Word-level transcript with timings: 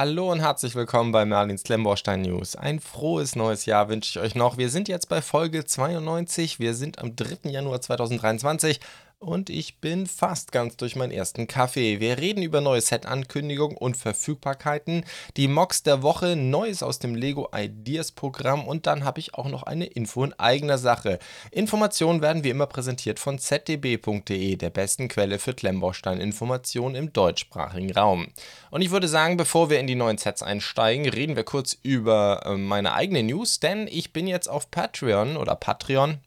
Hallo 0.00 0.32
und 0.32 0.40
herzlich 0.40 0.74
willkommen 0.76 1.12
bei 1.12 1.26
Merlins 1.26 1.62
Klemmbaustein 1.62 2.22
News. 2.22 2.56
Ein 2.56 2.80
frohes 2.80 3.36
neues 3.36 3.66
Jahr 3.66 3.90
wünsche 3.90 4.18
ich 4.18 4.24
euch 4.24 4.34
noch. 4.34 4.56
Wir 4.56 4.70
sind 4.70 4.88
jetzt 4.88 5.10
bei 5.10 5.20
Folge 5.20 5.66
92. 5.66 6.58
Wir 6.58 6.72
sind 6.72 6.98
am 7.00 7.16
3. 7.16 7.50
Januar 7.50 7.82
2023 7.82 8.80
und 9.20 9.50
ich 9.50 9.78
bin 9.78 10.06
fast 10.06 10.50
ganz 10.50 10.76
durch 10.78 10.96
meinen 10.96 11.12
ersten 11.12 11.46
Kaffee. 11.46 12.00
Wir 12.00 12.18
reden 12.18 12.42
über 12.42 12.62
neue 12.62 12.80
Set-Ankündigungen 12.80 13.76
und 13.76 13.96
Verfügbarkeiten, 13.96 15.04
die 15.36 15.46
Mocks 15.46 15.82
der 15.82 16.02
Woche, 16.02 16.36
Neues 16.36 16.82
aus 16.82 16.98
dem 16.98 17.14
Lego 17.14 17.48
Ideas 17.54 18.12
Programm 18.12 18.66
und 18.66 18.86
dann 18.86 19.04
habe 19.04 19.20
ich 19.20 19.34
auch 19.34 19.48
noch 19.48 19.62
eine 19.62 19.84
Info 19.84 20.24
in 20.24 20.32
eigener 20.38 20.78
Sache. 20.78 21.18
Informationen 21.50 22.22
werden 22.22 22.44
wie 22.44 22.50
immer 22.50 22.66
präsentiert 22.66 23.18
von 23.18 23.38
zdb.de, 23.38 24.56
der 24.56 24.70
besten 24.70 25.08
Quelle 25.08 25.38
für 25.38 25.52
Klemmbaustein-Informationen 25.52 26.94
im 26.94 27.12
deutschsprachigen 27.12 27.92
Raum. 27.92 28.28
Und 28.70 28.80
ich 28.80 28.90
würde 28.90 29.06
sagen, 29.06 29.36
bevor 29.36 29.68
wir 29.68 29.80
in 29.80 29.86
die 29.86 29.96
neuen 29.96 30.18
Sets 30.18 30.42
einsteigen, 30.42 31.06
reden 31.06 31.36
wir 31.36 31.44
kurz 31.44 31.76
über 31.82 32.42
äh, 32.46 32.56
meine 32.56 32.94
eigene 32.94 33.22
News, 33.22 33.60
denn 33.60 33.86
ich 33.86 34.14
bin 34.14 34.26
jetzt 34.26 34.48
auf 34.48 34.70
Patreon 34.70 35.36
oder 35.36 35.56
Patreon 35.56 36.20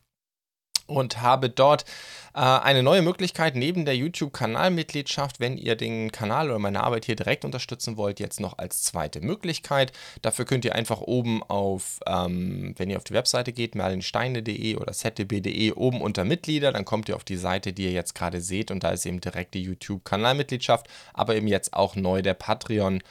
und 0.87 1.21
habe 1.21 1.49
dort 1.49 1.85
eine 2.41 2.81
neue 2.81 3.01
Möglichkeit 3.01 3.55
neben 3.55 3.85
der 3.85 3.95
YouTube-Kanalmitgliedschaft, 3.95 5.39
wenn 5.39 5.57
ihr 5.57 5.75
den 5.75 6.11
Kanal 6.11 6.49
oder 6.49 6.59
meine 6.59 6.83
Arbeit 6.83 7.05
hier 7.05 7.15
direkt 7.15 7.45
unterstützen 7.45 7.97
wollt, 7.97 8.19
jetzt 8.19 8.39
noch 8.39 8.57
als 8.57 8.83
zweite 8.83 9.21
Möglichkeit. 9.21 9.91
Dafür 10.21 10.45
könnt 10.45 10.65
ihr 10.65 10.73
einfach 10.73 11.01
oben 11.01 11.43
auf, 11.43 11.99
ähm, 12.07 12.73
wenn 12.77 12.89
ihr 12.89 12.97
auf 12.97 13.03
die 13.03 13.13
Webseite 13.13 13.53
geht, 13.53 13.75
merlinsteine.de 13.75 14.77
oder 14.77 14.93
zdb.de, 14.93 15.73
oben 15.73 16.01
unter 16.01 16.25
Mitglieder, 16.25 16.71
dann 16.71 16.85
kommt 16.85 17.07
ihr 17.09 17.15
auf 17.15 17.23
die 17.23 17.37
Seite, 17.37 17.71
die 17.71 17.83
ihr 17.83 17.91
jetzt 17.91 18.15
gerade 18.15 18.41
seht 18.41 18.71
und 18.71 18.83
da 18.83 18.91
ist 18.91 19.05
eben 19.05 19.21
direkt 19.21 19.53
die 19.53 19.61
YouTube-Kanalmitgliedschaft, 19.61 20.87
aber 21.13 21.35
eben 21.35 21.47
jetzt 21.47 21.73
auch 21.73 21.95
neu 21.95 22.21
der 22.21 22.33
Patreon 22.33 23.03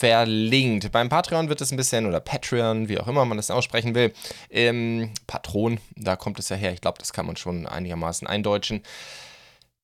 verlinkt. 0.00 0.90
Beim 0.92 1.10
Patreon 1.10 1.50
wird 1.50 1.60
es 1.60 1.70
ein 1.72 1.76
bisschen, 1.76 2.06
oder 2.06 2.20
Patreon, 2.20 2.88
wie 2.88 2.98
auch 2.98 3.06
immer 3.06 3.26
man 3.26 3.36
das 3.36 3.50
aussprechen 3.50 3.94
will, 3.94 4.14
ähm, 4.48 5.10
Patron, 5.26 5.78
da 5.94 6.16
kommt 6.16 6.38
es 6.38 6.48
ja 6.48 6.56
her, 6.56 6.72
ich 6.72 6.80
glaube, 6.80 6.98
das 6.98 7.12
kann 7.12 7.26
man 7.26 7.36
schon 7.36 7.66
einigermaßen 7.66 8.26
eindeutschen. 8.26 8.69
action. 8.70 8.82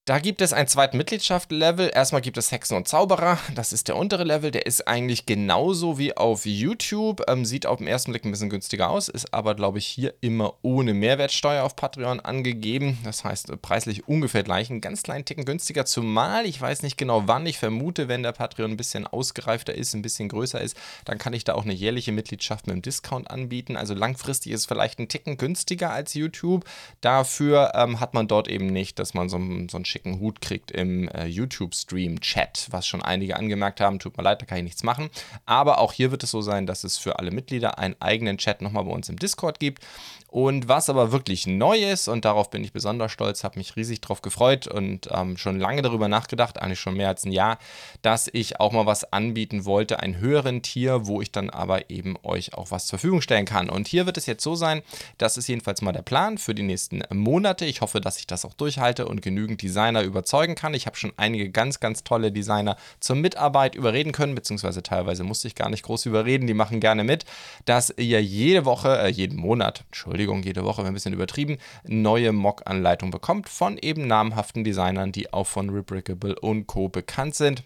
Da 0.07 0.21
gibt 0.21 0.41
es 0.41 0.53
einen 0.53 0.69
zweiten 0.69 0.99
Mitgliedschaft-Level. 0.99 1.91
Erstmal 1.93 2.21
gibt 2.21 2.39
es 2.39 2.53
Hexen 2.53 2.77
und 2.77 2.87
Zauberer. 2.87 3.41
Das 3.57 3.73
ist 3.73 3.89
der 3.89 3.97
untere 3.97 4.23
Level. 4.23 4.53
Der 4.53 4.65
ist 4.65 4.87
eigentlich 4.87 5.27
genauso 5.27 5.99
wie 5.99 6.17
auf 6.17 6.47
YouTube. 6.47 7.25
Ähm, 7.27 7.45
sieht 7.45 7.67
auf 7.67 7.79
den 7.79 7.89
ersten 7.89 8.12
Blick 8.12 8.25
ein 8.25 8.31
bisschen 8.31 8.49
günstiger 8.49 8.89
aus, 8.89 9.09
ist 9.09 9.34
aber, 9.34 9.57
glaube 9.57 9.79
ich, 9.79 9.87
hier 9.89 10.15
immer 10.21 10.55
ohne 10.62 10.95
Mehrwertsteuer 10.95 11.65
auf 11.65 11.75
Patreon 11.75 12.21
angegeben. 12.21 12.99
Das 13.03 13.25
heißt, 13.25 13.51
äh, 13.51 13.57
preislich 13.57 14.07
ungefähr 14.07 14.45
gleich. 14.45 14.71
Einen 14.71 14.81
ganz 14.81 15.03
kleinen 15.03 15.25
Ticken 15.25 15.45
günstiger. 15.45 15.84
Zumal 15.84 16.47
ich 16.47 16.61
weiß 16.61 16.84
nicht 16.84 16.97
genau 16.97 17.25
wann. 17.27 17.45
Ich 17.45 17.59
vermute, 17.59 18.07
wenn 18.07 18.23
der 18.23 18.31
Patreon 18.31 18.71
ein 18.71 18.77
bisschen 18.77 19.09
ausgereifter 19.09 19.75
ist, 19.75 19.93
ein 19.93 20.03
bisschen 20.03 20.29
größer 20.29 20.61
ist, 20.61 20.77
dann 21.05 21.19
kann 21.19 21.33
ich 21.33 21.43
da 21.43 21.55
auch 21.55 21.65
eine 21.65 21.75
jährliche 21.75 22.12
Mitgliedschaft 22.12 22.69
mit 22.69 22.75
einem 22.75 22.83
Discount 22.83 23.29
anbieten. 23.29 23.77
Also 23.77 23.93
langfristig 23.93 24.53
ist 24.53 24.61
es 24.61 24.67
vielleicht 24.67 25.01
ein 25.01 25.09
Ticken 25.09 25.37
günstiger 25.37 25.91
als 25.91 26.15
YouTube. 26.15 26.65
Dafür 27.01 27.73
ähm, 27.75 27.99
hat 27.99 28.15
man 28.15 28.29
dort 28.29 28.47
eben 28.47 28.69
nicht, 28.69 29.01
dass 29.01 29.12
man 29.12 29.29
so, 29.29 29.41
so 29.69 29.79
ein 29.79 29.84
schicken 29.97 30.20
Hut 30.20 30.42
kriegt 30.42 30.70
im 30.70 31.08
äh, 31.08 31.25
YouTube-Stream-Chat, 31.27 32.69
was 32.70 32.86
schon 32.86 33.00
einige 33.00 33.36
angemerkt 33.36 33.80
haben. 33.80 33.98
Tut 33.98 34.16
mir 34.19 34.22
leid, 34.22 34.42
da 34.42 34.47
kann 34.47 34.58
ich 34.58 34.64
nichts 34.64 34.83
machen. 34.83 35.08
Aber 35.47 35.78
auch 35.78 35.94
hier 35.94 36.11
wird 36.11 36.22
es 36.22 36.30
so 36.30 36.42
sein, 36.42 36.66
dass 36.66 36.84
es 36.84 36.98
für 36.98 37.19
alle 37.19 37.30
Mitglieder 37.30 37.78
einen 37.78 37.97
eigenen 37.98 38.36
Chat 38.36 38.61
nochmal 38.61 38.84
bei 38.84 38.91
uns 38.91 39.08
im 39.08 39.19
Discord 39.19 39.58
gibt. 39.58 39.83
Und 40.28 40.69
was 40.69 40.91
aber 40.91 41.12
wirklich 41.12 41.46
neu 41.46 41.78
ist, 41.78 42.08
und 42.08 42.24
darauf 42.24 42.50
bin 42.50 42.64
ich 42.64 42.72
besonders 42.72 43.12
stolz, 43.12 43.44
habe 43.44 43.58
mich 43.58 43.77
riesig 43.77 44.00
drauf 44.00 44.22
gefreut 44.22 44.66
und 44.66 45.08
ähm, 45.12 45.36
schon 45.36 45.58
lange 45.58 45.82
darüber 45.82 46.08
nachgedacht, 46.08 46.60
eigentlich 46.60 46.80
schon 46.80 46.96
mehr 46.96 47.08
als 47.08 47.24
ein 47.24 47.32
Jahr, 47.32 47.58
dass 48.02 48.28
ich 48.32 48.60
auch 48.60 48.72
mal 48.72 48.86
was 48.86 49.12
anbieten 49.12 49.64
wollte, 49.64 50.00
einen 50.00 50.19
höheren 50.19 50.62
Tier, 50.62 51.06
wo 51.06 51.22
ich 51.22 51.32
dann 51.32 51.48
aber 51.48 51.91
eben 51.91 52.16
euch 52.22 52.54
auch 52.54 52.70
was 52.70 52.86
zur 52.86 52.98
Verfügung 52.98 53.22
stellen 53.22 53.47
kann. 53.47 53.70
Und 53.70 53.88
hier 53.88 54.04
wird 54.04 54.19
es 54.19 54.27
jetzt 54.27 54.42
so 54.42 54.54
sein, 54.56 54.82
das 55.19 55.36
ist 55.36 55.47
jedenfalls 55.47 55.80
mal 55.80 55.92
der 55.92 56.02
Plan 56.02 56.38
für 56.38 56.54
die 56.54 56.62
nächsten 56.62 57.02
Monate. 57.12 57.64
Ich 57.64 57.80
hoffe, 57.80 58.00
dass 58.00 58.19
ich 58.19 58.26
das 58.26 58.44
auch 58.44 58.54
durchhalte 58.54 59.06
und 59.06 59.22
genügend 59.22 59.62
Designer 59.62 60.03
überzeugen 60.03 60.54
kann. 60.54 60.75
Ich 60.75 60.86
habe 60.86 60.97
schon 60.97 61.12
einige 61.16 61.50
ganz, 61.50 61.81
ganz 61.81 62.04
tolle 62.04 62.32
Designer 62.32 62.76
zur 63.00 63.16
Mitarbeit 63.16 63.75
überreden 63.75 64.12
können, 64.12 64.34
beziehungsweise 64.34 64.82
teilweise 64.82 65.25
musste 65.25 65.48
ich 65.48 65.54
gar 65.54 65.70
nicht 65.70 65.84
groß 65.84 66.06
überreden, 66.06 66.47
die 66.47 66.54
machen 66.54 66.81
gerne 66.81 67.04
mit, 67.04 67.25
dass 67.65 67.94
ihr 67.97 68.22
jede 68.22 68.65
Woche, 68.65 68.98
äh, 68.98 69.09
jeden 69.09 69.38
Monat, 69.38 69.84
Entschuldigung, 69.86 70.16
Entschuldigung, 70.16 70.44
jede 70.44 70.65
Woche 70.65 70.82
ein 70.82 70.94
bisschen 70.94 71.12
übertrieben, 71.12 71.59
neue 71.87 72.32
Mock-Anleitung 72.32 73.10
bekommt 73.10 73.50
von 73.50 73.77
eben 73.77 74.06
namhaften 74.06 74.65
Designern, 74.65 75.12
die 75.12 75.31
auch 75.31 75.47
von 75.47 75.69
Rebrickable 75.69 76.34
und 76.41 76.66
Co. 76.66 76.88
bekannt 76.88 77.34
sind. 77.34 77.65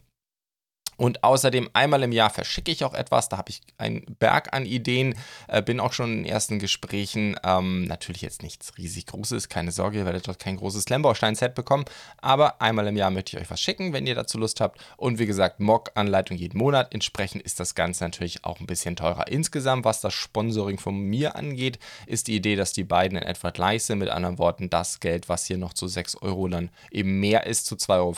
Und 1.00 1.24
außerdem 1.24 1.70
einmal 1.72 2.02
im 2.02 2.12
Jahr 2.12 2.28
verschicke 2.28 2.70
ich 2.70 2.84
auch 2.84 2.92
etwas. 2.92 3.30
Da 3.30 3.38
habe 3.38 3.48
ich 3.48 3.62
einen 3.78 4.04
Berg 4.18 4.52
an 4.52 4.66
Ideen, 4.66 5.14
äh, 5.48 5.62
bin 5.62 5.80
auch 5.80 5.94
schon 5.94 6.18
in 6.18 6.24
ersten 6.26 6.58
Gesprächen. 6.58 7.36
Ähm, 7.42 7.84
natürlich 7.84 8.20
jetzt 8.20 8.42
nichts 8.42 8.76
riesig 8.76 9.06
Großes, 9.06 9.48
keine 9.48 9.72
Sorge, 9.72 9.96
ihr 9.96 10.04
werdet 10.04 10.28
dort 10.28 10.38
kein 10.38 10.58
großes 10.58 10.84
Klemmbaustein-Set 10.84 11.54
bekommen. 11.54 11.86
Aber 12.20 12.60
einmal 12.60 12.86
im 12.86 12.98
Jahr 12.98 13.10
möchte 13.10 13.34
ich 13.34 13.42
euch 13.42 13.50
was 13.50 13.62
schicken, 13.62 13.94
wenn 13.94 14.06
ihr 14.06 14.14
dazu 14.14 14.36
Lust 14.36 14.60
habt. 14.60 14.78
Und 14.98 15.18
wie 15.18 15.24
gesagt, 15.24 15.58
Mock-Anleitung 15.58 16.36
jeden 16.36 16.58
Monat. 16.58 16.92
Entsprechend 16.92 17.44
ist 17.44 17.60
das 17.60 17.74
Ganze 17.74 18.04
natürlich 18.04 18.44
auch 18.44 18.60
ein 18.60 18.66
bisschen 18.66 18.94
teurer. 18.94 19.26
Insgesamt, 19.28 19.86
was 19.86 20.02
das 20.02 20.12
Sponsoring 20.12 20.76
von 20.76 21.00
mir 21.00 21.34
angeht, 21.34 21.78
ist 22.04 22.28
die 22.28 22.36
Idee, 22.36 22.56
dass 22.56 22.74
die 22.74 22.84
beiden 22.84 23.16
in 23.16 23.24
etwa 23.24 23.48
gleich 23.48 23.84
sind. 23.84 24.00
Mit 24.00 24.10
anderen 24.10 24.36
Worten, 24.36 24.68
das 24.68 25.00
Geld, 25.00 25.30
was 25.30 25.46
hier 25.46 25.56
noch 25.56 25.72
zu 25.72 25.88
6 25.88 26.16
Euro 26.16 26.46
dann 26.48 26.68
eben 26.90 27.20
mehr 27.20 27.46
ist, 27.46 27.64
zu 27.64 27.76
2,50 27.76 27.88
Euro, 27.96 28.14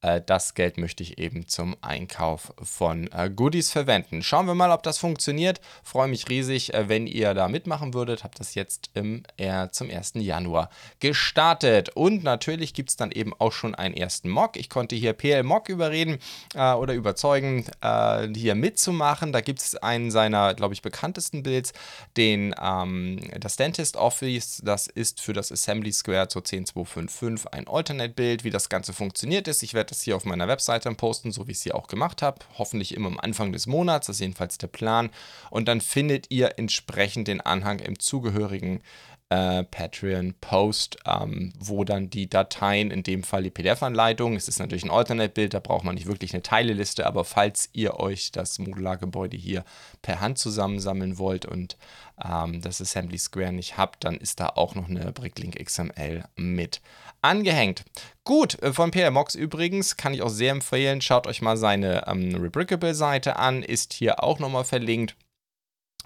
das 0.00 0.54
Geld 0.54 0.78
möchte 0.78 1.02
ich 1.02 1.18
eben 1.18 1.46
zum 1.46 1.76
Einkauf 1.82 2.54
von 2.62 3.10
äh, 3.12 3.28
Goodies 3.28 3.70
verwenden. 3.70 4.22
Schauen 4.22 4.46
wir 4.46 4.54
mal, 4.54 4.70
ob 4.70 4.82
das 4.82 4.96
funktioniert. 4.96 5.60
Freue 5.82 6.08
mich 6.08 6.28
riesig, 6.30 6.72
äh, 6.72 6.88
wenn 6.88 7.06
ihr 7.06 7.34
da 7.34 7.48
mitmachen 7.48 7.92
würdet. 7.92 8.24
Habe 8.24 8.34
das 8.38 8.54
jetzt 8.54 8.90
im, 8.94 9.24
äh, 9.36 9.68
zum 9.68 9.90
1. 9.90 10.12
Januar 10.16 10.70
gestartet. 11.00 11.90
Und 11.90 12.24
natürlich 12.24 12.72
gibt 12.72 12.90
es 12.90 12.96
dann 12.96 13.10
eben 13.10 13.34
auch 13.38 13.52
schon 13.52 13.74
einen 13.74 13.94
ersten 13.94 14.30
Mock. 14.30 14.56
Ich 14.56 14.70
konnte 14.70 14.96
hier 14.96 15.12
PL 15.12 15.42
Mock 15.42 15.68
überreden 15.68 16.18
äh, 16.54 16.72
oder 16.72 16.94
überzeugen, 16.94 17.66
äh, 17.82 18.28
hier 18.34 18.54
mitzumachen. 18.54 19.32
Da 19.32 19.42
gibt 19.42 19.60
es 19.60 19.76
einen 19.76 20.10
seiner, 20.10 20.54
glaube 20.54 20.72
ich, 20.72 20.80
bekanntesten 20.80 21.42
Builds, 21.42 21.74
den 22.16 22.54
ähm, 22.60 23.20
das 23.38 23.56
Dentist 23.56 23.96
Office. 23.96 24.62
Das 24.64 24.86
ist 24.86 25.20
für 25.20 25.34
das 25.34 25.52
Assembly 25.52 25.92
Square 25.92 26.28
zur 26.28 26.42
10255 26.44 27.52
ein 27.52 27.68
Alternate-Bild. 27.68 28.44
Wie 28.44 28.50
das 28.50 28.70
Ganze 28.70 28.94
funktioniert 28.94 29.46
ist, 29.46 29.62
ich 29.62 29.74
werde 29.74 29.89
das 29.90 30.02
hier 30.02 30.16
auf 30.16 30.24
meiner 30.24 30.48
Webseite 30.48 30.90
posten, 30.94 31.32
so 31.32 31.46
wie 31.46 31.52
ich 31.52 31.58
es 31.58 31.62
hier 31.62 31.74
auch 31.74 31.86
gemacht 31.86 32.22
habe. 32.22 32.38
Hoffentlich 32.58 32.94
immer 32.94 33.08
am 33.08 33.18
Anfang 33.18 33.52
des 33.52 33.66
Monats, 33.66 34.06
das 34.06 34.16
ist 34.16 34.20
jedenfalls 34.20 34.58
der 34.58 34.68
Plan. 34.68 35.10
Und 35.50 35.68
dann 35.68 35.80
findet 35.80 36.30
ihr 36.30 36.58
entsprechend 36.58 37.28
den 37.28 37.40
Anhang 37.40 37.78
im 37.78 37.98
zugehörigen 37.98 38.82
äh, 39.30 39.62
Patreon-Post, 39.62 40.98
ähm, 41.06 41.52
wo 41.58 41.84
dann 41.84 42.10
die 42.10 42.28
Dateien, 42.28 42.90
in 42.90 43.04
dem 43.04 43.22
Fall 43.22 43.44
die 43.44 43.50
PDF-Anleitung, 43.50 44.34
es 44.36 44.48
ist 44.48 44.58
natürlich 44.58 44.84
ein 44.84 44.90
Alternate-Bild, 44.90 45.54
da 45.54 45.60
braucht 45.60 45.84
man 45.84 45.94
nicht 45.94 46.06
wirklich 46.06 46.34
eine 46.34 46.42
Teileliste, 46.42 47.06
aber 47.06 47.24
falls 47.24 47.70
ihr 47.72 47.98
euch 48.00 48.32
das 48.32 48.58
Modulargebäude 48.58 49.36
hier 49.36 49.64
per 50.02 50.20
Hand 50.20 50.38
zusammensammeln 50.38 51.16
wollt 51.18 51.46
und 51.46 51.76
ähm, 52.22 52.60
das 52.60 52.80
Assembly 52.80 53.18
Square 53.18 53.52
nicht 53.52 53.76
habt, 53.76 54.04
dann 54.04 54.16
ist 54.16 54.40
da 54.40 54.48
auch 54.48 54.74
noch 54.74 54.88
eine 54.88 55.12
Bricklink 55.12 55.64
XML 55.64 56.24
mit 56.34 56.80
angehängt. 57.22 57.84
Gut, 58.24 58.60
äh, 58.62 58.72
von 58.72 58.90
PR 58.90 59.12
Mox 59.12 59.36
übrigens 59.36 59.96
kann 59.96 60.12
ich 60.12 60.22
auch 60.22 60.28
sehr 60.28 60.50
empfehlen. 60.50 61.00
Schaut 61.00 61.28
euch 61.28 61.40
mal 61.40 61.56
seine 61.56 62.06
ähm, 62.08 62.34
Rebrickable-Seite 62.34 63.36
an, 63.36 63.62
ist 63.62 63.92
hier 63.92 64.24
auch 64.24 64.40
nochmal 64.40 64.64
verlinkt. 64.64 65.14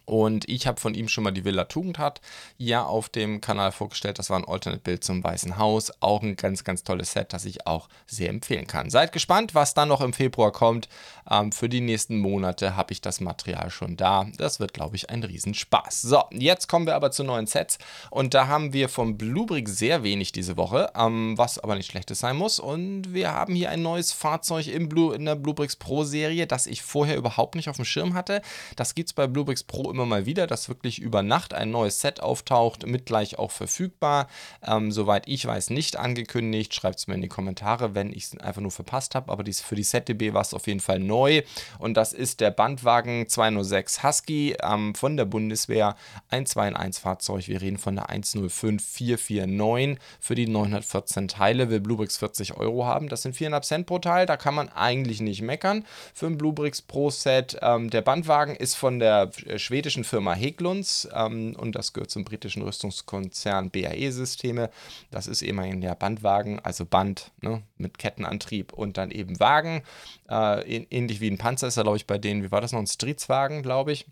Und 0.06 0.48
ich 0.48 0.66
habe 0.66 0.80
von 0.80 0.94
ihm 0.94 1.08
schon 1.08 1.24
mal 1.24 1.30
die 1.30 1.44
Villa 1.44 1.64
Tugendhat 1.64 2.20
ja 2.58 2.84
auf 2.84 3.08
dem 3.08 3.40
Kanal 3.40 3.72
vorgestellt. 3.72 4.18
Das 4.18 4.30
war 4.30 4.38
ein 4.38 4.44
Alternate-Bild 4.44 5.02
zum 5.02 5.24
Weißen 5.24 5.56
Haus. 5.56 5.92
Auch 6.00 6.22
ein 6.22 6.36
ganz, 6.36 6.64
ganz 6.64 6.84
tolles 6.84 7.12
Set, 7.12 7.32
das 7.32 7.44
ich 7.44 7.66
auch 7.66 7.88
sehr 8.06 8.28
empfehlen 8.28 8.66
kann. 8.66 8.90
Seid 8.90 9.12
gespannt, 9.12 9.54
was 9.54 9.74
dann 9.74 9.88
noch 9.88 10.00
im 10.00 10.12
Februar 10.12 10.52
kommt. 10.52 10.88
Ähm, 11.30 11.52
für 11.52 11.68
die 11.68 11.80
nächsten 11.80 12.18
Monate 12.18 12.76
habe 12.76 12.92
ich 12.92 13.00
das 13.00 13.20
Material 13.20 13.70
schon 13.70 13.96
da. 13.96 14.26
Das 14.36 14.60
wird, 14.60 14.74
glaube 14.74 14.96
ich, 14.96 15.10
ein 15.10 15.22
Riesenspaß. 15.22 16.02
So, 16.02 16.22
jetzt 16.32 16.68
kommen 16.68 16.86
wir 16.86 16.94
aber 16.94 17.10
zu 17.10 17.24
neuen 17.24 17.46
Sets. 17.46 17.78
Und 18.10 18.34
da 18.34 18.46
haben 18.48 18.72
wir 18.72 18.88
vom 18.88 19.16
Bluebrick 19.16 19.68
sehr 19.68 20.02
wenig 20.02 20.32
diese 20.32 20.56
Woche, 20.56 20.90
ähm, 20.96 21.38
was 21.38 21.58
aber 21.58 21.76
nicht 21.76 21.90
schlechtes 21.90 22.18
sein 22.18 22.36
muss. 22.36 22.60
Und 22.60 23.14
wir 23.14 23.32
haben 23.32 23.54
hier 23.54 23.70
ein 23.70 23.82
neues 23.82 24.12
Fahrzeug 24.12 24.66
im 24.66 24.88
Blue, 24.88 25.14
in 25.14 25.24
der 25.24 25.34
Bluebricks 25.34 25.76
Pro 25.76 26.04
Serie, 26.04 26.46
das 26.46 26.66
ich 26.66 26.82
vorher 26.82 27.16
überhaupt 27.16 27.54
nicht 27.54 27.68
auf 27.68 27.76
dem 27.76 27.84
Schirm 27.84 28.14
hatte. 28.14 28.42
Das 28.76 28.94
gibt 28.94 29.08
es 29.08 29.12
bei 29.12 29.26
Bluebricks 29.26 29.62
Pro 29.62 29.93
immer 29.94 30.06
mal 30.06 30.26
wieder, 30.26 30.46
dass 30.48 30.68
wirklich 30.68 31.00
über 31.00 31.22
Nacht 31.22 31.54
ein 31.54 31.70
neues 31.70 32.00
Set 32.00 32.20
auftaucht, 32.20 32.84
mit 32.86 33.06
gleich 33.06 33.38
auch 33.38 33.52
verfügbar. 33.52 34.28
Ähm, 34.66 34.90
soweit 34.90 35.28
ich 35.28 35.46
weiß, 35.46 35.70
nicht 35.70 35.96
angekündigt. 35.96 36.74
Schreibt 36.74 36.98
es 36.98 37.06
mir 37.06 37.14
in 37.14 37.22
die 37.22 37.28
Kommentare, 37.28 37.94
wenn 37.94 38.12
ich 38.12 38.24
es 38.24 38.38
einfach 38.38 38.60
nur 38.60 38.72
verpasst 38.72 39.14
habe. 39.14 39.30
Aber 39.30 39.44
dies, 39.44 39.60
für 39.60 39.76
die 39.76 39.84
ZDB 39.84 40.34
war 40.34 40.42
es 40.42 40.52
auf 40.52 40.66
jeden 40.66 40.80
Fall 40.80 40.98
neu. 40.98 41.42
Und 41.78 41.94
das 41.94 42.12
ist 42.12 42.40
der 42.40 42.50
Bandwagen 42.50 43.28
206 43.28 44.02
Husky 44.02 44.56
ähm, 44.60 44.96
von 44.96 45.16
der 45.16 45.26
Bundeswehr. 45.26 45.94
Ein 46.28 46.44
2 46.46 46.68
in 46.68 46.76
1 46.76 46.98
Fahrzeug. 46.98 47.46
Wir 47.46 47.60
reden 47.60 47.78
von 47.78 47.94
der 47.94 48.10
105449 48.10 49.98
für 50.20 50.34
die 50.34 50.48
914 50.48 51.28
Teile. 51.28 51.70
Will 51.70 51.80
Bluebricks 51.80 52.16
40 52.16 52.56
Euro 52.56 52.84
haben. 52.84 53.08
Das 53.08 53.22
sind 53.22 53.36
4,5 53.36 53.62
Cent 53.62 53.86
pro 53.86 54.00
Teil. 54.00 54.26
Da 54.26 54.36
kann 54.36 54.54
man 54.54 54.68
eigentlich 54.70 55.20
nicht 55.20 55.42
meckern 55.42 55.84
für 56.14 56.26
ein 56.26 56.36
Bluebricks 56.36 56.82
Pro 56.82 57.10
Set. 57.10 57.56
Ähm, 57.62 57.90
der 57.90 58.02
Bandwagen 58.02 58.56
ist 58.56 58.74
von 58.74 58.98
der 58.98 59.30
äh, 59.46 59.58
schwedischen 59.84 60.04
Firma 60.04 60.32
Heglunds 60.32 61.06
ähm, 61.12 61.54
und 61.58 61.74
das 61.74 61.92
gehört 61.92 62.10
zum 62.10 62.24
britischen 62.24 62.62
Rüstungskonzern 62.62 63.70
BAE 63.70 64.10
Systeme. 64.12 64.70
Das 65.10 65.26
ist 65.26 65.42
eben 65.42 65.60
ein 65.60 65.82
ja, 65.82 65.92
Bandwagen, 65.92 66.58
also 66.60 66.86
Band 66.86 67.32
ne, 67.42 67.62
mit 67.76 67.98
Kettenantrieb 67.98 68.72
und 68.72 68.96
dann 68.96 69.10
eben 69.10 69.38
Wagen. 69.40 69.82
Äh, 70.30 70.84
ähnlich 70.84 71.20
wie 71.20 71.30
ein 71.30 71.36
Panzer 71.36 71.66
ist 71.66 71.76
er, 71.76 71.82
glaube 71.82 71.98
ich, 71.98 72.06
bei 72.06 72.16
denen, 72.16 72.42
wie 72.42 72.50
war 72.50 72.62
das 72.62 72.72
noch, 72.72 72.80
ein 72.80 72.86
Streetswagen, 72.86 73.62
glaube 73.62 73.92
ich 73.92 74.06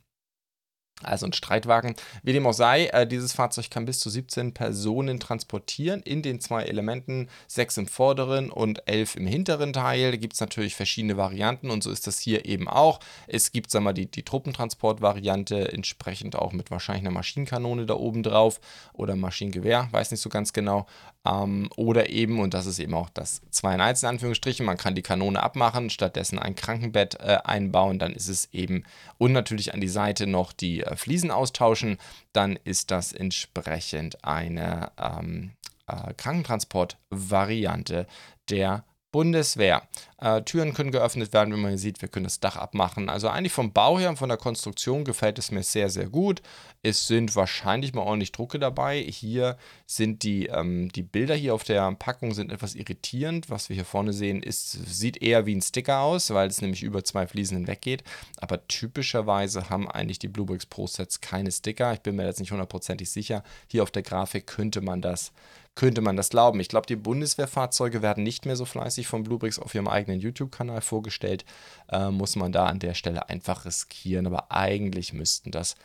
also 1.04 1.26
ein 1.26 1.32
Streitwagen. 1.32 1.94
Wie 2.22 2.32
dem 2.32 2.46
auch 2.46 2.52
sei, 2.52 2.86
äh, 2.86 3.06
dieses 3.06 3.32
Fahrzeug 3.32 3.70
kann 3.70 3.84
bis 3.84 4.00
zu 4.00 4.10
17 4.10 4.54
Personen 4.54 5.20
transportieren 5.20 6.00
in 6.02 6.22
den 6.22 6.40
zwei 6.40 6.64
Elementen, 6.64 7.28
sechs 7.46 7.76
im 7.76 7.86
vorderen 7.86 8.50
und 8.50 8.82
elf 8.86 9.16
im 9.16 9.26
hinteren 9.26 9.72
Teil. 9.72 10.10
Da 10.12 10.16
gibt 10.16 10.34
es 10.34 10.40
natürlich 10.40 10.74
verschiedene 10.74 11.16
Varianten 11.16 11.70
und 11.70 11.82
so 11.82 11.90
ist 11.90 12.06
das 12.06 12.18
hier 12.18 12.46
eben 12.46 12.68
auch. 12.68 13.00
Es 13.26 13.52
gibt, 13.52 13.70
sagen 13.70 13.84
wir 13.84 13.90
mal, 13.90 13.92
die, 13.94 14.10
die 14.10 14.22
Truppentransportvariante, 14.22 15.72
entsprechend 15.72 16.36
auch 16.36 16.52
mit 16.52 16.70
wahrscheinlich 16.70 17.02
einer 17.02 17.14
Maschinenkanone 17.14 17.86
da 17.86 17.94
oben 17.94 18.22
drauf 18.22 18.60
oder 18.92 19.16
Maschinengewehr, 19.16 19.88
weiß 19.90 20.10
nicht 20.10 20.20
so 20.20 20.28
ganz 20.28 20.52
genau. 20.52 20.86
Ähm, 21.24 21.70
oder 21.76 22.10
eben, 22.10 22.40
und 22.40 22.52
das 22.54 22.66
ist 22.66 22.78
eben 22.78 22.94
auch 22.94 23.10
das 23.10 23.42
2 23.50 23.74
in 23.74 23.80
1 23.80 24.02
in 24.02 24.08
Anführungsstrichen, 24.08 24.66
man 24.66 24.76
kann 24.76 24.94
die 24.94 25.02
Kanone 25.02 25.42
abmachen, 25.42 25.88
stattdessen 25.90 26.38
ein 26.38 26.56
Krankenbett 26.56 27.20
äh, 27.20 27.38
einbauen, 27.44 27.98
dann 27.98 28.12
ist 28.12 28.28
es 28.28 28.48
eben, 28.52 28.84
und 29.18 29.32
natürlich 29.32 29.72
an 29.72 29.80
die 29.80 29.88
Seite 29.88 30.26
noch 30.26 30.52
die 30.52 30.82
äh, 30.82 30.96
Fliesen 30.96 31.30
austauschen, 31.30 31.98
dann 32.32 32.58
ist 32.64 32.90
das 32.90 33.12
entsprechend 33.12 34.24
eine 34.24 34.90
ähm, 34.98 35.52
äh, 35.86 36.12
Krankentransport-Variante 36.14 38.06
der 38.50 38.84
Bundeswehr. 39.12 39.82
Äh, 40.22 40.42
Türen 40.42 40.72
können 40.72 40.92
geöffnet 40.92 41.32
werden, 41.32 41.52
wenn 41.52 41.60
man 41.60 41.72
hier 41.72 41.78
sieht, 41.78 42.00
wir 42.00 42.08
können 42.08 42.22
das 42.22 42.38
Dach 42.38 42.54
abmachen. 42.54 43.08
Also 43.08 43.28
eigentlich 43.28 43.52
vom 43.52 43.72
Bau 43.72 43.98
her 43.98 44.08
und 44.08 44.18
von 44.18 44.28
der 44.28 44.38
Konstruktion 44.38 45.04
gefällt 45.04 45.36
es 45.40 45.50
mir 45.50 45.64
sehr, 45.64 45.90
sehr 45.90 46.08
gut. 46.08 46.42
Es 46.80 47.08
sind 47.08 47.34
wahrscheinlich 47.34 47.92
mal 47.92 48.02
ordentlich 48.02 48.30
Drucke 48.30 48.60
dabei. 48.60 49.00
Hier 49.00 49.56
sind 49.84 50.22
die, 50.22 50.46
ähm, 50.46 50.92
die 50.92 51.02
Bilder 51.02 51.34
hier 51.34 51.54
auf 51.54 51.64
der 51.64 51.90
Packung 51.96 52.34
sind 52.34 52.52
etwas 52.52 52.76
irritierend. 52.76 53.50
Was 53.50 53.68
wir 53.68 53.74
hier 53.74 53.84
vorne 53.84 54.12
sehen, 54.12 54.44
ist, 54.44 54.70
sieht 54.70 55.20
eher 55.20 55.44
wie 55.46 55.56
ein 55.56 55.62
Sticker 55.62 56.02
aus, 56.02 56.30
weil 56.30 56.46
es 56.46 56.62
nämlich 56.62 56.84
über 56.84 57.02
zwei 57.02 57.26
Fliesen 57.26 57.56
hinweg 57.56 57.80
geht. 57.80 58.04
Aber 58.36 58.64
typischerweise 58.68 59.70
haben 59.70 59.90
eigentlich 59.90 60.20
die 60.20 60.28
Bluebricks 60.28 60.66
Pro 60.66 60.86
Sets 60.86 61.20
keine 61.20 61.50
Sticker. 61.50 61.92
Ich 61.94 62.00
bin 62.00 62.14
mir 62.14 62.26
jetzt 62.26 62.38
nicht 62.38 62.52
hundertprozentig 62.52 63.10
sicher. 63.10 63.42
Hier 63.66 63.82
auf 63.82 63.90
der 63.90 64.02
Grafik 64.02 64.46
könnte 64.46 64.82
man 64.82 65.02
das 65.02 65.32
könnte 65.74 66.00
man 66.00 66.16
das 66.16 66.30
glauben. 66.30 66.60
Ich 66.60 66.68
glaube, 66.68 66.86
die 66.86 66.96
Bundeswehrfahrzeuge 66.96 68.02
werden 68.02 68.22
nicht 68.22 68.44
mehr 68.44 68.56
so 68.56 68.64
fleißig 68.64 69.06
von 69.06 69.22
Bluebricks 69.22 69.58
auf 69.58 69.74
ihrem 69.74 69.88
eigenen 69.88 70.20
YouTube-Kanal 70.20 70.82
vorgestellt. 70.82 71.44
Äh, 71.88 72.10
muss 72.10 72.36
man 72.36 72.52
da 72.52 72.66
an 72.66 72.78
der 72.78 72.94
Stelle 72.94 73.28
einfach 73.28 73.64
riskieren. 73.64 74.26
Aber 74.26 74.52
eigentlich 74.52 75.12
müssten 75.12 75.50
das 75.50 75.76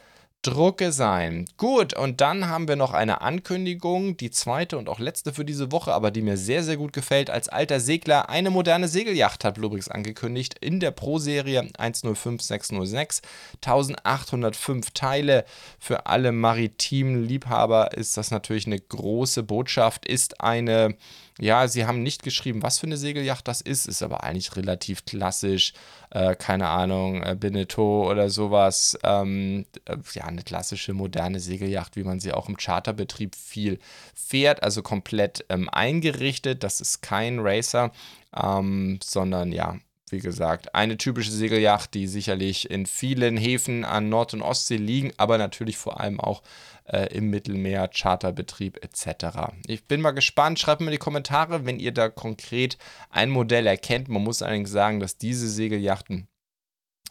Drucke 0.42 0.92
sein. 0.92 1.46
Gut, 1.58 1.94
und 1.94 2.22
dann 2.22 2.48
haben 2.48 2.68
wir 2.68 2.78
noch 2.78 2.94
eine 2.94 3.22
Ankündigung, 3.22 4.16
die 4.16 4.32
zweite 4.32 4.78
und 4.78 4.88
auch 4.88 5.00
letzte 5.00 5.34
für 5.34 5.44
diese 5.44 5.72
Woche, 5.72 5.94
aber 5.94 6.10
die 6.10 6.22
mir 6.22 6.38
sehr, 6.38 6.64
sehr 6.64 6.78
gut 6.78 6.94
gefällt. 6.94 7.30
Als 7.30 7.50
alter 7.50 7.80
Segler 7.80 8.30
eine 8.30 8.50
moderne 8.50 8.88
Segelyacht 8.88 9.44
hat 9.44 9.56
Bluebricks 9.56 9.90
angekündigt 9.90 10.56
in 10.62 10.80
der 10.80 10.92
Pro-Serie 10.92 11.68
105606. 11.78 13.22
1805 13.56 14.92
Teile. 14.92 15.44
Für 15.80 16.06
alle 16.06 16.32
maritimen 16.32 17.24
Liebhaber 17.24 17.98
ist 17.98 18.16
das 18.16 18.32
natürlich 18.32 18.68
eine 18.68 18.80
große 18.80 19.44
Botschaft. 19.44 20.08
Ist 20.08 20.40
eine 20.40 20.96
ja, 21.40 21.68
sie 21.68 21.86
haben 21.86 22.02
nicht 22.02 22.24
geschrieben, 22.24 22.64
was 22.64 22.80
für 22.80 22.88
eine 22.88 22.98
Segelyacht 22.98 23.48
das 23.48 23.62
ist, 23.62 23.88
ist 23.88 24.02
aber 24.02 24.24
eigentlich 24.24 24.56
relativ 24.56 25.06
klassisch. 25.06 25.74
Äh, 26.10 26.36
keine 26.36 26.68
Ahnung, 26.70 27.22
äh, 27.22 27.36
Beneteau 27.40 28.10
oder 28.10 28.30
sowas. 28.30 28.98
Ähm, 29.04 29.66
äh, 29.86 29.98
ja, 30.14 30.24
eine 30.24 30.42
klassische 30.42 30.94
moderne 30.94 31.40
Segelyacht, 31.40 31.96
wie 31.96 32.04
man 32.04 32.20
sie 32.20 32.34
auch 32.34 32.50
im 32.50 32.58
Charterbetrieb 32.58 33.36
viel 33.36 33.80
fährt, 34.16 34.64
also 34.64 34.82
komplett 34.82 35.46
ähm, 35.50 35.70
eingerichtet. 35.70 36.64
Das 36.64 36.82
ist 36.82 37.02
kein 37.02 37.40
Racer, 37.40 37.92
ähm, 38.36 39.00
sondern 39.04 39.52
ja, 39.52 39.78
wie 40.10 40.20
gesagt, 40.20 40.74
eine 40.74 40.98
typische 40.98 41.32
Segelyacht, 41.32 41.94
die 41.94 42.08
sicherlich 42.08 42.70
in 42.70 42.86
vielen 42.86 43.38
Häfen 43.38 43.84
an 43.84 44.10
Nord- 44.10 44.34
und 44.34 44.42
Ostsee 44.42 44.78
liegen, 44.78 45.12
aber 45.18 45.38
natürlich 45.38 45.78
vor 45.78 46.00
allem 46.00 46.20
auch 46.20 46.42
äh, 46.88 47.14
im 47.14 47.30
Mittelmeer, 47.30 47.90
Charterbetrieb 47.90 48.84
etc. 48.84 49.54
Ich 49.68 49.86
bin 49.86 50.02
mal 50.02 50.12
gespannt. 50.12 50.60
Schreibt 50.60 50.82
mir 50.82 50.88
in 50.88 50.94
die 50.94 50.98
Kommentare, 50.98 51.66
wenn 51.66 51.80
ihr 51.80 51.92
da 51.92 52.10
konkret 52.10 52.78
ein 53.10 53.30
Modell 53.30 53.68
erkennt. 53.68 54.08
Man 54.08 54.24
muss 54.24 54.42
allerdings 54.42 54.72
sagen, 54.72 55.00
dass 55.00 55.18
diese 55.18 55.50
Segelyachten 55.50 56.28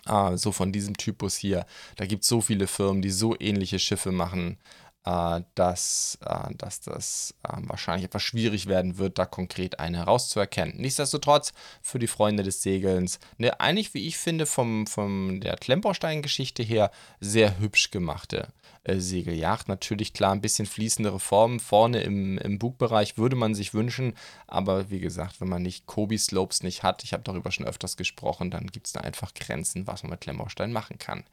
äh, 0.07 0.37
so 0.37 0.53
von 0.53 0.73
diesem 0.73 0.97
Typus 0.97 1.37
hier, 1.37 1.67
da 1.97 2.07
gibt 2.07 2.23
es 2.23 2.29
so 2.29 2.41
viele 2.41 2.67
Firmen, 2.67 3.03
die 3.03 3.11
so 3.11 3.37
ähnliche 3.39 3.79
Schiffe 3.79 4.13
machen 4.13 4.59
äh, 5.07 5.43
dass, 5.55 6.19
äh, 6.27 6.53
dass 6.57 6.81
das 6.81 7.35
wahrscheinlich 7.43 8.07
etwas 8.07 8.25
schwierig 8.25 8.67
werden 8.67 8.99
wird, 8.99 9.19
da 9.19 9.25
konkret 9.25 9.79
eine 9.79 9.99
herauszuerkennen. 9.99 10.77
Nichtsdestotrotz 10.79 11.53
für 11.81 12.01
die 12.01 12.09
Freunde 12.09 12.43
des 12.43 12.61
Segelns 12.61 13.21
eine 13.39 13.61
eigentlich, 13.61 13.95
wie 13.95 14.07
ich 14.07 14.17
finde, 14.19 14.47
vom, 14.47 14.87
von 14.89 15.41
der 15.41 15.57
Klemmbaustein-Geschichte 15.57 16.65
her 16.65 16.91
sehr 17.21 17.59
hübsch 17.61 17.93
gemachte 17.93 18.49
äh, 18.87 19.01
Segeljacht. 19.01 19.69
Natürlich 19.69 20.13
klar 20.13 20.33
ein 20.33 20.41
bisschen 20.41 20.67
fließendere 20.67 21.21
Formen. 21.21 21.61
Vorne 21.61 22.03
im, 22.03 22.39
im 22.39 22.59
Bugbereich 22.59 23.19
würde 23.19 23.37
man 23.37 23.55
sich 23.55 23.75
wünschen, 23.75 24.15
aber 24.47 24.91
wie 24.91 25.01
gesagt, 25.01 25.41
wenn 25.41 25.49
man 25.49 25.63
nicht 25.63 25.87
Kobe 25.87 26.19
Slopes 26.19 26.63
nicht 26.63 26.83
hat, 26.83 27.05
ich 27.05 27.13
habe 27.13 27.23
darüber 27.23 27.51
schon 27.51 27.67
öfters 27.67 27.97
gesprochen, 27.97 28.51
dann 28.51 28.67
gibt 28.67 28.87
es 28.87 28.93
da 28.93 29.01
einfach 29.01 29.35
Grenzen, 29.35 29.87
was 29.87 30.03
man 30.03 30.11
mit 30.11 30.21
Klemmbaustein 30.21 30.73
machen 30.73 30.99
kann. 30.99 31.25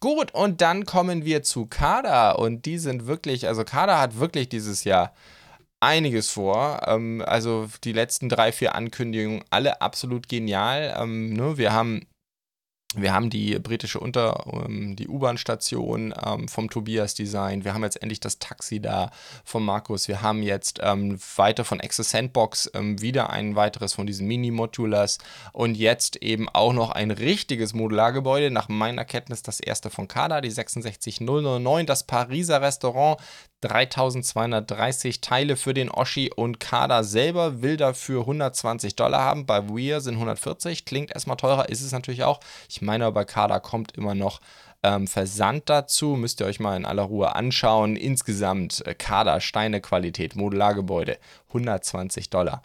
Gut, 0.00 0.32
und 0.32 0.60
dann 0.60 0.86
kommen 0.86 1.24
wir 1.24 1.42
zu 1.42 1.66
Kada 1.66 2.32
und 2.32 2.66
die 2.66 2.78
sind 2.78 3.06
wirklich, 3.06 3.48
also 3.48 3.64
Kada 3.64 4.00
hat 4.00 4.18
wirklich 4.18 4.48
dieses 4.48 4.84
Jahr 4.84 5.12
einiges 5.80 6.30
vor. 6.30 6.82
Ähm, 6.86 7.22
also 7.26 7.68
die 7.84 7.92
letzten 7.92 8.28
drei, 8.28 8.52
vier 8.52 8.74
Ankündigungen, 8.74 9.44
alle 9.50 9.80
absolut 9.80 10.28
genial. 10.28 10.96
Ähm, 10.98 11.32
ne? 11.32 11.58
Wir 11.58 11.72
haben 11.72 12.06
wir 12.94 13.12
haben 13.12 13.28
die 13.28 13.58
britische 13.58 14.00
Unter, 14.00 14.46
ähm, 14.64 14.96
die 14.96 15.08
U-Bahn-Station 15.08 16.14
ähm, 16.24 16.48
vom 16.48 16.70
Tobias 16.70 17.14
Design. 17.14 17.62
Wir 17.62 17.74
haben 17.74 17.82
jetzt 17.82 18.00
endlich 18.00 18.18
das 18.18 18.38
Taxi 18.38 18.80
da 18.80 19.10
vom 19.44 19.66
Markus. 19.66 20.08
Wir 20.08 20.22
haben 20.22 20.42
jetzt 20.42 20.80
ähm, 20.82 21.18
weiter 21.36 21.66
von 21.66 21.82
Access 21.82 22.10
Sandbox 22.10 22.70
ähm, 22.72 22.98
wieder 23.02 23.28
ein 23.28 23.56
weiteres 23.56 23.92
von 23.92 24.06
diesen 24.06 24.26
Mini-Modulars 24.26 25.18
und 25.52 25.76
jetzt 25.76 26.16
eben 26.22 26.48
auch 26.48 26.72
noch 26.72 26.90
ein 26.90 27.10
richtiges 27.10 27.74
Modulargebäude. 27.74 28.50
Nach 28.50 28.70
meiner 28.70 29.04
Kenntnis 29.04 29.42
das 29.42 29.60
erste 29.60 29.90
von 29.90 30.08
Kada, 30.08 30.40
die 30.40 30.50
66009, 30.50 31.84
das 31.84 32.04
Pariser 32.04 32.62
Restaurant 32.62 33.20
3230 33.60 35.20
Teile 35.20 35.56
für 35.56 35.74
den 35.74 35.90
Oschi 35.90 36.30
und 36.34 36.60
Kada 36.60 37.02
selber 37.02 37.62
will 37.62 37.76
dafür 37.76 38.20
120 38.20 38.96
Dollar 38.96 39.22
haben. 39.22 39.46
Bei 39.46 39.68
Weir 39.68 40.00
sind 40.00 40.14
140. 40.14 40.84
Klingt 40.84 41.10
erstmal 41.10 41.36
teurer, 41.36 41.68
ist 41.68 41.82
es 41.82 41.92
natürlich 41.92 42.24
auch. 42.24 42.40
Ich 42.68 42.82
meine, 42.82 43.10
bei 43.12 43.24
Kada 43.24 43.58
kommt 43.58 43.96
immer 43.96 44.14
noch 44.14 44.40
ähm, 44.82 45.06
Versand 45.06 45.68
dazu. 45.68 46.16
Müsst 46.16 46.40
ihr 46.40 46.46
euch 46.46 46.60
mal 46.60 46.76
in 46.76 46.86
aller 46.86 47.02
Ruhe 47.02 47.34
anschauen. 47.34 47.96
Insgesamt 47.96 48.86
äh, 48.86 48.94
Kader, 48.94 49.40
Steine 49.40 49.80
Qualität, 49.80 50.36
Modulargebäude 50.36 51.18
120 51.48 52.30
Dollar. 52.30 52.62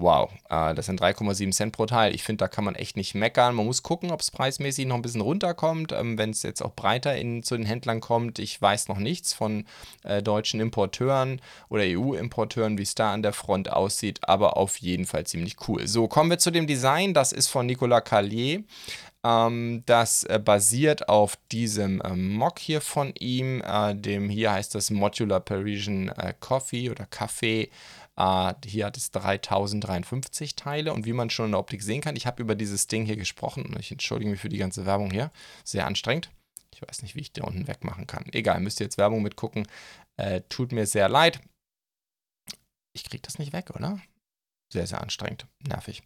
Wow, 0.00 0.30
äh, 0.48 0.76
das 0.76 0.86
sind 0.86 1.00
3,7 1.02 1.50
Cent 1.50 1.72
pro 1.72 1.84
Teil. 1.84 2.14
Ich 2.14 2.22
finde, 2.22 2.44
da 2.44 2.48
kann 2.48 2.62
man 2.62 2.76
echt 2.76 2.96
nicht 2.96 3.16
meckern. 3.16 3.56
Man 3.56 3.66
muss 3.66 3.82
gucken, 3.82 4.12
ob 4.12 4.20
es 4.20 4.30
preismäßig 4.30 4.86
noch 4.86 4.94
ein 4.94 5.02
bisschen 5.02 5.20
runterkommt, 5.20 5.90
ähm, 5.90 6.16
wenn 6.16 6.30
es 6.30 6.44
jetzt 6.44 6.62
auch 6.62 6.72
breiter 6.72 7.16
in, 7.16 7.42
zu 7.42 7.56
den 7.56 7.66
Händlern 7.66 7.98
kommt. 7.98 8.38
Ich 8.38 8.62
weiß 8.62 8.86
noch 8.86 8.98
nichts 8.98 9.32
von 9.32 9.66
äh, 10.04 10.22
deutschen 10.22 10.60
Importeuren 10.60 11.40
oder 11.68 11.82
EU-Importeuren, 11.84 12.78
wie 12.78 12.82
es 12.82 12.94
da 12.94 13.12
an 13.12 13.24
der 13.24 13.32
Front 13.32 13.72
aussieht, 13.72 14.20
aber 14.22 14.56
auf 14.56 14.76
jeden 14.76 15.04
Fall 15.04 15.26
ziemlich 15.26 15.56
cool. 15.66 15.88
So, 15.88 16.06
kommen 16.06 16.30
wir 16.30 16.38
zu 16.38 16.52
dem 16.52 16.68
Design. 16.68 17.12
Das 17.12 17.32
ist 17.32 17.48
von 17.48 17.66
Nicolas 17.66 18.04
Callier. 18.04 18.62
Ähm, 19.24 19.82
das 19.86 20.22
äh, 20.22 20.38
basiert 20.38 21.08
auf 21.08 21.36
diesem 21.50 22.00
Mock 22.14 22.60
hier 22.60 22.80
von 22.80 23.12
ihm. 23.18 23.64
Dem 23.94 24.30
hier 24.30 24.52
heißt 24.52 24.76
das 24.76 24.90
Modular 24.90 25.40
Parisian 25.40 26.12
Coffee 26.38 26.88
oder 26.88 27.04
Kaffee. 27.06 27.70
Uh, 28.20 28.52
hier 28.64 28.86
hat 28.86 28.96
es 28.96 29.12
3053 29.12 30.56
Teile 30.56 30.92
und 30.92 31.06
wie 31.06 31.12
man 31.12 31.30
schon 31.30 31.46
in 31.46 31.52
der 31.52 31.60
Optik 31.60 31.82
sehen 31.82 32.00
kann, 32.00 32.16
ich 32.16 32.26
habe 32.26 32.42
über 32.42 32.56
dieses 32.56 32.88
Ding 32.88 33.06
hier 33.06 33.16
gesprochen 33.16 33.64
und 33.66 33.78
ich 33.78 33.92
entschuldige 33.92 34.28
mich 34.30 34.40
für 34.40 34.48
die 34.48 34.58
ganze 34.58 34.86
Werbung 34.86 35.12
hier, 35.12 35.30
sehr 35.62 35.86
anstrengend. 35.86 36.28
Ich 36.74 36.82
weiß 36.82 37.02
nicht, 37.02 37.14
wie 37.14 37.20
ich 37.20 37.32
den 37.32 37.44
unten 37.44 37.68
wegmachen 37.68 38.08
kann. 38.08 38.26
Egal, 38.32 38.58
müsst 38.58 38.80
ihr 38.80 38.86
jetzt 38.86 38.98
Werbung 38.98 39.22
mitgucken. 39.22 39.68
Äh, 40.16 40.40
tut 40.48 40.72
mir 40.72 40.86
sehr 40.86 41.08
leid. 41.08 41.40
Ich 42.92 43.04
kriege 43.04 43.22
das 43.22 43.38
nicht 43.38 43.52
weg, 43.52 43.70
oder? 43.74 44.00
Sehr, 44.72 44.86
sehr 44.86 45.00
anstrengend. 45.00 45.46
Nervig. 45.60 46.02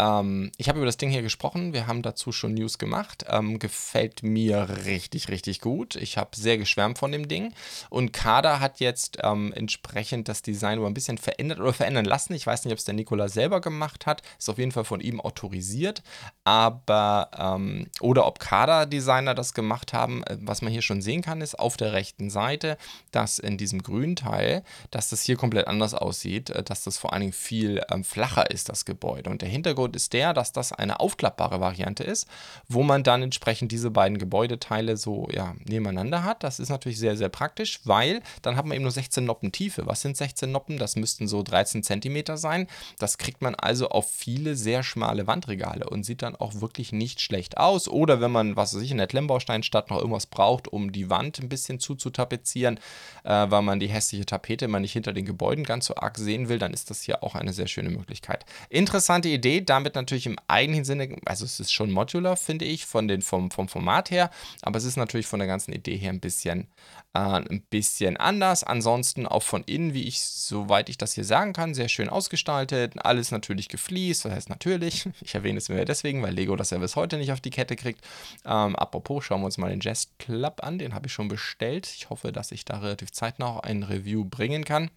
Ähm, 0.00 0.50
ich 0.56 0.68
habe 0.68 0.78
über 0.78 0.86
das 0.86 0.96
Ding 0.96 1.10
hier 1.10 1.22
gesprochen. 1.22 1.74
Wir 1.74 1.86
haben 1.86 2.00
dazu 2.00 2.32
schon 2.32 2.54
News 2.54 2.78
gemacht. 2.78 3.26
Ähm, 3.28 3.58
gefällt 3.58 4.22
mir 4.22 4.86
richtig, 4.86 5.28
richtig 5.28 5.60
gut. 5.60 5.94
Ich 5.96 6.16
habe 6.16 6.30
sehr 6.34 6.56
geschwärmt 6.56 6.98
von 6.98 7.12
dem 7.12 7.28
Ding. 7.28 7.52
Und 7.90 8.12
Kada 8.12 8.60
hat 8.60 8.80
jetzt 8.80 9.18
ähm, 9.22 9.52
entsprechend 9.52 10.28
das 10.28 10.40
Design 10.42 10.82
ein 10.82 10.94
bisschen 10.94 11.18
verändert 11.18 11.60
oder 11.60 11.74
verändern 11.74 12.06
lassen. 12.06 12.32
Ich 12.32 12.46
weiß 12.46 12.64
nicht, 12.64 12.72
ob 12.72 12.78
es 12.78 12.84
der 12.84 12.94
Nikola 12.94 13.28
selber 13.28 13.60
gemacht 13.60 14.06
hat. 14.06 14.22
Ist 14.38 14.48
auf 14.48 14.58
jeden 14.58 14.72
Fall 14.72 14.84
von 14.84 15.00
ihm 15.00 15.20
autorisiert. 15.20 16.02
Aber, 16.44 17.30
ähm, 17.36 17.88
oder 18.00 18.26
ob 18.26 18.38
Kada-Designer 18.38 19.34
das 19.34 19.52
gemacht 19.52 19.92
haben. 19.92 20.24
Äh, 20.24 20.38
was 20.40 20.62
man 20.62 20.72
hier 20.72 20.82
schon 20.82 21.02
sehen 21.02 21.20
kann, 21.20 21.42
ist 21.42 21.58
auf 21.58 21.76
der 21.76 21.92
rechten 21.92 22.30
Seite, 22.30 22.78
dass 23.10 23.38
in 23.38 23.58
diesem 23.58 23.82
grünen 23.82 24.16
Teil, 24.16 24.62
dass 24.90 25.10
das 25.10 25.22
hier 25.22 25.36
komplett 25.36 25.66
anders 25.66 25.92
aussieht. 25.92 26.48
Äh, 26.48 26.62
dass 26.62 26.84
das 26.84 26.96
vor 26.96 27.12
allen 27.12 27.20
Dingen 27.20 27.32
viel 27.34 27.82
ähm, 27.90 28.02
flacher 28.02 28.50
ist, 28.50 28.70
das 28.70 28.86
Gebäude. 28.86 29.28
Und 29.28 29.42
der 29.42 29.48
Hintergrund 29.50 29.89
Hintergrund 29.90 29.96
ist 29.96 30.12
der, 30.12 30.32
dass 30.32 30.52
das 30.52 30.72
eine 30.72 31.00
aufklappbare 31.00 31.60
Variante 31.60 32.04
ist, 32.04 32.26
wo 32.68 32.82
man 32.82 33.02
dann 33.02 33.22
entsprechend 33.22 33.72
diese 33.72 33.90
beiden 33.90 34.18
Gebäudeteile 34.18 34.96
so 34.96 35.28
ja, 35.32 35.54
nebeneinander 35.64 36.24
hat. 36.24 36.42
Das 36.42 36.60
ist 36.60 36.68
natürlich 36.68 36.98
sehr, 36.98 37.16
sehr 37.16 37.28
praktisch, 37.28 37.80
weil 37.84 38.22
dann 38.42 38.56
hat 38.56 38.66
man 38.66 38.74
eben 38.74 38.82
nur 38.82 38.92
16 38.92 39.24
Noppen 39.24 39.52
Tiefe. 39.52 39.86
Was 39.86 40.02
sind 40.02 40.16
16 40.16 40.50
Noppen? 40.50 40.78
Das 40.78 40.96
müssten 40.96 41.28
so 41.28 41.42
13 41.42 41.82
Zentimeter 41.82 42.36
sein. 42.36 42.66
Das 42.98 43.18
kriegt 43.18 43.42
man 43.42 43.54
also 43.54 43.88
auf 43.88 44.10
viele 44.10 44.54
sehr 44.56 44.82
schmale 44.82 45.26
Wandregale 45.26 45.88
und 45.88 46.04
sieht 46.04 46.22
dann 46.22 46.36
auch 46.36 46.60
wirklich 46.60 46.92
nicht 46.92 47.20
schlecht 47.20 47.58
aus. 47.58 47.88
Oder 47.88 48.20
wenn 48.20 48.30
man, 48.30 48.56
was 48.56 48.74
weiß 48.74 48.82
ich, 48.82 48.90
in 48.90 48.98
der 48.98 49.06
Klemmbausteinstadt 49.06 49.90
noch 49.90 49.98
irgendwas 49.98 50.26
braucht, 50.26 50.68
um 50.68 50.92
die 50.92 51.10
Wand 51.10 51.40
ein 51.40 51.48
bisschen 51.48 51.80
zuzutapezieren, 51.80 52.78
äh, 53.24 53.50
weil 53.50 53.62
man 53.62 53.80
die 53.80 53.88
hässliche 53.88 54.26
Tapete 54.26 54.66
immer 54.66 54.80
nicht 54.80 54.92
hinter 54.92 55.12
den 55.12 55.24
Gebäuden 55.24 55.64
ganz 55.64 55.86
so 55.86 55.96
arg 55.96 56.18
sehen 56.18 56.48
will, 56.48 56.58
dann 56.58 56.72
ist 56.72 56.90
das 56.90 57.02
hier 57.02 57.22
auch 57.22 57.34
eine 57.34 57.52
sehr 57.52 57.66
schöne 57.66 57.90
Möglichkeit. 57.90 58.44
Interessante 58.68 59.28
Idee, 59.28 59.62
damit 59.62 59.79
natürlich 59.82 60.26
im 60.26 60.38
eigentlichen 60.48 60.84
Sinne, 60.84 61.16
also 61.24 61.44
es 61.44 61.60
ist 61.60 61.72
schon 61.72 61.90
modular, 61.90 62.36
finde 62.36 62.64
ich, 62.64 62.86
von 62.86 63.08
den, 63.08 63.22
vom, 63.22 63.50
vom 63.50 63.68
Format 63.68 64.10
her, 64.10 64.30
aber 64.62 64.78
es 64.78 64.84
ist 64.84 64.96
natürlich 64.96 65.26
von 65.26 65.40
der 65.40 65.48
ganzen 65.48 65.72
Idee 65.72 65.96
her 65.96 66.10
ein 66.10 66.20
bisschen, 66.20 66.68
äh, 67.14 67.18
ein 67.18 67.62
bisschen 67.70 68.16
anders. 68.16 68.64
Ansonsten 68.64 69.26
auch 69.26 69.42
von 69.42 69.62
innen, 69.64 69.94
wie 69.94 70.04
ich, 70.04 70.20
soweit 70.20 70.88
ich 70.88 70.98
das 70.98 71.14
hier 71.14 71.24
sagen 71.24 71.52
kann, 71.52 71.74
sehr 71.74 71.88
schön 71.88 72.08
ausgestaltet. 72.08 72.94
Alles 73.04 73.30
natürlich 73.30 73.68
gefliest, 73.68 74.24
das 74.24 74.32
heißt 74.32 74.48
natürlich, 74.50 75.08
ich 75.20 75.34
erwähne 75.34 75.58
es 75.58 75.68
mir 75.68 75.84
deswegen, 75.84 76.22
weil 76.22 76.34
Lego 76.34 76.56
das 76.56 76.70
ja 76.70 76.78
bis 76.78 76.96
heute 76.96 77.16
nicht 77.16 77.32
auf 77.32 77.40
die 77.40 77.50
Kette 77.50 77.76
kriegt. 77.76 78.04
Ähm, 78.44 78.76
apropos, 78.76 79.24
schauen 79.24 79.40
wir 79.40 79.46
uns 79.46 79.58
mal 79.58 79.70
den 79.70 79.80
Jazz 79.80 80.12
Club 80.18 80.60
an, 80.62 80.78
den 80.78 80.94
habe 80.94 81.06
ich 81.06 81.12
schon 81.12 81.28
bestellt. 81.28 81.92
Ich 81.94 82.10
hoffe, 82.10 82.32
dass 82.32 82.52
ich 82.52 82.64
da 82.64 82.78
relativ 82.78 83.12
zeitnah 83.12 83.46
auch 83.46 83.60
ein 83.60 83.82
Review 83.82 84.24
bringen 84.24 84.64
kann. 84.64 84.90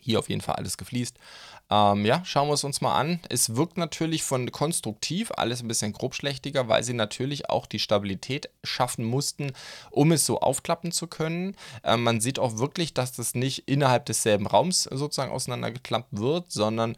Hier 0.00 0.18
auf 0.18 0.28
jeden 0.28 0.40
Fall 0.40 0.56
alles 0.56 0.78
gefliest. 0.78 1.18
Ähm, 1.70 2.06
ja, 2.06 2.24
schauen 2.24 2.48
wir 2.48 2.54
es 2.54 2.64
uns 2.64 2.80
mal 2.80 2.94
an. 2.94 3.20
Es 3.28 3.54
wirkt 3.56 3.76
natürlich 3.76 4.22
von 4.22 4.50
konstruktiv 4.50 5.30
alles 5.36 5.62
ein 5.62 5.68
bisschen 5.68 5.92
grobschlächtiger, 5.92 6.68
weil 6.68 6.82
sie 6.82 6.94
natürlich 6.94 7.50
auch 7.50 7.66
die 7.66 7.78
Stabilität 7.78 8.48
schaffen 8.64 9.04
mussten, 9.04 9.52
um 9.90 10.12
es 10.12 10.24
so 10.24 10.40
aufklappen 10.40 10.92
zu 10.92 11.06
können. 11.08 11.56
Ähm, 11.84 12.02
man 12.04 12.20
sieht 12.20 12.38
auch 12.38 12.56
wirklich, 12.56 12.94
dass 12.94 13.12
das 13.12 13.34
nicht 13.34 13.68
innerhalb 13.68 14.06
desselben 14.06 14.46
Raums 14.46 14.84
sozusagen 14.84 15.32
auseinandergeklappt 15.32 16.08
wird, 16.18 16.50
sondern 16.50 16.96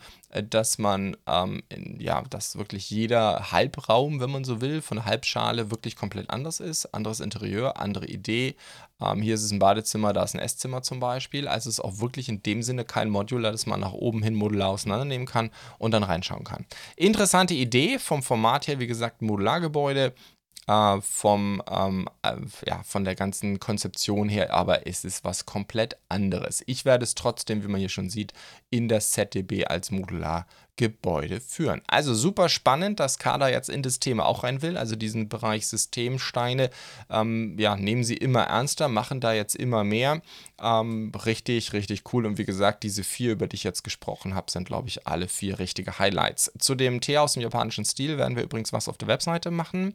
dass 0.49 0.79
man, 0.79 1.17
ähm, 1.27 1.63
in, 1.69 1.99
ja, 2.01 2.23
dass 2.31 2.57
wirklich 2.57 2.91
jeder 2.91 3.51
Halbraum, 3.51 4.21
wenn 4.21 4.31
man 4.31 4.45
so 4.45 4.61
will, 4.61 4.81
von 4.81 5.05
Halbschale 5.05 5.71
wirklich 5.71 5.97
komplett 5.97 6.31
anders 6.31 6.61
ist. 6.61 6.87
Anderes 6.95 7.21
Interieur, 7.21 7.81
andere 7.81 8.07
Idee. 8.07 8.55
Ähm, 9.01 9.23
hier 9.23 9.35
ist 9.35 9.43
es 9.43 9.51
ein 9.51 9.59
Badezimmer, 9.59 10.13
da 10.13 10.23
ist 10.23 10.35
ein 10.35 10.41
Esszimmer 10.41 10.83
zum 10.83 11.01
Beispiel. 11.01 11.49
Also 11.49 11.69
es 11.69 11.79
ist 11.79 11.85
auch 11.85 11.99
wirklich 11.99 12.29
in 12.29 12.43
dem 12.43 12.63
Sinne 12.63 12.85
kein 12.85 13.11
Modular, 13.11 13.51
das 13.53 13.67
man 13.67 13.81
nach 13.81 13.93
oben 13.93 14.23
hin 14.23 14.35
modular 14.35 14.69
auseinandernehmen 14.69 15.27
kann 15.27 15.51
und 15.79 15.93
dann 15.93 16.05
reinschauen 16.05 16.45
kann. 16.45 16.67
Interessante 16.97 17.55
Idee 17.55 17.99
vom 17.99 18.23
Format 18.23 18.69
her, 18.69 18.79
wie 18.79 18.87
gesagt, 18.87 19.23
Modulargebäude. 19.23 20.15
Äh, 20.71 21.01
vom, 21.01 21.61
ähm, 21.69 22.07
äh, 22.23 22.37
ja, 22.65 22.85
von 22.85 23.03
der 23.05 23.17
ganzen 23.17 23.59
Konzeption 23.59 24.29
her, 24.29 24.55
aber 24.55 24.87
es 24.87 25.05
ist 25.05 25.25
was 25.25 25.45
komplett 25.45 25.97
anderes. 26.09 26.63
Ich 26.67 26.85
werde 26.85 27.03
es 27.03 27.17
trotzdem, 27.17 27.65
wie 27.65 27.67
man 27.67 27.81
hier 27.81 27.89
schon 27.89 28.09
sieht, 28.09 28.35
in 28.71 28.87
das 28.87 29.11
ZDB 29.11 29.65
als 29.67 29.91
Modular 29.91 30.47
Gebäude 30.81 31.43
führen. 31.43 31.83
Also 31.89 32.15
super 32.15 32.49
spannend, 32.49 33.01
dass 33.01 33.19
Kader 33.19 33.51
jetzt 33.51 33.69
in 33.69 33.83
das 33.83 34.01
Thema 34.01 34.25
auch 34.25 34.45
rein 34.45 34.63
will, 34.63 34.79
also 34.79 34.97
diesen 34.97 35.29
Bereich 35.29 35.67
Systemsteine, 35.67 36.71
ähm, 37.11 37.59
ja, 37.59 37.77
nehmen 37.77 38.03
sie 38.03 38.17
immer 38.17 38.45
ernster, 38.45 38.89
machen 38.89 39.21
da 39.21 39.35
jetzt 39.35 39.55
immer 39.57 39.85
mehr. 39.85 40.23
Ähm, 40.59 41.13
richtig, 41.27 41.75
richtig 41.75 42.05
cool. 42.15 42.25
Und 42.25 42.39
wie 42.39 42.47
gesagt, 42.47 42.83
diese 42.83 43.05
vier, 43.05 43.33
über 43.33 43.47
die 43.47 43.57
ich 43.57 43.65
jetzt 43.65 43.85
gesprochen 43.85 44.35
habe, 44.35 44.51
sind, 44.51 44.67
glaube 44.67 44.89
ich, 44.89 45.07
alle 45.07 45.29
vier 45.29 45.59
richtige 45.59 45.99
Highlights. 45.99 46.51
Zu 46.59 46.75
dem 46.75 47.03
Tee 47.03 47.19
aus 47.19 47.35
dem 47.35 47.43
japanischen 47.43 47.85
Stil 47.85 48.17
werden 48.17 48.37
wir 48.37 48.45
übrigens 48.45 48.73
was 48.73 48.89
auf 48.89 48.97
der 48.97 49.09
Webseite 49.09 49.51
machen. 49.51 49.93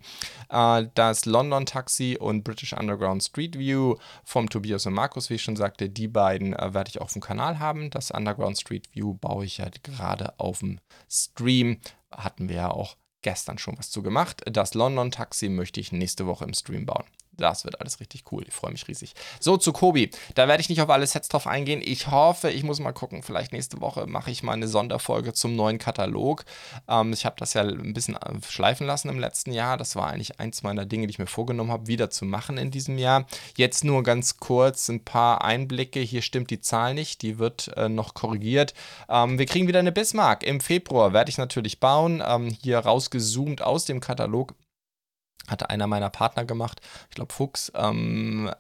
Äh, 0.50 0.86
das 0.94 1.26
London 1.26 1.66
Taxi 1.66 2.16
und 2.20 2.44
British 2.44 2.74
Underground 2.74 3.24
Street 3.24 3.58
View 3.58 3.96
vom 4.24 4.52
Tobias 4.52 4.86
und 4.86 4.94
Markus, 4.94 5.32
wie 5.32 5.36
ich 5.36 5.44
schon 5.44 5.56
sagte, 5.56 5.90
die 5.90 6.08
beiden 6.08 6.54
äh, 6.54 6.76
werde 6.76 6.90
ich 6.90 7.02
auf 7.02 7.12
dem 7.12 7.24
Kanal 7.24 7.58
haben. 7.58 7.90
Das 7.90 8.12
Underground 8.12 8.60
Street 8.60 8.88
View 8.94 9.16
baue 9.16 9.46
ich 9.46 9.58
ja 9.58 9.66
gerade 9.82 10.34
auf 10.38 10.60
dem 10.60 10.75
Stream. 11.10 11.80
Hatten 12.12 12.50
wir 12.50 12.56
ja 12.56 12.72
auch 12.72 12.98
gestern 13.22 13.58
schon 13.58 13.78
was 13.78 13.90
zu 13.90 14.04
gemacht. 14.04 14.44
Das 14.46 14.74
London 14.74 15.12
Taxi 15.12 15.50
möchte 15.50 15.80
ich 15.80 15.92
nächste 15.92 16.28
Woche 16.28 16.46
im 16.46 16.54
Stream 16.54 16.86
bauen. 16.86 17.06
Das 17.38 17.66
wird 17.66 17.80
alles 17.82 18.00
richtig 18.00 18.24
cool. 18.32 18.44
Ich 18.48 18.54
freue 18.54 18.72
mich 18.72 18.88
riesig. 18.88 19.14
So, 19.40 19.58
zu 19.58 19.74
Kobi. 19.74 20.10
Da 20.36 20.48
werde 20.48 20.62
ich 20.62 20.70
nicht 20.70 20.82
auf 20.82 20.90
alle 20.90 21.08
Sets 21.08 21.28
drauf 21.28 21.48
eingehen. 21.48 21.82
Ich 21.84 22.10
hoffe, 22.12 22.50
ich 22.50 22.64
muss 22.64 22.80
mal 22.80 22.94
gucken. 22.94 23.24
Vielleicht 23.24 23.54
nächste 23.54 23.82
Woche 23.82 24.08
mache 24.08 24.32
ich 24.32 24.44
mal 24.44 24.54
eine 24.54 24.68
Sonderfolge 24.68 25.34
zum 25.34 25.56
neuen 25.56 25.78
Katalog. 25.78 26.46
Ähm, 26.88 27.14
ich 27.14 27.26
habe 27.26 27.36
das 27.38 27.54
ja 27.54 27.62
ein 27.62 27.94
bisschen 27.94 28.16
äh, 28.16 28.42
schleifen 28.48 28.88
lassen 28.88 29.10
im 29.10 29.20
letzten 29.20 29.52
Jahr. 29.52 29.78
Das 29.78 29.96
war 29.96 30.08
eigentlich 30.08 30.40
eins 30.40 30.64
meiner 30.64 30.86
Dinge, 30.86 31.08
die 31.08 31.12
ich 31.12 31.20
mir 31.20 31.28
vorgenommen 31.28 31.72
habe, 31.72 31.88
wieder 31.88 32.10
zu 32.10 32.26
machen 32.26 32.58
in 32.58 32.72
diesem 32.72 32.98
Jahr. 32.98 33.26
Jetzt 33.58 33.84
nur 33.84 34.04
ganz 34.04 34.38
kurz 34.38 34.90
ein 34.90 35.04
paar 35.04 35.44
Einblicke. 35.44 36.00
Hier 36.00 36.22
stimmt 36.22 36.50
die 36.50 36.62
Zahl 36.62 36.94
nicht. 36.94 37.22
Die 37.22 37.40
wird 37.40 37.72
äh, 37.76 37.90
noch 37.90 38.14
korrigiert. 38.14 38.74
Ähm, 39.10 39.38
wir 39.40 39.46
kriegen 39.46 39.68
wieder 39.68 39.80
eine 39.80 39.92
Bismarck. 39.92 40.44
Im 40.44 40.60
Februar 40.60 41.14
werde 41.14 41.30
ich 41.30 41.38
natürlich 41.38 41.80
bauen. 41.80 42.24
Ähm, 42.26 42.56
hier 42.62 42.80
rausgezoomt 42.80 43.62
aus 43.62 43.86
dem 43.86 44.00
Katalog 44.00 44.54
hatte 45.48 45.70
einer 45.70 45.88
meiner 45.88 46.10
Partner 46.10 46.46
gemacht, 46.46 46.82
ich 47.10 47.16
glaube 47.16 47.34
Fuchs, 47.34 47.72
ähm, 47.76 48.52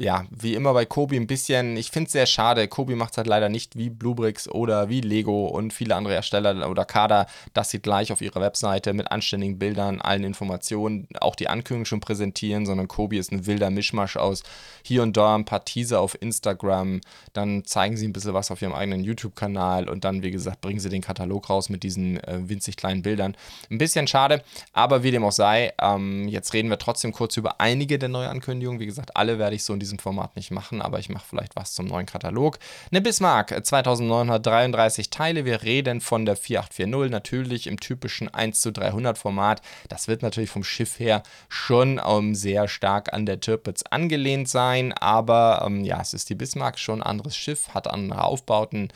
ja, 0.00 0.24
wie 0.30 0.54
immer 0.54 0.72
bei 0.72 0.86
Kobi 0.86 1.16
ein 1.16 1.26
bisschen, 1.26 1.76
ich 1.76 1.90
finde 1.90 2.06
es 2.06 2.12
sehr 2.12 2.24
schade. 2.24 2.66
Kobi 2.68 2.94
macht 2.94 3.12
es 3.12 3.16
halt 3.18 3.26
leider 3.26 3.50
nicht 3.50 3.76
wie 3.76 3.90
Bluebricks 3.90 4.48
oder 4.48 4.88
wie 4.88 5.02
Lego 5.02 5.46
und 5.46 5.74
viele 5.74 5.94
andere 5.94 6.14
Hersteller 6.14 6.70
oder 6.70 6.86
Kader, 6.86 7.26
dass 7.52 7.68
sie 7.68 7.80
gleich 7.80 8.10
auf 8.10 8.22
ihrer 8.22 8.40
Webseite 8.40 8.94
mit 8.94 9.12
anständigen 9.12 9.58
Bildern, 9.58 10.00
allen 10.00 10.24
Informationen, 10.24 11.06
auch 11.20 11.36
die 11.36 11.48
Ankündigung 11.48 11.84
schon 11.84 12.00
präsentieren, 12.00 12.64
sondern 12.64 12.88
Kobi 12.88 13.18
ist 13.18 13.30
ein 13.30 13.44
wilder 13.44 13.68
Mischmasch 13.68 14.16
aus 14.16 14.42
hier 14.82 15.02
und 15.02 15.18
da 15.18 15.34
ein 15.34 15.44
paar 15.44 15.66
Teaser 15.66 16.00
auf 16.00 16.16
Instagram, 16.18 17.02
dann 17.34 17.66
zeigen 17.66 17.98
sie 17.98 18.08
ein 18.08 18.14
bisschen 18.14 18.32
was 18.32 18.50
auf 18.50 18.62
ihrem 18.62 18.72
eigenen 18.72 19.04
YouTube-Kanal 19.04 19.86
und 19.86 20.04
dann, 20.04 20.22
wie 20.22 20.30
gesagt, 20.30 20.62
bringen 20.62 20.80
sie 20.80 20.88
den 20.88 21.02
Katalog 21.02 21.50
raus 21.50 21.68
mit 21.68 21.82
diesen 21.82 22.16
äh, 22.24 22.48
winzig 22.48 22.76
kleinen 22.76 23.02
Bildern. 23.02 23.36
Ein 23.70 23.76
bisschen 23.76 24.06
schade, 24.06 24.42
aber 24.72 25.02
wie 25.02 25.10
dem 25.10 25.24
auch 25.24 25.32
sei, 25.32 25.74
ähm, 25.78 26.26
jetzt 26.26 26.54
reden 26.54 26.70
wir 26.70 26.78
trotzdem 26.78 27.12
kurz 27.12 27.36
über 27.36 27.60
einige 27.60 27.98
der 27.98 28.08
Neuankündigungen. 28.08 28.80
Wie 28.80 28.86
gesagt, 28.86 29.14
alle 29.14 29.38
werde 29.38 29.56
ich 29.56 29.62
so 29.62 29.74
in 29.74 29.80
diesem 29.80 29.89
Format 29.98 30.36
nicht 30.36 30.50
machen, 30.50 30.80
aber 30.80 30.98
ich 30.98 31.08
mache 31.08 31.26
vielleicht 31.28 31.56
was 31.56 31.74
zum 31.74 31.86
neuen 31.86 32.06
Katalog. 32.06 32.58
Eine 32.90 33.00
Bismarck, 33.00 33.48
2933 33.48 35.10
Teile. 35.10 35.44
Wir 35.44 35.62
reden 35.62 36.00
von 36.00 36.24
der 36.24 36.36
4840, 36.36 37.10
natürlich 37.10 37.66
im 37.66 37.80
typischen 37.80 38.32
1 38.32 38.60
zu 38.60 38.72
300 38.72 39.18
Format. 39.18 39.62
Das 39.88 40.08
wird 40.08 40.22
natürlich 40.22 40.50
vom 40.50 40.64
Schiff 40.64 40.98
her 40.98 41.22
schon 41.48 41.98
um, 41.98 42.34
sehr 42.34 42.68
stark 42.68 43.12
an 43.12 43.26
der 43.26 43.40
Tirpitz 43.40 43.82
angelehnt 43.90 44.48
sein, 44.48 44.92
aber 44.92 45.62
ähm, 45.66 45.84
ja, 45.84 46.00
es 46.00 46.14
ist 46.14 46.30
die 46.30 46.34
Bismarck, 46.34 46.78
schon 46.78 47.02
ein 47.02 47.06
anderes 47.06 47.36
Schiff, 47.36 47.74
hat 47.74 47.88
andere 47.88 48.24
Aufbauten. 48.24 48.92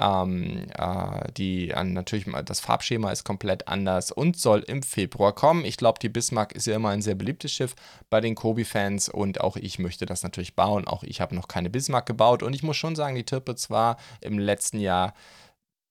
Ähm, 0.00 0.68
äh, 0.78 1.32
die, 1.36 1.70
äh, 1.70 1.82
natürlich, 1.82 2.26
das 2.44 2.60
Farbschema 2.60 3.10
ist 3.10 3.24
komplett 3.24 3.66
anders 3.66 4.12
und 4.12 4.38
soll 4.38 4.60
im 4.60 4.82
Februar 4.84 5.34
kommen. 5.34 5.64
Ich 5.64 5.76
glaube, 5.76 5.98
die 6.00 6.08
Bismarck 6.08 6.52
ist 6.52 6.68
ja 6.68 6.76
immer 6.76 6.90
ein 6.90 7.02
sehr 7.02 7.16
beliebtes 7.16 7.52
Schiff 7.52 7.74
bei 8.08 8.20
den 8.20 8.36
Kobi-Fans 8.36 9.08
und 9.08 9.40
auch 9.40 9.56
ich 9.56 9.80
möchte 9.80 10.06
das 10.06 10.22
natürlich 10.22 10.37
bauen. 10.54 10.86
Auch 10.86 11.02
ich 11.02 11.20
habe 11.20 11.34
noch 11.34 11.48
keine 11.48 11.70
Bismarck 11.70 12.06
gebaut 12.06 12.42
und 12.42 12.54
ich 12.54 12.62
muss 12.62 12.76
schon 12.76 12.96
sagen, 12.96 13.16
die 13.16 13.24
Tirpitz 13.24 13.70
war 13.70 13.96
im 14.20 14.38
letzten 14.38 14.80
Jahr 14.80 15.14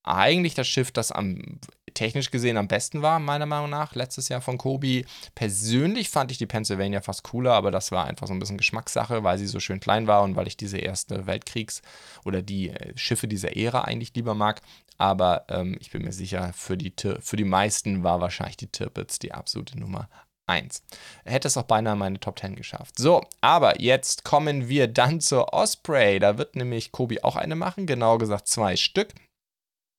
eigentlich 0.04 0.54
das 0.54 0.68
Schiff, 0.68 0.92
das 0.92 1.12
am 1.12 1.60
technisch 1.94 2.30
gesehen 2.30 2.58
am 2.58 2.68
besten 2.68 3.02
war, 3.02 3.20
meiner 3.20 3.48
Meinung 3.48 3.72
nach, 3.72 3.96
letztes 3.96 4.30
Jahr 4.30 4.40
von 4.40 4.58
Kobi. 4.58 5.06
Persönlich 5.34 6.10
fand 6.10 6.32
ich 6.32 6.38
die 6.38 6.46
Pennsylvania 6.46 7.02
fast 7.02 7.24
cooler, 7.24 7.54
aber 7.54 7.72
das 7.72 7.92
war 7.92 8.06
einfach 8.06 8.28
so 8.28 8.34
ein 8.34 8.40
bisschen 8.40 8.58
Geschmackssache, 8.58 9.24
weil 9.24 9.38
sie 9.40 9.48
so 9.48 9.60
schön 9.60 9.80
klein 9.80 10.06
war 10.06 10.22
und 10.22 10.36
weil 10.36 10.48
ich 10.48 10.56
diese 10.56 10.78
erste 10.78 11.26
Weltkriegs- 11.26 11.82
oder 12.24 12.42
die 12.42 12.70
äh, 12.70 12.96
Schiffe 12.96 13.28
dieser 13.28 13.58
Ära 13.58 13.82
eigentlich 13.82 14.14
lieber 14.16 14.36
mag. 14.36 14.62
Aber 15.00 15.46
ähm, 15.50 15.76
ich 15.80 15.92
bin 15.92 16.04
mir 16.04 16.14
sicher, 16.14 16.54
für 16.54 16.78
die, 16.78 16.94
für 17.20 17.36
die 17.36 17.44
meisten 17.44 18.04
war 18.04 18.22
wahrscheinlich 18.22 18.58
die 18.58 18.72
Tirpitz 18.72 19.20
die 19.20 19.34
absolute 19.34 19.80
Nummer 19.80 20.08
1. 20.48 20.84
Hätte 21.26 21.48
es 21.48 21.58
auch 21.58 21.64
beinahe 21.64 21.96
meine 21.96 22.20
Top 22.20 22.40
10 22.40 22.56
geschafft. 22.56 22.98
So, 22.98 23.22
aber 23.42 23.80
jetzt 23.82 24.24
kommen 24.24 24.68
wir 24.70 24.88
dann 24.88 25.22
zur 25.22 25.54
Osprey. 25.54 26.20
Da 26.20 26.38
wird 26.38 26.56
nämlich 26.56 26.92
Kobi 26.92 27.22
auch 27.22 27.36
eine 27.36 27.56
machen, 27.56 27.86
genau 27.86 28.18
gesagt 28.18 28.48
zwei 28.48 28.76
Stück. 28.76 29.14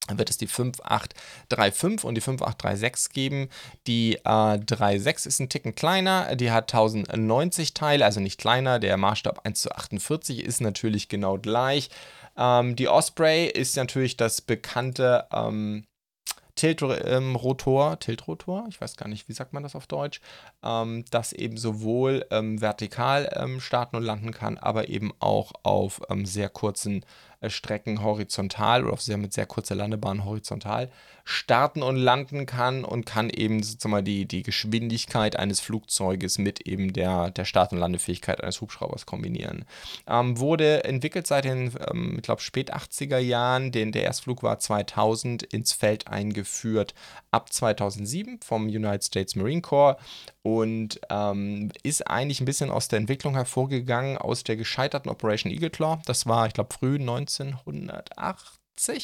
Dann 0.09 0.19
wird 0.19 0.31
es 0.31 0.39
die 0.39 0.47
5835 0.47 2.05
und 2.05 2.15
die 2.15 2.23
5836 2.23 3.13
geben. 3.13 3.49
Die 3.87 4.15
äh, 4.25 4.59
36 4.59 5.27
ist 5.27 5.39
ein 5.39 5.51
Ticken 5.51 5.75
kleiner, 5.75 6.35
die 6.35 6.51
hat 6.51 6.73
1090 6.73 7.75
Teile, 7.75 8.07
also 8.07 8.19
nicht 8.21 8.41
kleiner. 8.41 8.79
Der 8.79 8.97
Maßstab 8.97 9.45
1 9.45 9.61
zu 9.61 9.71
48 9.71 10.43
ist 10.43 10.63
natürlich 10.63 11.09
genau 11.09 11.37
gleich. 11.37 11.91
Ähm, 12.39 12.75
die 12.75 12.89
Osprey 12.89 13.47
ist 13.47 13.77
natürlich 13.77 14.17
das 14.17 14.41
bekannte 14.41 15.27
ähm, 15.31 15.85
Tiltrotor, 16.59 17.05
ähm, 17.07 17.39
Tiltrotor, 18.01 18.67
ich 18.69 18.81
weiß 18.81 18.97
gar 18.97 19.09
nicht, 19.09 19.29
wie 19.29 19.33
sagt 19.33 19.53
man 19.53 19.63
das 19.63 19.77
auf 19.77 19.87
Deutsch, 19.87 20.21
ähm, 20.63 21.05
das 21.11 21.33
eben 21.33 21.57
sowohl 21.57 22.27
ähm, 22.31 22.61
vertikal 22.61 23.31
ähm, 23.35 23.61
starten 23.61 23.97
und 23.97 24.03
landen 24.03 24.33
kann, 24.33 24.59
aber 24.59 24.89
eben 24.89 25.13
auch 25.21 25.53
auf 25.63 26.03
ähm, 26.11 26.27
sehr 26.27 26.49
kurzen 26.49 27.05
Strecken 27.47 28.03
horizontal 28.03 28.85
oder 28.85 28.97
sehr 28.97 29.17
mit 29.17 29.33
sehr 29.33 29.47
kurzer 29.47 29.75
Landebahn 29.75 30.25
horizontal 30.25 30.91
starten 31.31 31.83
und 31.83 31.97
landen 31.97 32.47
kann 32.47 32.85
und 32.85 33.05
kann 33.05 33.29
eben 33.29 33.63
sozusagen 33.63 34.03
die, 34.03 34.25
die 34.25 34.43
Geschwindigkeit 34.43 35.37
eines 35.37 35.61
Flugzeuges 35.61 36.39
mit 36.39 36.63
eben 36.67 36.95
der, 36.95 37.31
der 37.31 37.45
Start- 37.45 37.73
und 37.73 37.79
Landefähigkeit 37.79 38.43
eines 38.43 38.63
Hubschraubers 38.63 39.05
kombinieren. 39.05 39.67
Ähm, 40.07 40.39
wurde 40.39 40.85
entwickelt 40.85 41.27
seit 41.27 41.45
den, 41.45 41.75
ähm, 41.91 42.15
ich 42.17 42.23
glaube, 42.23 42.41
spät 42.41 42.75
80er 42.75 43.19
Jahren, 43.19 43.73
den, 43.73 43.93
der 43.93 44.05
Erstflug 44.05 44.43
war 44.43 44.59
2000 44.59 45.43
ins 45.43 45.73
Feld 45.73 46.09
eingeführt 46.09 46.95
ab 47.31 47.53
2007 47.53 48.41
vom 48.43 48.65
United 48.65 49.05
States 49.05 49.37
Marine 49.37 49.61
Corps 49.61 49.99
und 50.57 51.01
ähm, 51.11 51.71
ist 51.83 52.07
eigentlich 52.07 52.41
ein 52.41 52.47
bisschen 52.47 52.71
aus 52.71 52.89
der 52.89 52.99
Entwicklung 52.99 53.35
hervorgegangen, 53.35 54.17
aus 54.17 54.45
der 54.45 54.57
gescheiterten 54.57 55.11
Operation 55.11 55.53
Eagle 55.53 55.71
Claw. 55.71 56.01
Das 56.07 56.27
war, 56.27 56.47
ich 56.47 56.55
glaube, 56.55 56.75
früh 56.75 56.97
1908 56.97 58.59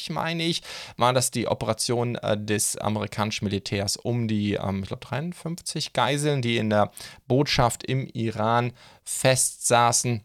meine 0.09 0.43
ich, 0.43 0.61
war 0.95 1.11
das 1.11 1.31
die 1.31 1.47
Operation 1.47 2.15
äh, 2.15 2.37
des 2.37 2.77
amerikanischen 2.77 3.43
Militärs 3.43 3.97
um 3.97 4.27
die, 4.27 4.53
ähm, 4.53 4.83
ich 4.83 4.87
glaube, 4.87 5.05
53 5.05 5.91
Geiseln, 5.91 6.41
die 6.41 6.57
in 6.57 6.69
der 6.69 6.91
Botschaft 7.27 7.83
im 7.83 8.07
Iran 8.13 8.71
festsaßen 9.03 10.21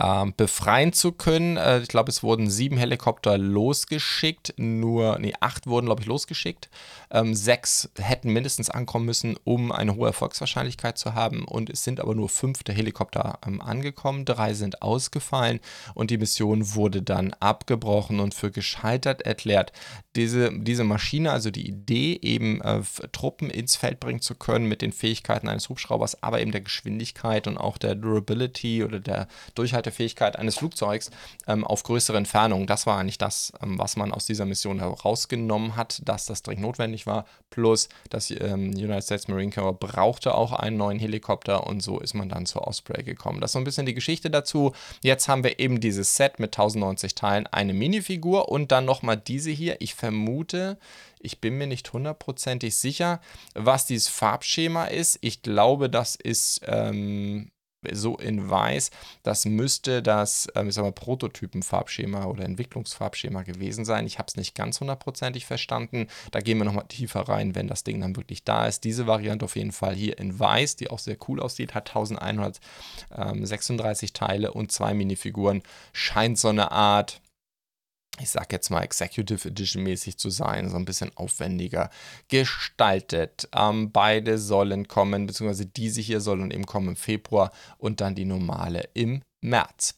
ähm, 0.00 0.34
befreien 0.36 0.92
zu 0.92 1.12
können. 1.12 1.56
Äh, 1.56 1.80
ich 1.80 1.88
glaube, 1.88 2.10
es 2.10 2.22
wurden 2.22 2.50
sieben 2.50 2.76
Helikopter 2.76 3.38
losgeschickt, 3.38 4.54
nur, 4.56 5.18
nee, 5.20 5.34
acht 5.40 5.66
wurden, 5.66 5.86
glaube 5.86 6.02
ich, 6.02 6.08
losgeschickt. 6.08 6.68
Ähm, 7.10 7.34
sechs 7.34 7.88
hätten 7.98 8.32
mindestens 8.32 8.70
ankommen 8.70 9.06
müssen, 9.06 9.36
um 9.44 9.70
eine 9.70 9.94
hohe 9.94 10.08
Erfolgswahrscheinlichkeit 10.08 10.98
zu 10.98 11.14
haben. 11.14 11.44
Und 11.44 11.70
es 11.70 11.84
sind 11.84 12.00
aber 12.00 12.14
nur 12.14 12.28
fünf 12.28 12.64
der 12.64 12.74
Helikopter 12.74 13.38
ähm, 13.46 13.60
angekommen. 13.60 14.24
Drei 14.24 14.54
sind 14.54 14.82
ausgefallen 14.82 15.60
und 15.94 16.10
die 16.10 16.18
Mission 16.18 16.74
wurde 16.74 17.02
dann 17.02 17.32
abgebrochen 17.34 18.18
und 18.18 18.34
für 18.34 18.50
gescheitert 18.50 19.22
erklärt. 19.22 19.72
Diese, 20.16 20.50
diese 20.52 20.84
Maschine, 20.84 21.30
also 21.30 21.50
die 21.50 21.68
Idee, 21.68 22.18
eben 22.20 22.60
äh, 22.62 22.82
Truppen 23.12 23.50
ins 23.50 23.76
Feld 23.76 24.00
bringen 24.00 24.20
zu 24.20 24.34
können 24.34 24.66
mit 24.66 24.82
den 24.82 24.92
Fähigkeiten 24.92 25.48
eines 25.48 25.68
Hubschraubers, 25.68 26.22
aber 26.22 26.40
eben 26.40 26.52
der 26.52 26.60
Geschwindigkeit 26.62 27.46
und 27.46 27.58
auch 27.58 27.78
der 27.78 27.94
Durability 27.94 28.82
oder 28.82 28.98
der 28.98 29.28
Durchhaltung 29.54 29.83
Durchhaltefähigkeit 29.84 30.36
eines 30.36 30.56
Flugzeugs 30.56 31.10
ähm, 31.46 31.64
auf 31.64 31.82
größere 31.82 32.16
Entfernungen. 32.16 32.66
Das 32.66 32.86
war 32.86 32.98
eigentlich 32.98 33.18
das, 33.18 33.52
ähm, 33.62 33.78
was 33.78 33.96
man 33.96 34.12
aus 34.12 34.26
dieser 34.26 34.46
Mission 34.46 34.78
herausgenommen 34.80 35.76
hat, 35.76 36.00
dass 36.04 36.26
das 36.26 36.42
dringend 36.42 36.62
notwendig 36.62 37.06
war. 37.06 37.26
Plus, 37.50 37.88
das 38.10 38.30
ähm, 38.30 38.70
United 38.70 39.04
States 39.04 39.28
Marine 39.28 39.52
Corps 39.52 39.78
brauchte 39.78 40.34
auch 40.34 40.52
einen 40.52 40.76
neuen 40.76 40.98
Helikopter 40.98 41.66
und 41.66 41.82
so 41.82 42.00
ist 42.00 42.14
man 42.14 42.28
dann 42.28 42.46
zur 42.46 42.66
Osprey 42.66 43.02
gekommen. 43.02 43.40
Das 43.40 43.50
ist 43.50 43.52
so 43.52 43.58
ein 43.58 43.64
bisschen 43.64 43.86
die 43.86 43.94
Geschichte 43.94 44.30
dazu. 44.30 44.72
Jetzt 45.02 45.28
haben 45.28 45.44
wir 45.44 45.58
eben 45.58 45.80
dieses 45.80 46.16
Set 46.16 46.38
mit 46.38 46.54
1090 46.54 47.14
Teilen, 47.14 47.46
eine 47.46 47.74
Minifigur 47.74 48.48
und 48.48 48.72
dann 48.72 48.84
nochmal 48.84 49.16
diese 49.16 49.50
hier. 49.50 49.76
Ich 49.80 49.94
vermute, 49.94 50.78
ich 51.20 51.40
bin 51.40 51.56
mir 51.56 51.66
nicht 51.66 51.92
hundertprozentig 51.92 52.76
sicher, 52.76 53.20
was 53.54 53.86
dieses 53.86 54.08
Farbschema 54.08 54.86
ist. 54.86 55.18
Ich 55.20 55.42
glaube, 55.42 55.88
das 55.88 56.16
ist 56.16 56.60
ähm, 56.66 57.50
so 57.92 58.16
in 58.16 58.48
weiß. 58.48 58.90
Das 59.22 59.44
müsste 59.44 60.02
das, 60.02 60.48
ähm, 60.54 60.68
ich 60.68 60.74
sag 60.74 60.82
mal, 60.82 60.92
Prototypenfarbschema 60.92 62.24
oder 62.26 62.44
Entwicklungsfarbschema 62.44 63.42
gewesen 63.42 63.84
sein. 63.84 64.06
Ich 64.06 64.18
habe 64.18 64.28
es 64.28 64.36
nicht 64.36 64.54
ganz 64.54 64.80
hundertprozentig 64.80 65.44
verstanden. 65.46 66.06
Da 66.30 66.40
gehen 66.40 66.58
wir 66.58 66.64
nochmal 66.64 66.86
tiefer 66.88 67.28
rein, 67.28 67.54
wenn 67.54 67.68
das 67.68 67.84
Ding 67.84 68.00
dann 68.00 68.16
wirklich 68.16 68.44
da 68.44 68.66
ist. 68.66 68.84
Diese 68.84 69.06
Variante 69.06 69.44
auf 69.44 69.56
jeden 69.56 69.72
Fall 69.72 69.94
hier 69.94 70.18
in 70.18 70.38
weiß, 70.38 70.76
die 70.76 70.90
auch 70.90 70.98
sehr 70.98 71.16
cool 71.28 71.40
aussieht, 71.40 71.74
hat 71.74 71.90
1136 71.90 74.12
Teile 74.12 74.52
und 74.52 74.72
zwei 74.72 74.94
Minifiguren. 74.94 75.62
Scheint 75.92 76.38
so 76.38 76.48
eine 76.48 76.72
Art 76.72 77.20
ich 78.20 78.30
sag 78.30 78.52
jetzt 78.52 78.70
mal 78.70 78.82
Executive 78.82 79.48
Edition 79.48 79.82
mäßig 79.82 80.18
zu 80.18 80.30
sein, 80.30 80.68
so 80.68 80.76
ein 80.76 80.84
bisschen 80.84 81.10
aufwendiger 81.16 81.90
gestaltet. 82.28 83.48
Ähm, 83.54 83.90
beide 83.90 84.38
sollen 84.38 84.86
kommen, 84.86 85.26
beziehungsweise 85.26 85.66
diese 85.66 86.00
hier 86.00 86.20
sollen 86.20 86.50
eben 86.50 86.66
kommen 86.66 86.88
im 86.88 86.96
Februar 86.96 87.50
und 87.78 88.00
dann 88.00 88.14
die 88.14 88.24
normale 88.24 88.88
im 88.94 89.22
März. 89.40 89.94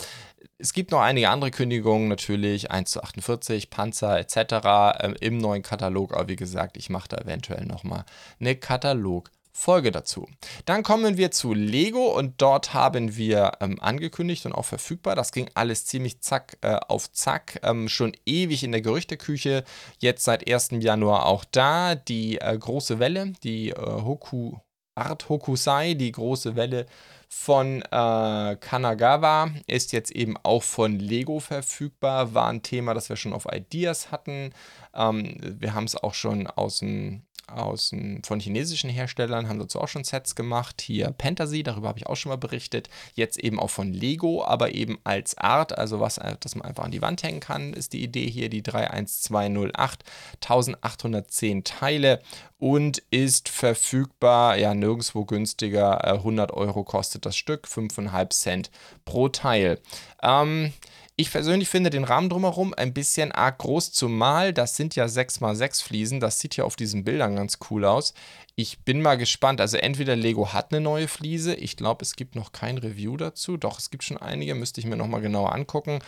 Es 0.59 0.73
gibt 0.73 0.91
noch 0.91 1.01
einige 1.01 1.29
andere 1.29 1.51
Kündigungen, 1.51 2.09
natürlich 2.09 2.71
1 2.71 2.91
zu 2.91 3.03
48, 3.03 3.69
Panzer 3.69 4.19
etc. 4.19 5.03
Ähm, 5.05 5.17
im 5.21 5.37
neuen 5.37 5.63
Katalog, 5.63 6.15
aber 6.15 6.29
wie 6.29 6.37
gesagt, 6.37 6.79
ich 6.79 6.89
mache 6.89 7.09
da 7.09 7.19
eventuell 7.19 7.67
nochmal 7.67 8.05
eine 8.41 8.57
Katalog. 8.57 9.31
Folge 9.57 9.91
dazu. 9.91 10.29
Dann 10.67 10.83
kommen 10.83 11.17
wir 11.17 11.31
zu 11.31 11.55
Lego 11.55 12.15
und 12.17 12.35
dort 12.43 12.75
haben 12.75 13.17
wir 13.17 13.53
ähm, 13.61 13.81
angekündigt 13.81 14.45
und 14.45 14.53
auch 14.53 14.67
verfügbar. 14.67 15.17
Das 15.17 15.33
ging 15.33 15.49
alles 15.55 15.87
ziemlich 15.87 16.21
zack 16.21 16.59
äh, 16.61 16.77
auf 16.89 17.11
zack. 17.11 17.59
Ähm, 17.63 17.89
schon 17.89 18.13
ewig 18.27 18.63
in 18.63 18.73
der 18.73 18.83
Gerüchteküche. 18.83 19.65
Jetzt 19.99 20.25
seit 20.25 20.49
1. 20.49 20.73
Januar 20.81 21.25
auch 21.25 21.45
da. 21.45 21.95
Die 21.95 22.39
äh, 22.39 22.57
große 22.57 22.99
Welle, 22.99 23.33
die 23.43 23.71
äh, 23.71 23.77
Hoku, 23.77 24.59
Art 24.95 25.29
Hokusai, 25.29 25.95
die 25.95 26.13
große 26.13 26.55
Welle 26.55 26.87
von 27.29 27.83
äh, 27.83 28.57
Kanagawa 28.57 29.51
ist 29.67 29.93
jetzt 29.93 30.11
eben 30.11 30.37
auch 30.43 30.63
von 30.63 30.99
Lego 30.99 31.41
verfügbar. 31.41 32.35
War 32.35 32.49
ein 32.49 32.63
Thema, 32.63 32.95
das 32.95 33.09
wir 33.09 33.17
schon 33.17 33.33
auf 33.33 33.47
Ideas 33.51 34.11
hatten. 34.13 34.53
Ähm, 34.95 35.37
wir 35.41 35.75
haben 35.75 35.85
es 35.85 35.97
auch 35.97 36.15
schon 36.15 36.47
aus 36.47 36.79
dem 36.79 37.26
aus, 37.47 37.93
von 38.25 38.41
chinesischen 38.41 38.91
Herstellern 38.91 39.49
haben 39.49 39.59
dazu 39.59 39.81
auch 39.81 39.89
schon 39.89 40.05
Sets 40.05 40.35
gemacht. 40.35 40.81
Hier 40.81 41.15
Fantasy, 41.21 41.63
darüber 41.63 41.89
habe 41.89 41.99
ich 41.99 42.07
auch 42.07 42.17
schon 42.17 42.31
mal 42.31 42.37
berichtet. 42.37 42.89
Jetzt 43.15 43.39
eben 43.39 43.61
auch 43.61 43.71
von 43.71 43.93
Lego, 43.93 44.45
aber 44.45 44.75
eben 44.75 44.99
als 45.05 45.37
Art, 45.39 45.77
also 45.77 46.01
was, 46.01 46.19
äh, 46.19 46.37
dass 46.41 46.55
man 46.55 46.67
einfach 46.67 46.85
an 46.85 46.91
die 46.91 47.03
Wand 47.03 47.23
hängen 47.23 47.41
kann, 47.41 47.73
ist 47.73 47.93
die 47.93 48.03
Idee 48.03 48.29
hier, 48.29 48.49
die 48.49 48.63
31208, 48.63 50.05
1810 50.43 51.65
Teile 51.65 52.21
und 52.59 52.99
ist 53.11 53.49
verfügbar, 53.49 54.57
ja, 54.57 54.75
nirgendwo 54.75 55.25
günstiger. 55.25 56.05
100 56.05 56.51
äh, 56.51 56.55
Euro 56.55 56.85
kostet 56.85 57.27
das 57.27 57.37
Stück, 57.37 57.67
5,5 57.67 58.31
Cent 58.31 58.71
pro 59.05 59.29
Teil. 59.29 59.81
Ähm, 60.23 60.73
ich 61.19 61.31
persönlich 61.31 61.71
finde 61.71 61.89
den 61.89 62.05
Rahmen 62.05 62.29
drumherum 62.29 62.75
ein 62.75 62.93
bisschen 62.93 63.33
arg 63.33 63.59
groß, 63.59 63.91
zumal 63.93 64.53
das 64.53 64.77
sind 64.77 64.97
ja 64.97 65.07
6x6 65.07 65.83
Fliesen. 65.83 66.21
Das 66.21 66.41
sieht 66.41 66.57
ja 66.57 66.65
auf 66.65 66.77
diesen 66.77 67.05
Bildern 67.05 67.37
ganz 67.37 67.59
cool 67.71 67.87
aus. 67.87 68.13
Ich 68.55 68.81
bin 68.81 69.01
mal 69.01 69.17
gespannt. 69.17 69.63
Also 69.63 69.79
entweder 69.79 70.15
Lego 70.15 70.53
hat 70.53 70.73
eine 70.73 70.83
neue 70.83 71.09
Fliese. 71.09 71.55
Ich 71.55 71.79
glaube, 71.79 72.03
es 72.03 72.17
gibt 72.17 72.35
noch 72.35 72.53
kein 72.53 72.77
Review 72.77 73.17
dazu. 73.17 73.57
Doch, 73.57 73.79
es 73.79 73.91
gibt 73.91 74.05
schon 74.05 74.19
einige. 74.19 74.55
Müsste 74.55 74.81
ich 74.81 74.87
mir 74.87 74.97
nochmal 74.97 75.23
genauer 75.23 75.55
angucken. 75.55 76.01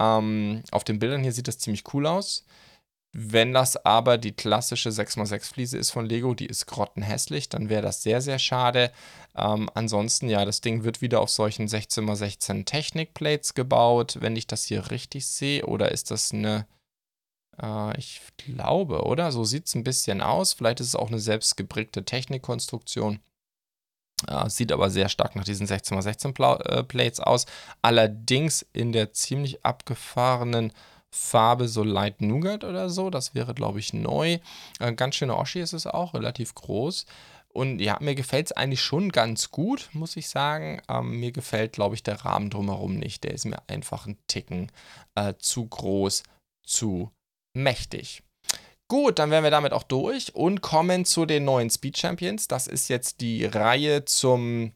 Ähm, 0.00 0.62
auf 0.70 0.82
den 0.82 0.98
Bildern 0.98 1.22
hier 1.22 1.32
sieht 1.32 1.46
das 1.46 1.58
ziemlich 1.58 1.84
cool 1.92 2.06
aus. 2.06 2.46
Wenn 3.16 3.52
das 3.52 3.76
aber 3.76 4.18
die 4.18 4.32
klassische 4.32 4.88
6x6 4.88 5.44
Fliese 5.44 5.78
ist 5.78 5.92
von 5.92 6.04
Lego, 6.04 6.34
die 6.34 6.46
ist 6.46 6.66
grottenhässlich, 6.66 7.48
dann 7.48 7.68
wäre 7.68 7.80
das 7.80 8.02
sehr, 8.02 8.20
sehr 8.20 8.40
schade. 8.40 8.90
Ähm, 9.36 9.70
ansonsten, 9.72 10.28
ja, 10.28 10.44
das 10.44 10.62
Ding 10.62 10.82
wird 10.82 11.00
wieder 11.00 11.20
auf 11.20 11.30
solchen 11.30 11.68
16x16 11.68 12.64
Technikplates 12.64 13.54
gebaut, 13.54 14.16
wenn 14.18 14.34
ich 14.34 14.48
das 14.48 14.64
hier 14.64 14.90
richtig 14.90 15.28
sehe. 15.28 15.64
Oder 15.64 15.92
ist 15.92 16.10
das 16.10 16.32
eine, 16.32 16.66
äh, 17.62 17.96
ich 17.98 18.20
glaube, 18.36 19.04
oder? 19.04 19.30
So 19.30 19.44
sieht 19.44 19.68
es 19.68 19.76
ein 19.76 19.84
bisschen 19.84 20.20
aus. 20.20 20.52
Vielleicht 20.52 20.80
ist 20.80 20.88
es 20.88 20.96
auch 20.96 21.08
eine 21.08 21.20
selbstgebrickte 21.20 22.04
Technikkonstruktion. 22.04 23.20
Äh, 24.26 24.50
sieht 24.50 24.72
aber 24.72 24.90
sehr 24.90 25.08
stark 25.08 25.36
nach 25.36 25.44
diesen 25.44 25.68
16x16 25.68 26.64
äh, 26.64 26.82
Plates 26.82 27.20
aus. 27.20 27.46
Allerdings 27.80 28.66
in 28.72 28.90
der 28.90 29.12
ziemlich 29.12 29.64
abgefahrenen 29.64 30.72
Farbe 31.14 31.68
so 31.68 31.84
Light 31.84 32.20
Nougat 32.20 32.64
oder 32.64 32.90
so. 32.90 33.08
Das 33.08 33.34
wäre, 33.34 33.54
glaube 33.54 33.78
ich, 33.78 33.92
neu. 33.92 34.38
Äh, 34.80 34.92
ganz 34.94 35.14
schöne 35.14 35.36
Oschi 35.36 35.60
ist 35.60 35.72
es 35.72 35.86
auch, 35.86 36.12
relativ 36.12 36.54
groß. 36.54 37.06
Und 37.48 37.78
ja, 37.78 37.98
mir 38.00 38.16
gefällt 38.16 38.46
es 38.46 38.52
eigentlich 38.52 38.82
schon 38.82 39.12
ganz 39.12 39.52
gut, 39.52 39.88
muss 39.92 40.16
ich 40.16 40.28
sagen. 40.28 40.82
Ähm, 40.88 41.20
mir 41.20 41.30
gefällt, 41.30 41.72
glaube 41.72 41.94
ich, 41.94 42.02
der 42.02 42.24
Rahmen 42.24 42.50
drumherum 42.50 42.96
nicht. 42.96 43.22
Der 43.22 43.30
ist 43.30 43.44
mir 43.44 43.62
einfach 43.68 44.06
ein 44.06 44.18
Ticken 44.26 44.72
äh, 45.14 45.34
zu 45.38 45.66
groß, 45.68 46.24
zu 46.66 47.12
mächtig. 47.56 48.24
Gut, 48.88 49.20
dann 49.20 49.30
wären 49.30 49.44
wir 49.44 49.52
damit 49.52 49.72
auch 49.72 49.84
durch 49.84 50.34
und 50.34 50.62
kommen 50.62 51.04
zu 51.04 51.26
den 51.26 51.44
neuen 51.44 51.70
Speed 51.70 51.96
Champions. 51.96 52.48
Das 52.48 52.66
ist 52.66 52.88
jetzt 52.88 53.20
die 53.20 53.44
Reihe 53.44 54.04
zum 54.04 54.72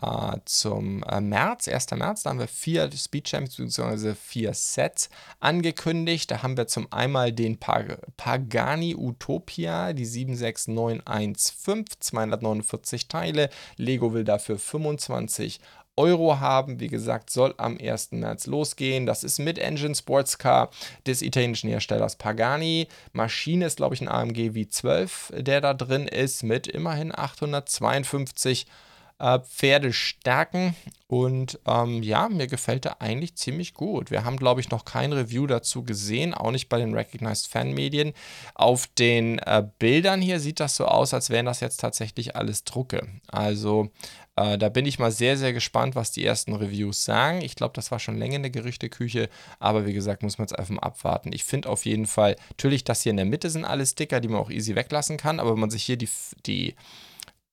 äh, 0.00 0.36
zum 0.44 1.02
äh, 1.04 1.20
März, 1.20 1.68
1. 1.68 1.90
März. 1.92 2.22
Da 2.22 2.30
haben 2.30 2.38
wir 2.38 2.48
vier 2.48 2.90
Speed 2.92 3.28
Champions 3.28 3.56
bzw. 3.56 4.14
vier 4.14 4.54
Sets 4.54 5.10
angekündigt. 5.40 6.30
Da 6.30 6.42
haben 6.42 6.56
wir 6.56 6.66
zum 6.66 6.92
einmal 6.92 7.32
den 7.32 7.58
Pag 7.58 7.98
Pagani 8.16 8.94
Utopia, 8.96 9.92
die 9.92 10.06
76915, 10.06 11.84
249 11.98 13.08
Teile. 13.08 13.50
Lego 13.76 14.12
will 14.12 14.24
dafür 14.24 14.58
25 14.58 15.60
Euro 15.96 16.38
haben. 16.38 16.78
Wie 16.78 16.86
gesagt, 16.86 17.30
soll 17.30 17.54
am 17.56 17.76
1. 17.76 18.12
März 18.12 18.46
losgehen. 18.46 19.04
Das 19.04 19.24
ist 19.24 19.40
mit 19.40 19.58
Engine 19.58 19.96
Sports 19.96 20.38
Car 20.38 20.70
des 21.08 21.22
italienischen 21.22 21.68
Herstellers 21.70 22.14
Pagani. 22.14 22.86
Maschine 23.12 23.66
ist, 23.66 23.78
glaube 23.78 23.96
ich, 23.96 24.00
ein 24.00 24.08
AMG 24.08 24.50
V12, 24.50 25.42
der 25.42 25.60
da 25.60 25.74
drin 25.74 26.06
ist, 26.06 26.44
mit 26.44 26.68
immerhin 26.68 27.12
852 27.12 28.66
Euro 28.66 28.87
äh, 29.18 29.38
Pferde 29.40 29.92
stärken. 29.92 30.74
Und 31.06 31.58
ähm, 31.66 32.02
ja, 32.02 32.28
mir 32.28 32.46
gefällt 32.46 32.84
er 32.84 33.00
eigentlich 33.00 33.34
ziemlich 33.34 33.74
gut. 33.74 34.10
Wir 34.10 34.24
haben, 34.24 34.36
glaube 34.36 34.60
ich, 34.60 34.70
noch 34.70 34.84
kein 34.84 35.12
Review 35.12 35.46
dazu 35.46 35.82
gesehen, 35.82 36.34
auch 36.34 36.50
nicht 36.50 36.68
bei 36.68 36.78
den 36.78 36.94
Recognized 36.94 37.48
Fan-Medien. 37.48 38.12
Auf 38.54 38.86
den 38.86 39.38
äh, 39.38 39.66
Bildern 39.78 40.20
hier 40.20 40.38
sieht 40.38 40.60
das 40.60 40.76
so 40.76 40.84
aus, 40.84 41.14
als 41.14 41.30
wären 41.30 41.46
das 41.46 41.60
jetzt 41.60 41.80
tatsächlich 41.80 42.36
alles 42.36 42.64
Drucke. 42.64 43.06
Also 43.26 43.90
äh, 44.36 44.58
da 44.58 44.68
bin 44.68 44.86
ich 44.86 44.98
mal 44.98 45.10
sehr, 45.10 45.36
sehr 45.36 45.52
gespannt, 45.52 45.96
was 45.96 46.12
die 46.12 46.24
ersten 46.24 46.54
Reviews 46.54 47.04
sagen. 47.04 47.40
Ich 47.40 47.56
glaube, 47.56 47.72
das 47.74 47.90
war 47.90 47.98
schon 47.98 48.18
länger 48.18 48.36
eine 48.36 48.50
Gerüchteküche, 48.50 49.28
aber 49.58 49.86
wie 49.86 49.94
gesagt, 49.94 50.22
muss 50.22 50.38
man 50.38 50.46
es 50.46 50.52
einfach 50.52 50.74
mal 50.74 50.82
abwarten. 50.82 51.32
Ich 51.32 51.44
finde 51.44 51.70
auf 51.70 51.86
jeden 51.86 52.06
Fall, 52.06 52.36
natürlich, 52.50 52.84
das 52.84 53.02
hier 53.02 53.10
in 53.10 53.16
der 53.16 53.26
Mitte 53.26 53.50
sind 53.50 53.64
alle 53.64 53.86
Sticker, 53.86 54.20
die 54.20 54.28
man 54.28 54.40
auch 54.40 54.50
easy 54.50 54.76
weglassen 54.76 55.16
kann, 55.16 55.40
aber 55.40 55.52
wenn 55.52 55.60
man 55.60 55.70
sich 55.70 55.82
hier 55.82 55.96
die, 55.96 56.08
die 56.46 56.76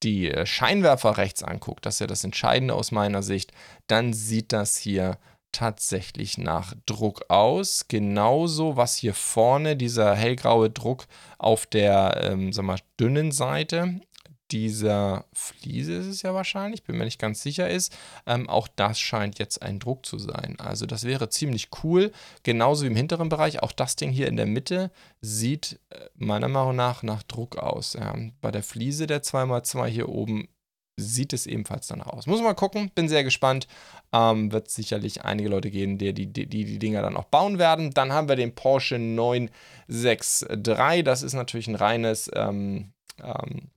die 0.06 0.32
äh, 0.32 0.46
Scheinwerfer 0.46 1.18
rechts 1.18 1.44
anguckt, 1.44 1.86
das 1.86 1.96
ist 1.96 2.00
ja 2.00 2.08
das 2.08 2.24
Entscheidende 2.24 2.76
aus 2.76 2.92
meiner 2.92 3.24
Sicht, 3.24 3.52
dann 3.88 4.14
sieht 4.14 4.54
das 4.54 4.78
hier 4.78 5.18
tatsächlich 5.52 6.38
nach 6.38 6.74
Druck 6.86 7.26
aus. 7.30 7.88
Genauso, 7.88 8.76
was 8.76 8.98
hier 8.98 9.14
vorne, 9.14 9.76
dieser 9.78 10.14
hellgraue 10.14 10.70
Druck 10.70 11.06
auf 11.38 11.66
der 11.66 12.20
ähm, 12.24 12.52
sag 12.52 12.66
mal, 12.66 12.80
dünnen 13.00 13.32
Seite 13.32 14.02
dieser 14.52 15.26
Fliese 15.34 15.94
ist 15.94 16.08
es 16.08 16.22
ja 16.22 16.34
wahrscheinlich, 16.34 16.84
bin 16.84 16.98
mir 16.98 17.06
nicht 17.06 17.20
ganz 17.20 17.42
sicher 17.42 17.70
ist. 17.70 17.96
Ähm, 18.26 18.50
auch 18.50 18.68
das 18.68 19.00
scheint 19.00 19.40
jetzt 19.40 19.62
ein 19.62 19.80
Druck 19.80 20.06
zu 20.06 20.20
sein. 20.20 20.56
Also 20.60 20.86
das 20.86 21.04
wäre 21.04 21.30
ziemlich 21.30 21.70
cool. 21.84 22.12
Genauso 22.44 22.84
wie 22.84 22.88
im 22.88 22.96
hinteren 22.96 23.30
Bereich. 23.30 23.64
Auch 23.64 23.72
das 23.72 23.96
Ding 23.96 24.12
hier 24.12 24.28
in 24.28 24.38
der 24.38 24.46
Mitte 24.46 24.92
sieht 25.22 25.80
äh, 25.90 26.00
meiner 26.16 26.48
Meinung 26.48 26.76
nach 26.76 27.04
nach 27.04 27.24
Druck 27.24 27.58
aus. 27.58 27.94
Ja. 27.94 28.16
Bei 28.42 28.52
der 28.52 28.64
Fliese 28.64 29.08
der 29.08 29.24
2x2 29.24 29.88
hier 29.88 30.10
oben 30.10 30.48
sieht 30.98 31.34
es 31.34 31.46
ebenfalls 31.46 31.88
danach 31.88 32.08
aus. 32.08 32.28
Muss 32.28 32.42
mal 32.42 32.54
gucken, 32.54 32.92
bin 32.96 33.10
sehr 33.10 33.24
gespannt. 33.24 33.68
Ähm, 34.14 34.52
wird 34.52 34.70
sicherlich 34.70 35.26
einige 35.26 35.50
Leute 35.50 35.72
geben, 35.72 35.98
die 35.98 36.14
die, 36.14 36.32
die 36.32 36.48
die 36.48 36.80
Dinger 36.80 37.02
dann 37.02 37.18
auch 37.18 37.26
bauen 37.26 37.60
werden. 37.60 37.92
Dann 37.92 38.14
haben 38.14 38.30
wir 38.30 38.36
den 38.36 38.56
Porsche 38.56 39.00
963. 39.00 41.04
Das 41.04 41.24
ist 41.24 41.34
natürlich 41.34 41.68
ein 41.68 41.76
reines 41.76 42.32
ähm, 42.34 42.94
ähm, 43.22 43.70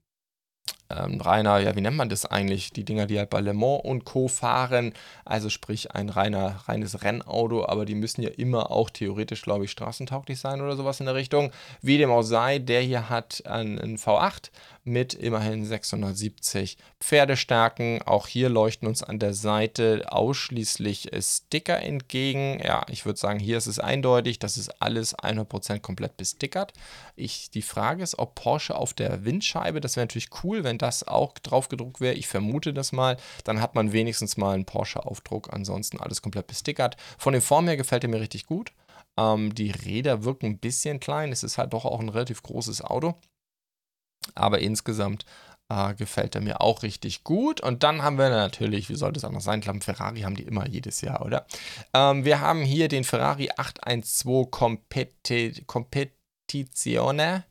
ähm, 0.89 1.21
reiner, 1.21 1.59
ja, 1.59 1.75
wie 1.75 1.81
nennt 1.81 1.97
man 1.97 2.09
das 2.09 2.25
eigentlich? 2.25 2.71
Die 2.71 2.83
Dinger, 2.83 3.05
die 3.05 3.19
halt 3.19 3.29
bei 3.29 3.41
Le 3.41 3.53
Mans 3.53 3.81
und 3.83 4.05
Co. 4.05 4.27
fahren, 4.27 4.93
also 5.23 5.49
sprich 5.49 5.91
ein 5.91 6.09
reiner, 6.09 6.61
reines 6.67 7.03
Rennauto, 7.03 7.65
aber 7.65 7.85
die 7.85 7.95
müssen 7.95 8.21
ja 8.21 8.29
immer 8.29 8.71
auch 8.71 8.89
theoretisch, 8.89 9.41
glaube 9.43 9.65
ich, 9.65 9.71
straßentauglich 9.71 10.39
sein 10.39 10.61
oder 10.61 10.75
sowas 10.75 10.99
in 10.99 11.05
der 11.05 11.15
Richtung. 11.15 11.51
Wie 11.81 11.97
dem 11.97 12.11
auch 12.11 12.23
sei, 12.23 12.59
der 12.59 12.81
hier 12.81 13.09
hat 13.09 13.43
einen 13.45 13.97
V8 13.97 14.49
mit 14.83 15.13
immerhin 15.13 15.65
670 15.65 16.77
Pferdestärken. 16.99 18.01
Auch 18.03 18.27
hier 18.27 18.49
leuchten 18.49 18.87
uns 18.87 19.03
an 19.03 19.19
der 19.19 19.33
Seite 19.33 20.05
ausschließlich 20.09 21.09
Sticker 21.19 21.81
entgegen. 21.81 22.59
Ja, 22.63 22.85
ich 22.89 23.05
würde 23.05 23.19
sagen, 23.19 23.39
hier 23.39 23.57
ist 23.57 23.67
es 23.67 23.79
eindeutig, 23.79 24.39
das 24.39 24.57
ist 24.57 24.81
alles 24.81 25.17
100% 25.17 25.79
komplett 25.79 26.17
bestickert. 26.17 26.73
Ich, 27.15 27.49
die 27.49 27.61
Frage 27.61 28.03
ist, 28.03 28.19
ob 28.19 28.35
Porsche 28.35 28.75
auf 28.75 28.93
der 28.93 29.25
Windscheibe, 29.25 29.81
das 29.81 29.95
wäre 29.95 30.05
natürlich 30.05 30.29
cool, 30.43 30.63
wenn 30.63 30.77
das 30.77 31.07
auch 31.07 31.37
drauf 31.39 31.69
gedruckt 31.69 32.01
wäre. 32.01 32.15
Ich 32.15 32.27
vermute 32.27 32.73
das 32.73 32.91
mal. 32.91 33.17
Dann 33.43 33.61
hat 33.61 33.75
man 33.75 33.93
wenigstens 33.93 34.37
mal 34.37 34.55
einen 34.55 34.65
Porsche-Aufdruck. 34.65 35.53
Ansonsten 35.53 35.99
alles 35.99 36.21
komplett 36.21 36.47
bestickert. 36.47 36.97
Von 37.17 37.33
der 37.33 37.41
Form 37.41 37.67
her 37.67 37.77
gefällt 37.77 38.03
er 38.03 38.09
mir 38.09 38.19
richtig 38.21 38.45
gut. 38.45 38.71
Ähm, 39.17 39.53
die 39.53 39.71
Räder 39.71 40.23
wirken 40.23 40.47
ein 40.47 40.59
bisschen 40.59 40.99
klein. 40.99 41.31
Es 41.31 41.43
ist 41.43 41.57
halt 41.57 41.73
doch 41.73 41.85
auch 41.85 41.99
ein 41.99 42.09
relativ 42.09 42.41
großes 42.43 42.81
Auto. 42.81 43.15
Aber 44.35 44.59
insgesamt 44.59 45.25
äh, 45.69 45.93
gefällt 45.93 46.35
er 46.35 46.41
mir 46.41 46.61
auch 46.61 46.83
richtig 46.83 47.23
gut. 47.23 47.61
Und 47.61 47.83
dann 47.83 48.01
haben 48.01 48.17
wir 48.17 48.29
natürlich, 48.29 48.89
wie 48.89 48.95
sollte 48.95 49.19
es 49.19 49.25
anders 49.25 49.43
sein, 49.43 49.61
ich 49.61 49.83
Ferrari 49.83 50.21
haben 50.21 50.35
die 50.35 50.43
immer 50.43 50.67
jedes 50.67 51.01
Jahr, 51.01 51.25
oder? 51.25 51.45
Ähm, 51.93 52.25
wir 52.25 52.41
haben 52.41 52.61
hier 52.61 52.87
den 52.87 53.03
Ferrari 53.03 53.49
812 53.55 54.49
Competi 54.51 55.63
Competizione 55.65 57.45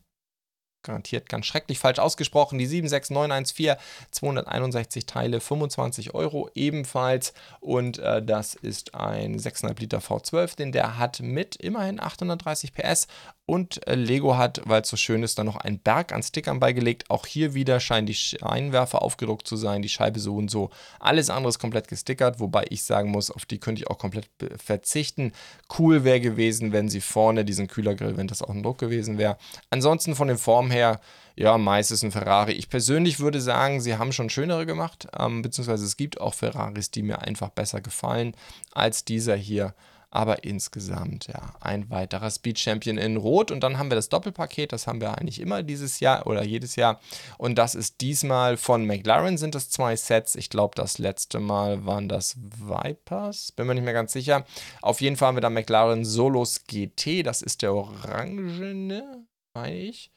garantiert 0.83 1.29
ganz 1.29 1.45
schrecklich 1.45 1.79
falsch 1.79 1.99
ausgesprochen. 1.99 2.57
Die 2.57 2.65
76914, 2.65 3.75
261 4.11 5.05
Teile, 5.05 5.39
25 5.39 6.13
Euro 6.13 6.49
ebenfalls. 6.55 7.33
Und 7.59 7.99
äh, 7.99 8.23
das 8.23 8.55
ist 8.55 8.95
ein 8.95 9.37
6,5 9.37 9.79
Liter 9.79 9.99
V12, 9.99 10.55
den 10.55 10.71
der 10.71 10.97
hat 10.97 11.19
mit 11.19 11.55
immerhin 11.57 11.99
830 11.99 12.73
PS 12.73 13.07
und 13.49 13.85
äh, 13.87 13.95
Lego 13.95 14.37
hat, 14.37 14.61
weil 14.65 14.83
es 14.83 14.89
so 14.89 14.95
schön 14.95 15.23
ist, 15.23 15.39
dann 15.39 15.47
noch 15.47 15.55
einen 15.55 15.79
Berg 15.79 16.13
an 16.13 16.21
Stickern 16.21 16.59
beigelegt. 16.59 17.09
Auch 17.09 17.25
hier 17.25 17.55
wieder 17.55 17.79
scheinen 17.79 18.05
die 18.05 18.13
Scheinwerfer 18.13 19.01
aufgedruckt 19.01 19.47
zu 19.47 19.55
sein, 19.55 19.81
die 19.81 19.89
Scheibe 19.89 20.19
so 20.19 20.35
und 20.35 20.51
so. 20.51 20.69
Alles 20.99 21.31
andere 21.31 21.49
ist 21.49 21.57
komplett 21.57 21.87
gestickert, 21.87 22.39
wobei 22.39 22.65
ich 22.69 22.83
sagen 22.83 23.09
muss, 23.09 23.31
auf 23.31 23.45
die 23.45 23.59
könnte 23.59 23.81
ich 23.81 23.89
auch 23.89 23.97
komplett 23.97 24.29
verzichten. 24.63 25.33
Cool 25.77 26.03
wäre 26.03 26.21
gewesen, 26.21 26.71
wenn 26.71 26.89
sie 26.89 27.01
vorne 27.01 27.43
diesen 27.43 27.67
Kühlergrill, 27.67 28.17
wenn 28.17 28.27
das 28.27 28.43
auch 28.43 28.49
ein 28.49 28.61
Druck 28.61 28.77
gewesen 28.77 29.17
wäre. 29.17 29.37
Ansonsten 29.71 30.15
von 30.15 30.27
den 30.27 30.37
Formen 30.37 30.69
her, 30.69 31.01
ja, 31.35 31.57
meistens 31.57 32.03
ein 32.03 32.11
Ferrari. 32.11 32.51
Ich 32.51 32.69
persönlich 32.69 33.19
würde 33.19 33.41
sagen, 33.41 33.81
sie 33.81 33.97
haben 33.97 34.11
schon 34.11 34.29
schönere 34.29 34.67
gemacht, 34.67 35.07
ähm, 35.17 35.41
beziehungsweise 35.41 35.85
es 35.85 35.97
gibt 35.97 36.21
auch 36.21 36.35
Ferraris, 36.35 36.91
die 36.91 37.01
mir 37.01 37.21
einfach 37.21 37.49
besser 37.49 37.81
gefallen 37.81 38.35
als 38.73 39.05
dieser 39.05 39.35
hier. 39.35 39.73
Aber 40.11 40.43
insgesamt, 40.43 41.27
ja, 41.27 41.53
ein 41.59 41.89
weiterer 41.91 42.31
Speed 42.31 42.57
Champion 42.57 42.97
in 42.97 43.17
Rot. 43.17 43.51
Und 43.51 43.61
dann 43.61 43.77
haben 43.77 43.91
wir 43.91 43.95
das 43.95 44.09
Doppelpaket, 44.09 44.71
das 44.71 44.87
haben 44.87 45.01
wir 45.01 45.17
eigentlich 45.17 45.39
immer 45.39 45.61
dieses 45.61 45.99
Jahr 45.99 46.25
oder 46.25 46.43
jedes 46.43 46.75
Jahr. 46.75 46.99
Und 47.37 47.55
das 47.55 47.75
ist 47.75 48.01
diesmal 48.01 48.57
von 48.57 48.85
McLaren 48.85 49.37
sind 49.37 49.53
das 49.53 49.69
zwei 49.69 49.95
Sets. 49.95 50.35
Ich 50.35 50.49
glaube, 50.49 50.73
das 50.75 50.97
letzte 50.97 51.39
Mal 51.39 51.85
waren 51.85 52.09
das 52.09 52.37
Vipers, 52.39 53.51
bin 53.51 53.67
mir 53.67 53.75
nicht 53.75 53.83
mehr 53.83 53.93
ganz 53.93 54.13
sicher. 54.13 54.45
Auf 54.81 54.99
jeden 55.01 55.15
Fall 55.15 55.27
haben 55.29 55.37
wir 55.37 55.41
da 55.41 55.49
McLaren 55.51 56.03
Solos 56.05 56.63
GT, 56.65 57.23
das 57.23 57.41
ist 57.43 57.61
der 57.61 57.73
orangene, 57.73 59.27
meine 59.53 59.75
ich. 59.75 60.11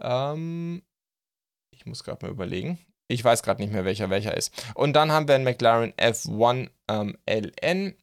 Ähm, 0.00 0.82
ich 1.70 1.84
muss 1.84 2.04
gerade 2.04 2.24
mal 2.24 2.32
überlegen. 2.32 2.78
Ich 3.08 3.24
weiß 3.24 3.42
gerade 3.42 3.60
nicht 3.60 3.72
mehr, 3.72 3.84
welcher 3.84 4.08
welcher 4.08 4.36
ist. 4.36 4.52
Und 4.74 4.92
dann 4.94 5.10
haben 5.10 5.26
wir 5.26 5.34
einen 5.34 5.44
McLaren 5.44 5.92
F1 5.94 6.70
ähm, 6.88 7.18
LN. 7.28 7.96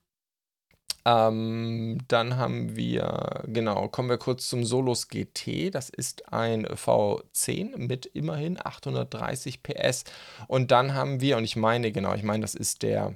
Ähm, 1.07 1.99
dann 2.09 2.35
haben 2.35 2.75
wir, 2.75 3.43
genau, 3.47 3.87
kommen 3.87 4.09
wir 4.09 4.17
kurz 4.17 4.49
zum 4.49 4.65
Solos 4.65 5.07
GT. 5.07 5.73
Das 5.73 5.89
ist 5.89 6.33
ein 6.33 6.65
V10 6.65 7.77
mit 7.77 8.05
immerhin 8.07 8.59
830 8.59 9.63
PS. 9.63 10.03
Und 10.49 10.71
dann 10.71 10.93
haben 10.93 11.21
wir, 11.21 11.37
und 11.37 11.45
ich 11.45 11.55
meine, 11.55 11.93
genau, 11.93 12.13
ich 12.13 12.23
meine, 12.23 12.41
das 12.41 12.55
ist 12.55 12.83
der, 12.83 13.15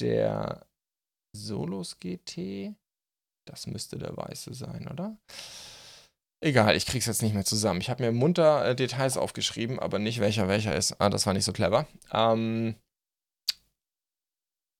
der 0.00 0.66
Solos 1.32 2.00
GT. 2.00 2.74
Das 3.46 3.68
müsste 3.68 3.98
der 3.98 4.16
weiße 4.16 4.52
sein, 4.54 4.88
oder? 4.88 5.16
Egal, 6.42 6.74
ich 6.74 6.86
krieg's 6.86 7.06
jetzt 7.06 7.22
nicht 7.22 7.34
mehr 7.34 7.44
zusammen. 7.44 7.80
Ich 7.80 7.88
habe 7.88 8.02
mir 8.02 8.10
munter 8.10 8.66
äh, 8.66 8.74
Details 8.74 9.16
aufgeschrieben, 9.16 9.78
aber 9.78 10.00
nicht 10.00 10.18
welcher 10.18 10.48
welcher 10.48 10.74
ist. 10.74 11.00
Ah, 11.00 11.08
das 11.08 11.24
war 11.24 11.34
nicht 11.34 11.44
so 11.44 11.52
clever. 11.52 11.86
Ähm, 12.12 12.74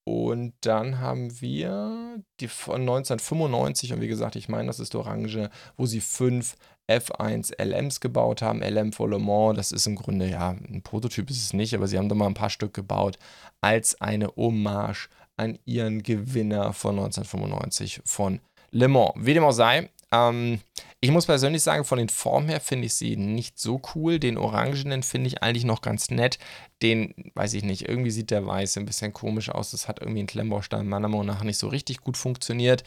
und 0.09 0.53
dann 0.61 1.01
haben 1.01 1.40
wir 1.40 2.23
die 2.38 2.47
von 2.47 2.83
1995, 2.83 3.92
und 3.92 4.01
wie 4.01 4.07
gesagt, 4.07 4.37
ich 4.37 4.49
meine, 4.49 4.69
das 4.69 4.79
ist 4.79 4.95
Orange, 4.95 5.51
wo 5.77 5.85
sie 5.85 6.01
fünf 6.01 6.55
F1 6.88 7.61
LMs 7.61 7.99
gebaut 7.99 8.40
haben. 8.40 8.62
LM 8.62 8.92
for 8.92 9.11
Le 9.11 9.19
Mans, 9.19 9.57
das 9.57 9.73
ist 9.73 9.88
im 9.88 9.97
Grunde, 9.97 10.29
ja, 10.31 10.51
ein 10.51 10.83
Prototyp 10.85 11.29
ist 11.29 11.42
es 11.42 11.53
nicht, 11.53 11.75
aber 11.75 11.88
sie 11.88 11.99
haben 11.99 12.09
da 12.09 12.14
mal 12.14 12.27
ein 12.29 12.35
paar 12.35 12.51
Stück 12.51 12.73
gebaut, 12.73 13.19
als 13.61 14.01
eine 14.01 14.29
Hommage 14.37 15.09
an 15.37 15.59
ihren 15.64 16.05
Gewinner 16.05 16.73
von 16.73 16.92
1995 17.01 18.03
von 18.05 18.38
Le 18.71 18.87
Mans. 18.87 19.14
Wie 19.16 19.35
dem 19.35 19.42
auch 19.42 19.51
sei, 19.51 19.90
ähm, 20.12 20.61
Ich 21.01 21.11
muss 21.11 21.27
persönlich 21.27 21.62
sagen, 21.62 21.85
von 21.85 21.99
den 21.99 22.09
Formen 22.09 22.49
her 22.49 22.61
finde 22.61 22.87
ich 22.87 22.95
sie 22.95 23.17
nicht 23.17 23.59
so 23.59 23.81
cool. 23.95 24.19
Den 24.19 24.39
Orangenen 24.39 25.03
finde 25.03 25.29
ich 25.29 25.43
eigentlich 25.43 25.65
noch 25.65 25.83
ganz 25.83 26.11
nett. 26.11 26.39
Den, 26.83 27.15
weiß 27.35 27.55
ich 27.55 27.65
nicht, 27.65 27.89
irgendwie 27.89 28.11
sieht 28.11 28.31
der 28.31 28.47
Weiße 28.47 28.81
ein 28.81 28.87
bisschen 28.87 29.12
komisch 29.12 29.51
aus. 29.51 29.71
Das 29.71 29.89
hat 29.89 30.01
irgendwie 30.01 30.21
ein 30.21 30.27
Klemmbaustein 30.27 30.89
meiner 30.89 31.09
Meinung 31.09 31.27
nach 31.27 31.45
nicht 31.45 31.59
so 31.59 31.69
richtig 31.69 32.01
gut 32.01 32.17
funktioniert. 32.17 32.83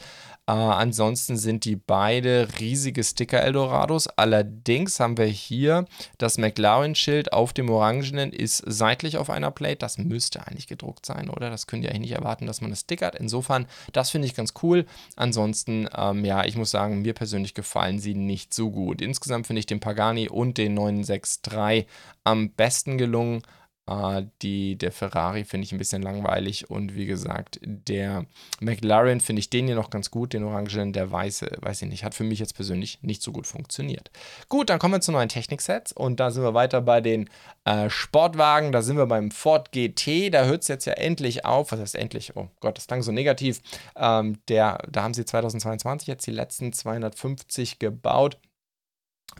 Äh, 0.46 0.52
ansonsten 0.52 1.36
sind 1.36 1.64
die 1.64 1.76
beide 1.76 2.48
riesige 2.58 3.02
Sticker 3.04 3.42
Eldorados. 3.42 4.08
Allerdings 4.08 5.00
haben 5.00 5.16
wir 5.16 5.26
hier 5.26 5.86
das 6.18 6.36
McLaren-Schild 6.36 7.32
auf 7.32 7.52
dem 7.52 7.70
Orangenen 7.70 8.32
ist 8.32 8.62
seitlich 8.66 9.16
auf 9.16 9.30
einer 9.30 9.50
Plate. 9.50 9.78
Das 9.78 9.98
müsste 9.98 10.46
eigentlich 10.46 10.66
gedruckt 10.66 11.06
sein, 11.06 11.30
oder? 11.30 11.48
Das 11.48 11.66
könnt 11.66 11.84
ihr 11.84 11.90
eigentlich 11.90 12.10
nicht 12.10 12.18
erwarten, 12.18 12.46
dass 12.46 12.60
man 12.60 12.72
es 12.72 12.80
stickert. 12.80 13.14
Insofern, 13.14 13.66
das 13.92 14.10
finde 14.10 14.26
ich 14.26 14.34
ganz 14.34 14.52
cool. 14.62 14.84
Ansonsten, 15.16 15.88
ähm, 15.96 16.24
ja, 16.24 16.44
ich 16.44 16.56
muss 16.56 16.70
sagen, 16.70 17.02
mir 17.02 17.14
persönlich 17.14 17.54
gefallen 17.54 17.79
sie 17.98 18.14
nicht 18.14 18.54
so 18.54 18.70
gut. 18.70 19.00
Insgesamt 19.02 19.46
finde 19.46 19.60
ich 19.60 19.66
den 19.66 19.80
Pagani 19.80 20.28
und 20.28 20.58
den 20.58 20.74
963 20.74 21.86
am 22.24 22.50
besten 22.50 22.98
gelungen. 22.98 23.42
Äh, 23.90 24.26
die, 24.42 24.76
der 24.76 24.92
Ferrari 24.92 25.44
finde 25.44 25.64
ich 25.64 25.72
ein 25.72 25.78
bisschen 25.78 26.02
langweilig 26.02 26.70
und 26.70 26.94
wie 26.94 27.06
gesagt, 27.06 27.58
der 27.62 28.24
McLaren 28.60 29.20
finde 29.20 29.40
ich 29.40 29.50
den 29.50 29.66
hier 29.66 29.74
noch 29.74 29.90
ganz 29.90 30.10
gut, 30.10 30.32
den 30.32 30.44
Orangen, 30.44 30.92
der 30.92 31.10
weiße, 31.10 31.58
weiß 31.60 31.82
ich 31.82 31.88
nicht, 31.88 32.04
hat 32.04 32.14
für 32.14 32.22
mich 32.22 32.38
jetzt 32.38 32.54
persönlich 32.54 33.00
nicht 33.02 33.20
so 33.20 33.32
gut 33.32 33.46
funktioniert. 33.46 34.10
Gut, 34.48 34.70
dann 34.70 34.78
kommen 34.78 34.94
wir 34.94 35.00
zu 35.00 35.10
neuen 35.10 35.28
Techniksets 35.28 35.92
und 35.92 36.20
da 36.20 36.30
sind 36.30 36.44
wir 36.44 36.54
weiter 36.54 36.80
bei 36.80 37.00
den 37.00 37.28
äh, 37.64 37.90
Sportwagen, 37.90 38.70
da 38.70 38.82
sind 38.82 38.96
wir 38.96 39.06
beim 39.06 39.32
Ford 39.32 39.72
GT, 39.72 40.32
da 40.32 40.44
hört 40.44 40.62
es 40.62 40.68
jetzt 40.68 40.84
ja 40.84 40.92
endlich 40.92 41.44
auf, 41.44 41.72
was 41.72 41.80
heißt 41.80 41.96
endlich, 41.96 42.36
oh 42.36 42.48
Gott, 42.60 42.76
das 42.76 42.86
klang 42.86 43.02
so 43.02 43.10
negativ, 43.10 43.60
ähm, 43.96 44.38
der, 44.48 44.78
da 44.88 45.02
haben 45.02 45.14
sie 45.14 45.24
2022 45.24 46.06
jetzt 46.06 46.26
die 46.26 46.30
letzten 46.30 46.72
250 46.72 47.80
gebaut 47.80 48.38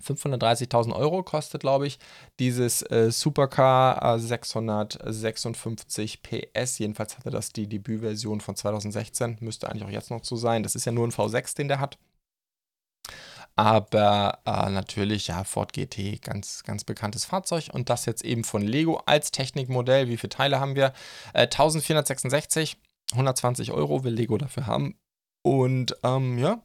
530.000 0.03 0.94
Euro 0.94 1.22
kostet, 1.22 1.61
glaube 1.61 1.87
ich, 1.87 1.98
dieses 2.38 2.83
äh, 2.83 3.11
Supercar 3.11 4.16
äh, 4.16 4.18
656 4.18 6.22
PS. 6.22 6.79
Jedenfalls 6.79 7.18
hatte 7.18 7.31
das 7.31 7.53
die 7.53 7.66
Debütversion 7.66 8.40
von 8.40 8.57
2016. 8.57 9.38
Müsste 9.40 9.68
eigentlich 9.68 9.85
auch 9.85 9.90
jetzt 9.90 10.11
noch 10.11 10.24
so 10.24 10.37
sein. 10.37 10.62
Das 10.62 10.74
ist 10.74 10.85
ja 10.85 10.92
nur 10.92 11.07
ein 11.07 11.12
V6, 11.12 11.57
den 11.57 11.68
der 11.68 11.81
hat. 11.81 11.98
Aber 13.57 14.38
äh, 14.46 14.70
natürlich, 14.70 15.26
ja, 15.26 15.44
Ford 15.44 15.72
GT, 15.72 16.22
ganz, 16.22 16.62
ganz 16.62 16.85
bekanntes 16.85 17.24
Fahrzeug. 17.24 17.68
Und 17.72 17.90
das 17.90 18.07
jetzt 18.07 18.24
eben 18.24 18.44
von 18.44 18.62
Lego 18.62 19.03
als 19.05 19.33
Technikmodell. 19.33 20.09
Wie 20.09 20.16
viele 20.16 20.31
Teile 20.31 20.61
haben 20.61 20.76
wir? 20.76 20.92
Äh, 21.35 21.42
1466, 21.42 22.76
120 23.12 23.72
Euro 23.72 24.05
will 24.05 24.14
Lego 24.14 24.38
dafür 24.38 24.66
haben. 24.66 24.96
Und 25.42 25.96
ähm, 26.05 26.38
ja, 26.38 26.62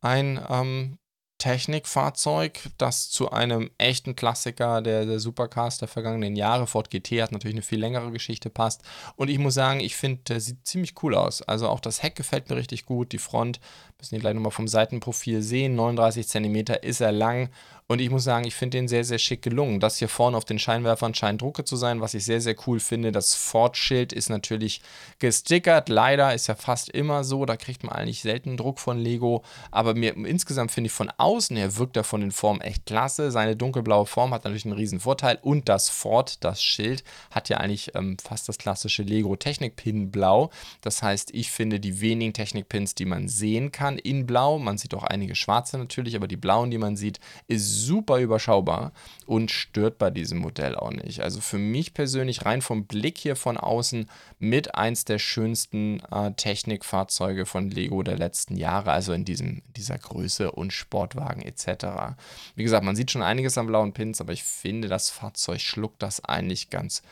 ein 0.00 0.40
ähm, 0.48 0.98
Technikfahrzeug, 1.44 2.58
das 2.78 3.10
zu 3.10 3.30
einem 3.30 3.70
echten 3.76 4.16
Klassiker 4.16 4.80
der, 4.80 5.04
der 5.04 5.20
Supercars 5.20 5.76
der 5.76 5.88
vergangenen 5.88 6.36
Jahre, 6.36 6.66
Ford 6.66 6.88
GT, 6.88 7.20
hat 7.20 7.32
natürlich 7.32 7.56
eine 7.56 7.62
viel 7.62 7.78
längere 7.78 8.10
Geschichte, 8.12 8.48
passt. 8.48 8.80
Und 9.16 9.28
ich 9.28 9.38
muss 9.38 9.52
sagen, 9.52 9.80
ich 9.80 9.94
finde, 9.94 10.22
der 10.26 10.40
sieht 10.40 10.66
ziemlich 10.66 10.94
cool 11.02 11.14
aus. 11.14 11.42
Also 11.42 11.68
auch 11.68 11.80
das 11.80 12.02
Heck 12.02 12.16
gefällt 12.16 12.48
mir 12.48 12.56
richtig 12.56 12.86
gut, 12.86 13.12
die 13.12 13.18
Front, 13.18 13.60
müssen 13.98 14.14
ihr 14.14 14.22
gleich 14.22 14.32
nochmal 14.32 14.52
vom 14.52 14.68
Seitenprofil 14.68 15.42
sehen, 15.42 15.74
39 15.74 16.26
cm 16.26 16.56
ist 16.80 17.02
er 17.02 17.12
lang 17.12 17.50
und 17.86 18.00
ich 18.00 18.08
muss 18.08 18.24
sagen, 18.24 18.46
ich 18.46 18.54
finde 18.54 18.78
den 18.78 18.88
sehr, 18.88 19.04
sehr 19.04 19.18
schick 19.18 19.42
gelungen. 19.42 19.78
Das 19.78 19.98
hier 19.98 20.08
vorne 20.08 20.38
auf 20.38 20.46
den 20.46 20.58
Scheinwerfern 20.58 21.12
scheint 21.12 21.42
Drucke 21.42 21.64
zu 21.64 21.76
sein, 21.76 22.00
was 22.00 22.14
ich 22.14 22.24
sehr, 22.24 22.40
sehr 22.40 22.56
cool 22.66 22.80
finde. 22.80 23.12
Das 23.12 23.34
Ford-Schild 23.34 24.14
ist 24.14 24.30
natürlich 24.30 24.80
gestickert. 25.18 25.90
Leider 25.90 26.32
ist 26.32 26.46
ja 26.46 26.54
fast 26.54 26.88
immer 26.88 27.24
so. 27.24 27.44
Da 27.44 27.58
kriegt 27.58 27.84
man 27.84 27.94
eigentlich 27.94 28.22
selten 28.22 28.56
Druck 28.56 28.80
von 28.80 28.98
Lego. 28.98 29.44
Aber 29.70 29.94
mir 29.94 30.16
insgesamt 30.16 30.72
finde 30.72 30.86
ich 30.86 30.94
von 30.94 31.10
außen 31.18 31.33
her 31.40 31.76
wirkt 31.76 31.96
er 31.96 32.04
von 32.04 32.20
den 32.20 32.32
Formen 32.32 32.60
echt 32.60 32.86
klasse. 32.86 33.30
Seine 33.30 33.56
dunkelblaue 33.56 34.06
Form 34.06 34.32
hat 34.32 34.44
natürlich 34.44 34.64
einen 34.64 34.74
riesen 34.74 35.00
Vorteil. 35.00 35.38
Und 35.42 35.68
das 35.68 35.88
Ford, 35.88 36.42
das 36.44 36.62
Schild, 36.62 37.04
hat 37.30 37.48
ja 37.48 37.58
eigentlich 37.58 37.94
ähm, 37.94 38.16
fast 38.18 38.48
das 38.48 38.58
klassische 38.58 39.02
Lego 39.02 39.36
Technik-Pin 39.36 40.10
Blau. 40.10 40.50
Das 40.80 41.02
heißt, 41.02 41.34
ich 41.34 41.50
finde 41.50 41.80
die 41.80 42.00
wenigen 42.00 42.32
Technik-Pins, 42.32 42.94
die 42.94 43.04
man 43.04 43.28
sehen 43.28 43.72
kann 43.72 43.98
in 43.98 44.26
Blau, 44.26 44.58
man 44.58 44.78
sieht 44.78 44.94
auch 44.94 45.04
einige 45.04 45.34
schwarze 45.34 45.78
natürlich, 45.78 46.16
aber 46.16 46.28
die 46.28 46.36
blauen, 46.36 46.70
die 46.70 46.78
man 46.78 46.96
sieht, 46.96 47.20
ist 47.48 47.82
super 47.82 48.18
überschaubar 48.18 48.92
und 49.26 49.50
stört 49.50 49.98
bei 49.98 50.10
diesem 50.10 50.38
Modell 50.38 50.76
auch 50.76 50.90
nicht. 50.90 51.20
Also 51.20 51.40
für 51.40 51.58
mich 51.58 51.94
persönlich 51.94 52.44
rein 52.44 52.62
vom 52.62 52.86
Blick 52.86 53.18
hier 53.18 53.36
von 53.36 53.56
außen 53.56 54.06
mit 54.38 54.74
eins 54.74 55.04
der 55.04 55.18
schönsten 55.18 56.00
äh, 56.10 56.32
Technikfahrzeuge 56.32 57.46
von 57.46 57.70
Lego 57.70 58.02
der 58.02 58.18
letzten 58.18 58.56
Jahre, 58.56 58.92
also 58.92 59.12
in 59.12 59.24
diesem, 59.24 59.62
dieser 59.76 59.98
Größe 59.98 60.52
und 60.52 60.72
Sportwagen 60.72 61.23
etc. 61.28 62.16
Wie 62.54 62.62
gesagt, 62.62 62.84
man 62.84 62.96
sieht 62.96 63.10
schon 63.10 63.22
einiges 63.22 63.58
an 63.58 63.66
blauen 63.66 63.92
Pins, 63.92 64.20
aber 64.20 64.32
ich 64.32 64.44
finde, 64.44 64.88
das 64.88 65.10
Fahrzeug 65.10 65.60
schluckt 65.60 66.02
das 66.02 66.24
eigentlich 66.24 66.70
ganz 66.70 67.02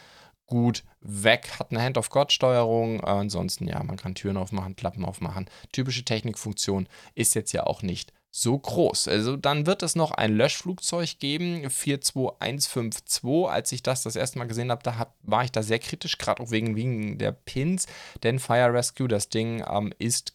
gut 0.47 0.85
weg, 1.01 1.49
hat 1.59 1.71
eine 1.71 1.83
Hand-of-God-Steuerung. 1.83 3.01
Äh, 3.01 3.07
ansonsten, 3.07 3.67
ja, 3.67 3.83
man 3.83 3.97
kann 3.97 4.15
Türen 4.15 4.37
aufmachen, 4.37 4.77
Klappen 4.77 5.05
aufmachen. 5.05 5.49
Typische 5.73 6.05
Technikfunktion 6.05 6.89
ist 7.15 7.35
jetzt 7.35 7.53
ja 7.53 7.65
auch 7.65 7.83
nicht 7.83 8.13
so 8.35 8.59
groß. 8.59 9.09
Also 9.09 9.37
dann 9.37 9.67
wird 9.67 9.83
es 9.83 9.95
noch 9.95 10.11
ein 10.11 10.35
Löschflugzeug 10.35 11.19
geben, 11.19 11.69
42152. 11.69 13.51
Als 13.51 13.73
ich 13.73 13.83
das 13.83 14.03
das 14.03 14.17
erste 14.17 14.39
Mal 14.39 14.47
gesehen 14.49 14.71
habe, 14.71 14.83
da 14.83 14.97
hab, 14.97 15.15
war 15.23 15.45
ich 15.45 15.53
da 15.53 15.63
sehr 15.63 15.79
kritisch, 15.79 16.17
gerade 16.17 16.43
auch 16.43 16.51
wegen, 16.51 16.75
wegen 16.75 17.19
der 17.19 17.33
Pins, 17.33 17.87
denn 18.23 18.39
Fire 18.39 18.73
Rescue, 18.73 19.07
das 19.07 19.29
Ding 19.29 19.63
ähm, 19.71 19.93
ist 19.99 20.35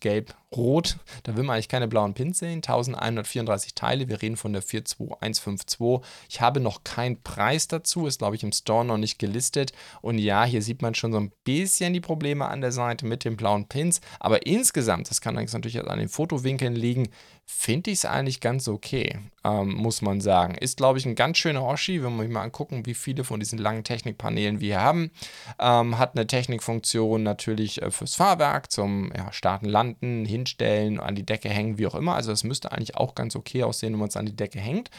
gelb-rot. 0.52 0.98
Da 1.24 1.36
will 1.36 1.44
man 1.44 1.56
eigentlich 1.56 1.70
keine 1.70 1.88
blauen 1.88 2.14
Pins 2.14 2.40
sehen. 2.40 2.58
1134 2.58 3.76
Teile, 3.76 4.08
wir 4.08 4.22
reden 4.22 4.38
von 4.38 4.54
der 4.54 4.62
42152. 4.62 6.08
Ich 6.30 6.42
habe 6.42 6.60
noch 6.60 6.84
keinen 6.84 7.22
Preis 7.22 7.68
dazu, 7.68 8.08
ist 8.08 8.20
glaube 8.20 8.36
ich 8.36 8.44
im 8.44 8.52
Store 8.52 8.86
noch 8.86 8.98
nicht 8.98 9.20
gelistet. 9.20 9.74
Und 10.02 10.18
ja, 10.18 10.46
hier 10.46 10.62
sieht 10.62 10.82
man 10.82 10.96
schon 10.96 11.12
so 11.12 11.20
ein 11.20 11.32
bisschen 11.44 11.94
die 11.94 12.02
Probleme 12.02 12.48
an 12.48 12.62
der 12.62 12.72
Seite 12.72 13.06
mit 13.06 13.26
den 13.26 13.38
blauen 13.38 13.68
Pins, 13.68 14.02
aber 14.20 14.46
insgesamt, 14.46 15.10
das 15.10 15.22
kann 15.22 15.36
natürlich 15.36 15.80
an 15.80 16.00
den 16.00 16.10
Fotowinkeln 16.10 16.76
liegen, 16.76 17.10
finde 17.50 17.92
ich 17.92 18.00
es 18.00 18.06
eigentlich 18.06 18.42
ganz 18.42 18.68
okay, 18.68 19.20
ähm, 19.46 19.74
muss 19.74 20.02
man 20.02 20.20
sagen. 20.20 20.56
Ist, 20.56 20.78
glaube 20.78 21.00
ich, 21.00 21.06
ein 21.06 21.16
ganz 21.16 21.38
schöner 21.38 21.64
Oschi, 21.64 22.04
wenn 22.04 22.18
wir 22.18 22.28
mal 22.28 22.44
angucken, 22.44 22.86
wie 22.86 22.94
viele 22.94 23.24
von 23.24 23.40
diesen 23.40 23.58
langen 23.58 23.86
Technikpanelen 23.86 24.60
wir 24.60 24.82
haben. 24.82 25.12
Ähm, 25.58 25.98
hat 25.98 26.16
eine 26.16 26.28
Technikfunktion 26.28 27.24
natürlich 27.24 27.82
äh, 27.82 27.90
fürs 27.90 28.16
Fahrwerk, 28.16 28.70
zum 28.70 29.14
ja, 29.16 29.32
Starten, 29.32 29.66
Landen, 29.66 30.26
Hinstellen, 30.38 31.00
an 31.00 31.15
die 31.15 31.26
Decke 31.26 31.50
hängen, 31.50 31.78
wie 31.78 31.88
auch 31.88 31.95
immer. 31.95 32.15
Also 32.15 32.32
es 32.32 32.43
müsste 32.43 32.71
eigentlich 32.71 32.95
auch 32.95 33.15
ganz 33.15 33.36
okay 33.36 33.63
aussehen, 33.63 33.93
wenn 33.93 34.00
man 34.00 34.10
es 34.10 34.17
an 34.17 34.26
die 34.26 34.36
Decke 34.36 34.60
hängt. 34.60 34.89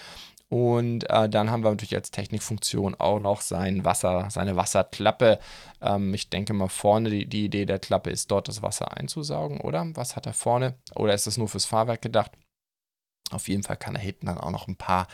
Und 0.48 1.08
äh, 1.10 1.28
dann 1.28 1.50
haben 1.50 1.62
wir 1.62 1.70
natürlich 1.70 1.94
als 1.94 2.10
Technikfunktion 2.10 2.94
auch 2.94 3.20
noch 3.20 3.42
sein 3.42 3.84
Wasser, 3.84 4.28
seine 4.30 4.56
Wasserklappe. 4.56 5.38
Ähm, 5.82 6.14
ich 6.14 6.30
denke 6.30 6.54
mal 6.54 6.68
vorne, 6.68 7.10
die, 7.10 7.26
die 7.26 7.44
Idee 7.44 7.66
der 7.66 7.78
Klappe 7.78 8.10
ist 8.10 8.30
dort 8.30 8.48
das 8.48 8.62
Wasser 8.62 8.96
einzusaugen, 8.96 9.60
oder? 9.60 9.86
Was 9.94 10.16
hat 10.16 10.26
er 10.26 10.32
vorne? 10.32 10.74
Oder 10.94 11.12
ist 11.14 11.26
das 11.26 11.36
nur 11.36 11.48
fürs 11.48 11.66
Fahrwerk 11.66 12.00
gedacht? 12.00 12.32
Auf 13.32 13.48
jeden 13.48 13.62
Fall 13.62 13.76
kann 13.76 13.94
er 13.94 14.00
hinten 14.00 14.26
dann 14.26 14.38
auch 14.38 14.50
noch 14.50 14.68
ein 14.68 14.76
paar 14.76 15.06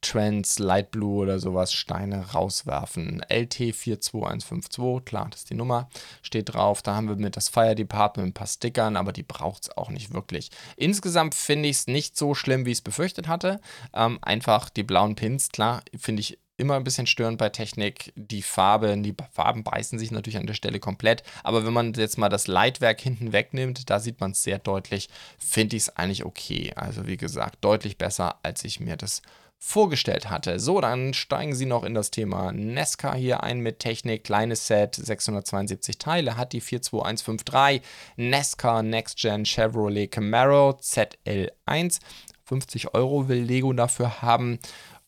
Trends, 0.00 0.58
Light 0.58 0.90
Blue 0.90 1.22
oder 1.22 1.38
sowas, 1.38 1.72
Steine 1.72 2.32
rauswerfen. 2.32 3.22
LT42152, 3.28 5.02
klar, 5.02 5.28
das 5.30 5.40
ist 5.40 5.50
die 5.50 5.54
Nummer, 5.54 5.88
steht 6.22 6.54
drauf. 6.54 6.82
Da 6.82 6.94
haben 6.94 7.08
wir 7.08 7.16
mit 7.16 7.36
das 7.36 7.48
Fire 7.48 7.74
Department 7.74 8.28
ein 8.28 8.34
paar 8.34 8.46
Stickern, 8.46 8.96
aber 8.96 9.12
die 9.12 9.22
braucht 9.22 9.64
es 9.64 9.76
auch 9.76 9.90
nicht 9.90 10.12
wirklich. 10.12 10.50
Insgesamt 10.76 11.34
finde 11.34 11.68
ich 11.68 11.76
es 11.76 11.86
nicht 11.86 12.16
so 12.16 12.34
schlimm, 12.34 12.66
wie 12.66 12.70
ich 12.70 12.78
es 12.78 12.82
befürchtet 12.82 13.28
hatte. 13.28 13.60
Ähm, 13.92 14.18
einfach 14.22 14.70
die 14.70 14.82
blauen 14.82 15.16
Pins, 15.16 15.50
klar, 15.50 15.82
finde 15.96 16.20
ich 16.20 16.38
immer 16.60 16.76
ein 16.76 16.84
bisschen 16.84 17.06
störend 17.06 17.38
bei 17.38 17.48
Technik. 17.48 18.12
Die 18.14 18.42
Farben, 18.42 19.02
die 19.02 19.14
Farben 19.32 19.64
beißen 19.64 19.98
sich 19.98 20.10
natürlich 20.10 20.38
an 20.38 20.46
der 20.46 20.54
Stelle 20.54 20.78
komplett. 20.78 21.22
Aber 21.42 21.66
wenn 21.66 21.72
man 21.72 21.94
jetzt 21.94 22.18
mal 22.18 22.28
das 22.28 22.46
Leitwerk 22.46 23.00
hinten 23.00 23.32
wegnimmt, 23.32 23.90
da 23.90 23.98
sieht 23.98 24.20
man 24.20 24.32
es 24.32 24.42
sehr 24.42 24.58
deutlich, 24.58 25.08
finde 25.38 25.76
ich 25.76 25.84
es 25.84 25.96
eigentlich 25.96 26.24
okay. 26.24 26.72
Also 26.76 27.06
wie 27.06 27.16
gesagt, 27.16 27.64
deutlich 27.64 27.98
besser, 27.98 28.36
als 28.42 28.62
ich 28.64 28.78
mir 28.78 28.96
das 28.96 29.22
vorgestellt 29.62 30.30
hatte. 30.30 30.58
So, 30.58 30.80
dann 30.80 31.12
steigen 31.12 31.54
Sie 31.54 31.66
noch 31.66 31.84
in 31.84 31.92
das 31.92 32.10
Thema 32.10 32.50
Nesca 32.50 33.14
hier 33.14 33.42
ein 33.42 33.60
mit 33.60 33.78
Technik. 33.78 34.24
Kleines 34.24 34.66
Set, 34.66 34.94
672 34.94 35.98
Teile, 35.98 36.38
hat 36.38 36.54
die 36.54 36.60
42153 36.60 37.82
Nesca 38.16 38.82
Next 38.82 39.18
Gen 39.18 39.44
Chevrolet 39.44 40.10
Camaro 40.10 40.78
ZL1. 40.80 42.00
50 42.46 42.94
Euro 42.94 43.28
will 43.28 43.42
Lego 43.42 43.72
dafür 43.72 44.22
haben. 44.22 44.58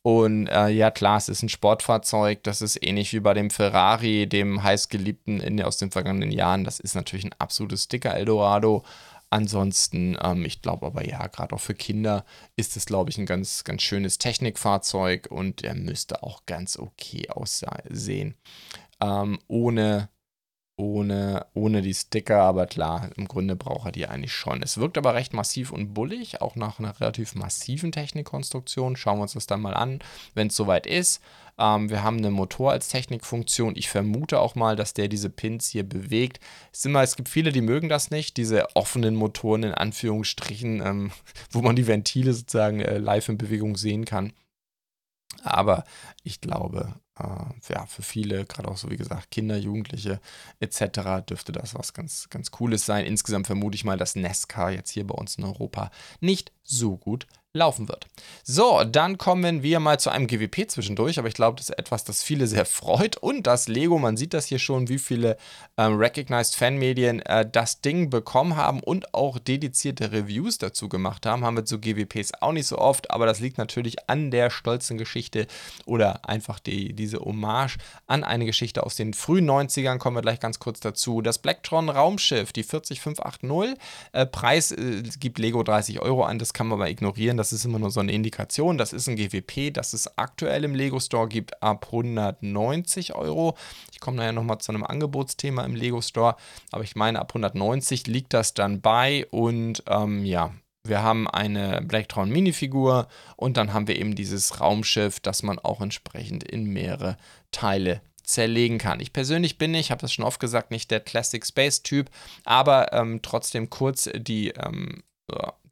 Und 0.02 0.48
äh, 0.48 0.68
ja, 0.68 0.90
klar, 0.90 1.16
es 1.16 1.28
ist 1.28 1.42
ein 1.42 1.48
Sportfahrzeug. 1.48 2.42
Das 2.42 2.60
ist 2.60 2.84
ähnlich 2.84 3.12
wie 3.12 3.20
bei 3.20 3.34
dem 3.34 3.50
Ferrari, 3.50 4.26
dem 4.26 4.62
heißgeliebten 4.62 5.40
in, 5.40 5.62
aus 5.62 5.78
den 5.78 5.92
vergangenen 5.92 6.32
Jahren. 6.32 6.64
Das 6.64 6.80
ist 6.80 6.94
natürlich 6.94 7.24
ein 7.24 7.34
absolutes 7.38 7.84
Sticker 7.84 8.14
Eldorado. 8.14 8.84
Ansonsten, 9.30 10.18
ähm, 10.20 10.44
ich 10.44 10.60
glaube 10.60 10.86
aber 10.86 11.06
ja, 11.08 11.26
gerade 11.28 11.54
auch 11.54 11.60
für 11.60 11.74
Kinder 11.74 12.24
ist 12.56 12.76
es, 12.76 12.84
glaube 12.84 13.10
ich, 13.10 13.18
ein 13.18 13.26
ganz, 13.26 13.64
ganz 13.64 13.82
schönes 13.82 14.18
Technikfahrzeug 14.18 15.28
und 15.30 15.62
er 15.62 15.74
müsste 15.74 16.22
auch 16.22 16.44
ganz 16.46 16.78
okay 16.78 17.30
aussehen. 17.30 18.34
Ähm, 19.00 19.38
ohne 19.46 20.10
ohne, 20.76 21.46
ohne 21.54 21.82
die 21.82 21.94
Sticker, 21.94 22.42
aber 22.42 22.66
klar, 22.66 23.10
im 23.16 23.28
Grunde 23.28 23.56
braucht 23.56 23.86
er 23.86 23.92
die 23.92 24.06
eigentlich 24.06 24.32
schon. 24.32 24.62
Es 24.62 24.78
wirkt 24.78 24.96
aber 24.96 25.14
recht 25.14 25.34
massiv 25.34 25.70
und 25.70 25.92
bullig, 25.92 26.40
auch 26.40 26.56
nach 26.56 26.78
einer 26.78 26.98
relativ 26.98 27.34
massiven 27.34 27.92
Technikkonstruktion. 27.92 28.96
Schauen 28.96 29.18
wir 29.18 29.22
uns 29.22 29.34
das 29.34 29.46
dann 29.46 29.60
mal 29.60 29.74
an, 29.74 30.00
wenn 30.34 30.48
es 30.48 30.56
soweit 30.56 30.86
ist. 30.86 31.20
Ähm, 31.58 31.90
wir 31.90 32.02
haben 32.02 32.16
einen 32.16 32.32
Motor 32.32 32.72
als 32.72 32.88
Technikfunktion. 32.88 33.76
Ich 33.76 33.90
vermute 33.90 34.40
auch 34.40 34.54
mal, 34.54 34.74
dass 34.74 34.94
der 34.94 35.08
diese 35.08 35.28
Pins 35.28 35.68
hier 35.68 35.86
bewegt. 35.86 36.40
Es, 36.72 36.84
immer, 36.84 37.02
es 37.02 37.16
gibt 37.16 37.28
viele, 37.28 37.52
die 37.52 37.60
mögen 37.60 37.88
das 37.88 38.10
nicht, 38.10 38.36
diese 38.38 38.74
offenen 38.74 39.14
Motoren 39.14 39.64
in 39.64 39.74
Anführungsstrichen, 39.74 40.80
ähm, 40.80 41.12
wo 41.50 41.60
man 41.60 41.76
die 41.76 41.86
Ventile 41.86 42.32
sozusagen 42.32 42.80
äh, 42.80 42.98
live 42.98 43.28
in 43.28 43.38
Bewegung 43.38 43.76
sehen 43.76 44.04
kann. 44.04 44.32
Aber 45.42 45.84
ich 46.22 46.40
glaube, 46.40 46.94
ja, 47.18 47.86
für 47.86 48.02
viele, 48.02 48.46
gerade 48.46 48.68
auch 48.68 48.78
so 48.78 48.90
wie 48.90 48.96
gesagt, 48.96 49.30
Kinder, 49.30 49.56
Jugendliche 49.56 50.20
etc., 50.60 51.22
dürfte 51.28 51.52
das 51.52 51.74
was 51.74 51.92
ganz, 51.92 52.28
ganz 52.30 52.50
Cooles 52.50 52.86
sein. 52.86 53.04
Insgesamt 53.04 53.46
vermute 53.46 53.74
ich 53.74 53.84
mal, 53.84 53.98
dass 53.98 54.16
Nesca 54.16 54.70
jetzt 54.70 54.90
hier 54.90 55.06
bei 55.06 55.14
uns 55.14 55.36
in 55.36 55.44
Europa 55.44 55.90
nicht 56.20 56.52
so 56.62 56.96
gut 56.96 57.26
laufen 57.54 57.86
wird. 57.86 58.06
So, 58.44 58.82
dann 58.82 59.18
kommen 59.18 59.62
wir 59.62 59.78
mal 59.78 60.00
zu 60.00 60.08
einem 60.08 60.26
GWP 60.26 60.70
zwischendurch, 60.70 61.18
aber 61.18 61.28
ich 61.28 61.34
glaube, 61.34 61.58
das 61.58 61.68
ist 61.68 61.78
etwas, 61.78 62.02
das 62.02 62.22
viele 62.22 62.46
sehr 62.46 62.64
freut 62.64 63.18
und 63.18 63.46
das 63.46 63.68
Lego, 63.68 63.98
man 63.98 64.16
sieht 64.16 64.32
das 64.32 64.46
hier 64.46 64.58
schon, 64.58 64.88
wie 64.88 64.98
viele 64.98 65.36
ähm, 65.76 65.98
Recognized 65.98 66.56
Fanmedien 66.56 67.20
äh, 67.20 67.46
das 67.46 67.82
Ding 67.82 68.08
bekommen 68.08 68.56
haben 68.56 68.80
und 68.80 69.12
auch 69.12 69.38
dedizierte 69.38 70.12
Reviews 70.12 70.56
dazu 70.56 70.88
gemacht 70.88 71.26
haben, 71.26 71.44
haben 71.44 71.56
wir 71.56 71.66
zu 71.66 71.78
GWPs 71.78 72.32
auch 72.40 72.52
nicht 72.52 72.66
so 72.66 72.78
oft, 72.78 73.10
aber 73.10 73.26
das 73.26 73.40
liegt 73.40 73.58
natürlich 73.58 74.08
an 74.08 74.30
der 74.30 74.48
stolzen 74.48 74.96
Geschichte 74.96 75.46
oder 75.84 76.26
einfach 76.26 76.58
die, 76.58 76.94
diese 76.94 77.18
Hommage 77.18 77.76
an 78.06 78.24
eine 78.24 78.46
Geschichte 78.46 78.82
aus 78.82 78.96
den 78.96 79.12
frühen 79.12 79.48
90ern, 79.50 79.98
kommen 79.98 80.16
wir 80.16 80.22
gleich 80.22 80.40
ganz 80.40 80.58
kurz 80.58 80.80
dazu. 80.80 81.20
Das 81.20 81.36
Blacktron 81.36 81.90
Raumschiff, 81.90 82.50
die 82.54 82.62
40580, 82.62 83.78
äh, 84.12 84.24
Preis 84.24 84.72
äh, 84.72 85.02
gibt 85.20 85.38
Lego 85.38 85.62
30 85.62 86.00
Euro 86.00 86.24
an, 86.24 86.38
das 86.38 86.51
kann 86.52 86.66
man 86.66 86.80
aber 86.80 86.90
ignorieren, 86.90 87.36
das 87.36 87.52
ist 87.52 87.64
immer 87.64 87.78
nur 87.78 87.90
so 87.90 88.00
eine 88.00 88.12
Indikation. 88.12 88.78
Das 88.78 88.92
ist 88.92 89.08
ein 89.08 89.16
GWP, 89.16 89.72
das 89.72 89.92
es 89.92 90.18
aktuell 90.18 90.64
im 90.64 90.74
Lego 90.74 91.00
Store 91.00 91.28
gibt, 91.28 91.62
ab 91.62 91.86
190 91.86 93.14
Euro. 93.14 93.56
Ich 93.92 94.00
komme 94.00 94.18
nachher 94.18 94.32
nochmal 94.32 94.58
zu 94.58 94.72
einem 94.72 94.84
Angebotsthema 94.84 95.64
im 95.64 95.74
Lego 95.74 96.00
Store, 96.00 96.36
aber 96.70 96.84
ich 96.84 96.96
meine, 96.96 97.20
ab 97.20 97.30
190 97.30 98.06
liegt 98.06 98.34
das 98.34 98.54
dann 98.54 98.80
bei 98.80 99.26
und 99.30 99.82
ähm, 99.88 100.24
ja, 100.24 100.52
wir 100.84 101.02
haben 101.02 101.28
eine 101.28 101.80
Blacktron 101.82 102.30
Minifigur 102.30 103.06
und 103.36 103.56
dann 103.56 103.72
haben 103.72 103.86
wir 103.86 103.98
eben 103.98 104.16
dieses 104.16 104.60
Raumschiff, 104.60 105.20
das 105.20 105.42
man 105.42 105.58
auch 105.58 105.80
entsprechend 105.80 106.42
in 106.42 106.64
mehrere 106.64 107.16
Teile 107.52 108.02
zerlegen 108.24 108.78
kann. 108.78 109.00
Ich 109.00 109.12
persönlich 109.12 109.58
bin 109.58 109.72
nicht, 109.72 109.90
habe 109.90 110.00
das 110.00 110.12
schon 110.12 110.24
oft 110.24 110.40
gesagt, 110.40 110.70
nicht 110.70 110.90
der 110.90 111.00
Classic 111.00 111.44
Space 111.44 111.82
Typ, 111.82 112.10
aber 112.44 112.92
ähm, 112.92 113.20
trotzdem 113.22 113.70
kurz 113.70 114.08
die 114.14 114.48
ähm, 114.50 115.02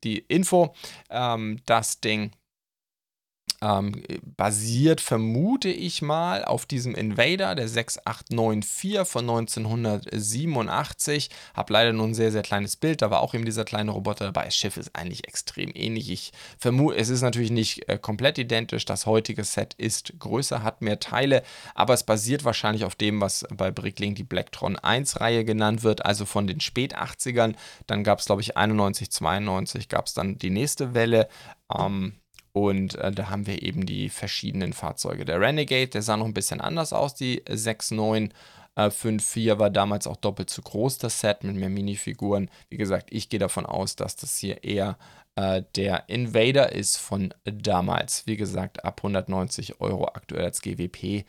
die 0.04 0.18
Info. 0.18 0.74
Ähm, 1.10 1.60
das 1.66 2.00
Ding 2.00 2.32
ähm, 3.62 4.03
basiert, 4.37 5.01
vermute 5.01 5.68
ich 5.68 6.01
mal, 6.01 6.44
auf 6.44 6.66
diesem 6.66 6.94
Invader, 6.94 7.55
der 7.55 7.68
6894 7.68 9.07
von 9.07 9.29
1987. 9.29 11.31
Hab 11.55 11.68
leider 11.68 11.92
nur 11.92 12.07
ein 12.07 12.14
sehr, 12.14 12.33
sehr 12.33 12.42
kleines 12.42 12.77
Bild, 12.77 13.03
da 13.03 13.11
war 13.11 13.20
auch 13.20 13.35
eben 13.35 13.44
dieser 13.44 13.64
kleine 13.64 13.90
Roboter 13.90 14.27
dabei. 14.27 14.46
Das 14.46 14.57
Schiff 14.57 14.77
ist 14.77 14.96
eigentlich 14.96 15.29
extrem 15.29 15.70
ähnlich. 15.75 16.11
Ich 16.11 16.33
vermute, 16.59 16.96
es 16.96 17.11
ist 17.11 17.23
natürlich 17.23 17.51
nicht 17.51 17.88
äh, 17.88 17.99
komplett 17.99 18.38
identisch. 18.38 18.87
Das 18.87 19.07
heutige 19.07 19.44
Set 19.44 19.75
ist 19.75 20.18
größer, 20.18 20.62
hat 20.62 20.81
mehr 20.81 20.99
Teile, 20.99 21.42
aber 21.75 21.94
es 21.94 22.05
basiert 22.05 22.44
wahrscheinlich 22.44 22.85
auf 22.85 22.94
dem, 22.94 23.20
was 23.20 23.46
bei 23.55 23.70
Bricklink 23.70 24.16
die 24.16 24.25
Blacktron 24.25 24.77
1-Reihe 24.77 25.44
genannt 25.44 25.83
wird, 25.83 26.07
also 26.07 26.25
von 26.25 26.46
den 26.46 26.61
spät 26.61 26.96
80ern. 26.96 27.55
Dann 27.87 28.05
gab 28.05 28.20
es, 28.20 28.27
glaube 28.27 28.40
ich, 28.40 28.57
91, 28.57 29.11
92 29.11 29.88
gab 29.88 30.07
es 30.07 30.14
dann 30.14 30.38
die 30.38 30.51
nächste 30.51 30.94
Welle. 30.94 31.29
Ähm, 31.77 32.14
und 32.52 32.96
äh, 32.96 33.12
da 33.12 33.30
haben 33.30 33.46
wir 33.46 33.62
eben 33.62 33.86
die 33.86 34.08
verschiedenen 34.08 34.72
Fahrzeuge. 34.72 35.24
Der 35.24 35.40
Renegade, 35.40 35.88
der 35.88 36.02
sah 36.02 36.16
noch 36.16 36.26
ein 36.26 36.34
bisschen 36.34 36.60
anders 36.60 36.92
aus, 36.92 37.14
die 37.14 37.42
6954 37.48 39.46
äh, 39.46 39.58
war 39.58 39.70
damals 39.70 40.06
auch 40.06 40.16
doppelt 40.16 40.50
so 40.50 40.62
groß, 40.62 40.98
das 40.98 41.20
Set 41.20 41.44
mit 41.44 41.56
mehr 41.56 41.70
Minifiguren. 41.70 42.50
Wie 42.68 42.76
gesagt, 42.76 43.08
ich 43.12 43.28
gehe 43.28 43.40
davon 43.40 43.66
aus, 43.66 43.96
dass 43.96 44.16
das 44.16 44.36
hier 44.38 44.64
eher 44.64 44.98
äh, 45.36 45.62
der 45.76 46.08
Invader 46.08 46.72
ist 46.72 46.96
von 46.96 47.32
damals. 47.44 48.26
Wie 48.26 48.36
gesagt, 48.36 48.84
ab 48.84 49.00
190 49.00 49.80
Euro 49.80 50.08
aktuell 50.08 50.44
als 50.44 50.60
GWP 50.60 51.24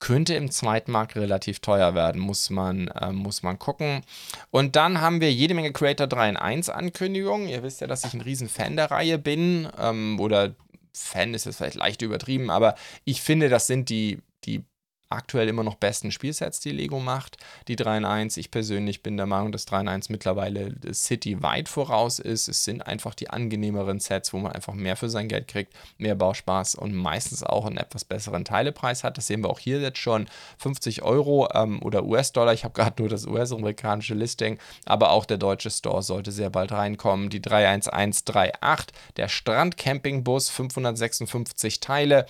könnte 0.00 0.34
im 0.34 0.50
zweiten 0.50 0.90
Markt 0.92 1.14
relativ 1.14 1.60
teuer 1.60 1.94
werden, 1.94 2.20
muss 2.20 2.50
man, 2.50 2.88
äh, 2.88 3.12
muss 3.12 3.42
man 3.42 3.58
gucken. 3.58 4.02
Und 4.50 4.74
dann 4.74 5.00
haben 5.00 5.20
wir 5.20 5.32
jede 5.32 5.54
Menge 5.54 5.72
Creator 5.72 6.06
3 6.06 6.30
in 6.30 6.36
1 6.36 6.70
Ankündigungen. 6.70 7.48
Ihr 7.48 7.62
wisst 7.62 7.80
ja, 7.80 7.86
dass 7.86 8.04
ich 8.04 8.14
ein 8.14 8.22
riesen 8.22 8.48
Fan 8.48 8.76
der 8.76 8.90
Reihe 8.90 9.18
bin. 9.18 9.68
Ähm, 9.78 10.18
oder 10.18 10.54
Fan 10.92 11.34
ist 11.34 11.46
jetzt 11.46 11.56
vielleicht 11.56 11.76
leicht 11.76 12.02
übertrieben, 12.02 12.50
aber 12.50 12.74
ich 13.04 13.22
finde, 13.22 13.48
das 13.48 13.66
sind 13.66 13.90
die 13.90 14.18
aktuell 15.10 15.48
immer 15.48 15.64
noch 15.64 15.74
besten 15.74 16.12
Spielsets, 16.12 16.60
die 16.60 16.70
Lego 16.70 17.00
macht. 17.00 17.36
Die 17.68 17.76
3 17.76 17.98
in 17.98 18.04
1. 18.04 18.36
Ich 18.36 18.50
persönlich 18.50 19.02
bin 19.02 19.16
der 19.16 19.26
Meinung, 19.26 19.52
dass 19.52 19.66
3 19.66 19.80
in 19.80 19.88
1 19.88 20.08
mittlerweile 20.08 20.72
City 20.92 21.42
weit 21.42 21.68
voraus 21.68 22.18
ist. 22.18 22.48
Es 22.48 22.64
sind 22.64 22.86
einfach 22.86 23.14
die 23.14 23.28
angenehmeren 23.28 23.98
Sets, 23.98 24.32
wo 24.32 24.38
man 24.38 24.52
einfach 24.52 24.74
mehr 24.74 24.96
für 24.96 25.10
sein 25.10 25.28
Geld 25.28 25.48
kriegt, 25.48 25.74
mehr 25.98 26.14
Bauspaß 26.14 26.76
und 26.76 26.94
meistens 26.94 27.42
auch 27.42 27.66
einen 27.66 27.76
etwas 27.76 28.04
besseren 28.04 28.44
Teilepreis 28.44 29.04
hat. 29.04 29.18
Das 29.18 29.26
sehen 29.26 29.42
wir 29.42 29.50
auch 29.50 29.58
hier 29.58 29.80
jetzt 29.80 29.98
schon. 29.98 30.28
50 30.58 31.02
Euro 31.02 31.48
ähm, 31.54 31.82
oder 31.82 32.04
US-Dollar. 32.04 32.52
Ich 32.52 32.64
habe 32.64 32.74
gerade 32.74 33.02
nur 33.02 33.08
das 33.08 33.26
US-amerikanische 33.26 34.14
Listing, 34.14 34.58
aber 34.86 35.10
auch 35.10 35.24
der 35.24 35.38
deutsche 35.38 35.70
Store 35.70 36.02
sollte 36.02 36.30
sehr 36.30 36.50
bald 36.50 36.72
reinkommen. 36.72 37.30
Die 37.30 37.42
31138, 37.42 38.94
der 39.16 39.28
Strandcampingbus, 39.28 40.50
556 40.50 41.80
Teile 41.80 42.26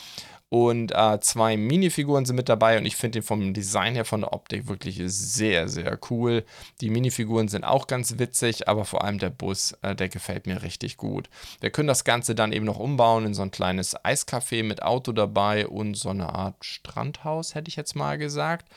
und 0.51 0.91
äh, 0.93 1.21
zwei 1.21 1.57
Minifiguren 1.57 2.27
sind 2.27 2.35
mit 2.35 2.49
dabei 2.49 2.77
und 2.77 2.85
ich 2.85 2.97
finde 2.97 3.21
den 3.21 3.23
vom 3.23 3.55
Design 3.55 3.95
her, 3.95 4.05
von 4.05 4.23
der 4.23 4.33
Optik 4.33 4.67
wirklich 4.67 5.01
sehr, 5.07 5.69
sehr 5.69 5.97
cool. 6.11 6.45
Die 6.81 6.91
Minifiguren 6.91 7.47
sind 7.47 7.63
auch 7.63 7.87
ganz 7.87 8.19
witzig, 8.19 8.69
aber 8.69 8.85
vor 8.85 9.05
allem 9.05 9.21
der 9.21 9.31
Bus, 9.31 9.79
äh, 9.83 9.95
der 9.95 10.09
gefällt 10.09 10.49
mir 10.49 10.63
richtig 10.63 10.97
gut. 10.97 11.31
Wir 11.61 11.71
können 11.71 11.87
das 11.87 12.03
Ganze 12.03 12.35
dann 12.35 12.53
eben 12.53 12.67
noch 12.67 12.81
umbauen 12.81 13.27
in 13.27 13.35
so 13.35 13.43
ein 13.43 13.53
kleines 13.53 13.97
Eiscafé 14.05 14.65
mit 14.65 14.83
Auto 14.83 15.13
dabei 15.13 15.69
und 15.69 15.95
so 15.97 16.09
eine 16.09 16.35
Art 16.35 16.65
Strandhaus, 16.65 17.55
hätte 17.55 17.69
ich 17.69 17.77
jetzt 17.77 17.95
mal 17.95 18.19
gesagt. 18.19 18.69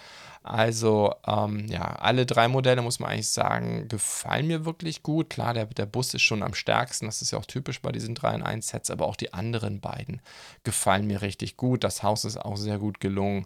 Also 0.43 1.15
ähm, 1.25 1.67
ja, 1.67 1.83
alle 1.83 2.25
drei 2.25 2.49
Modelle, 2.49 2.81
muss 2.81 2.99
man 2.99 3.11
eigentlich 3.11 3.29
sagen, 3.29 3.87
gefallen 3.87 4.47
mir 4.47 4.65
wirklich 4.65 5.01
gut. 5.01 5.29
Klar, 5.29 5.53
der, 5.53 5.65
der 5.67 5.85
Bus 5.85 6.13
ist 6.13 6.21
schon 6.21 6.43
am 6.43 6.53
stärksten, 6.53 7.05
das 7.05 7.21
ist 7.21 7.31
ja 7.31 7.39
auch 7.39 7.45
typisch 7.45 7.81
bei 7.81 7.93
diesen 7.93 8.13
3 8.13 8.35
in 8.35 8.43
1 8.43 8.67
Sets, 8.67 8.91
aber 8.91 9.07
auch 9.07 9.15
die 9.15 9.33
anderen 9.33 9.79
beiden 9.79 10.21
gefallen 10.65 11.07
mir 11.07 11.21
richtig 11.21 11.55
gut. 11.55 11.85
Das 11.85 12.03
Haus 12.03 12.25
ist 12.25 12.35
auch 12.35 12.57
sehr 12.57 12.77
gut 12.77 12.99
gelungen. 12.99 13.45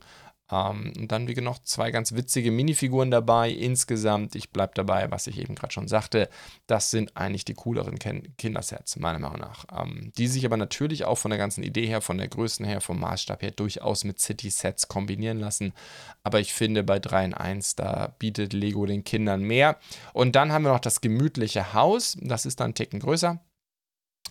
Ähm, 0.52 0.94
und 0.98 1.12
dann, 1.12 1.28
wie 1.28 1.36
noch 1.42 1.60
zwei 1.64 1.92
ganz 1.92 2.14
witzige 2.14 2.52
Minifiguren 2.52 3.12
dabei. 3.12 3.50
Insgesamt, 3.52 4.36
ich 4.36 4.52
bleibe 4.52 4.74
dabei, 4.76 5.12
was 5.12 5.28
ich 5.28 5.40
eben 5.40 5.56
gerade 5.56 5.74
schon 5.74 5.88
sagte, 5.88 6.30
das 6.68 6.92
sind 6.92 7.16
eigentlich 7.16 7.46
die 7.46 7.54
cooleren 7.54 8.00
Ken 8.00 8.36
Kindersets, 8.38 8.98
meiner 8.98 9.20
Meinung 9.20 9.40
nach. 9.40 9.66
Ähm, 9.78 10.12
die 10.18 10.28
sich 10.28 10.46
aber 10.46 10.58
natürlich 10.58 11.06
auch 11.06 11.18
von 11.18 11.32
der 11.32 11.38
ganzen 11.38 11.64
Idee 11.64 11.86
her, 11.86 12.02
von 12.02 12.18
der 12.18 12.28
Größe 12.28 12.66
her, 12.66 12.82
vom 12.82 13.00
Maßstab 13.00 13.42
her 13.42 13.52
durchaus 13.52 14.04
mit 14.04 14.20
City-Sets 14.20 14.88
kombinieren 14.88 15.40
lassen. 15.40 15.74
Aber 16.24 16.40
ich 16.40 16.54
finde, 16.54 16.84
bei 16.84 17.00
3 17.00 17.26
in 17.26 17.34
1, 17.34 17.76
da 17.76 18.16
bietet 18.20 18.54
Lego 18.54 18.86
den 18.86 19.04
Kindern 19.04 19.42
mehr. 19.42 19.78
Und 20.14 20.36
dann 20.36 20.52
haben 20.52 20.64
wir 20.64 20.72
noch 20.72 20.80
das 20.80 21.02
gemütliche 21.02 21.74
Haus. 21.74 22.18
Das 22.22 22.46
ist 22.46 22.60
dann 22.60 22.66
einen 22.66 22.74
Ticken 22.76 23.00
größer. 23.00 23.40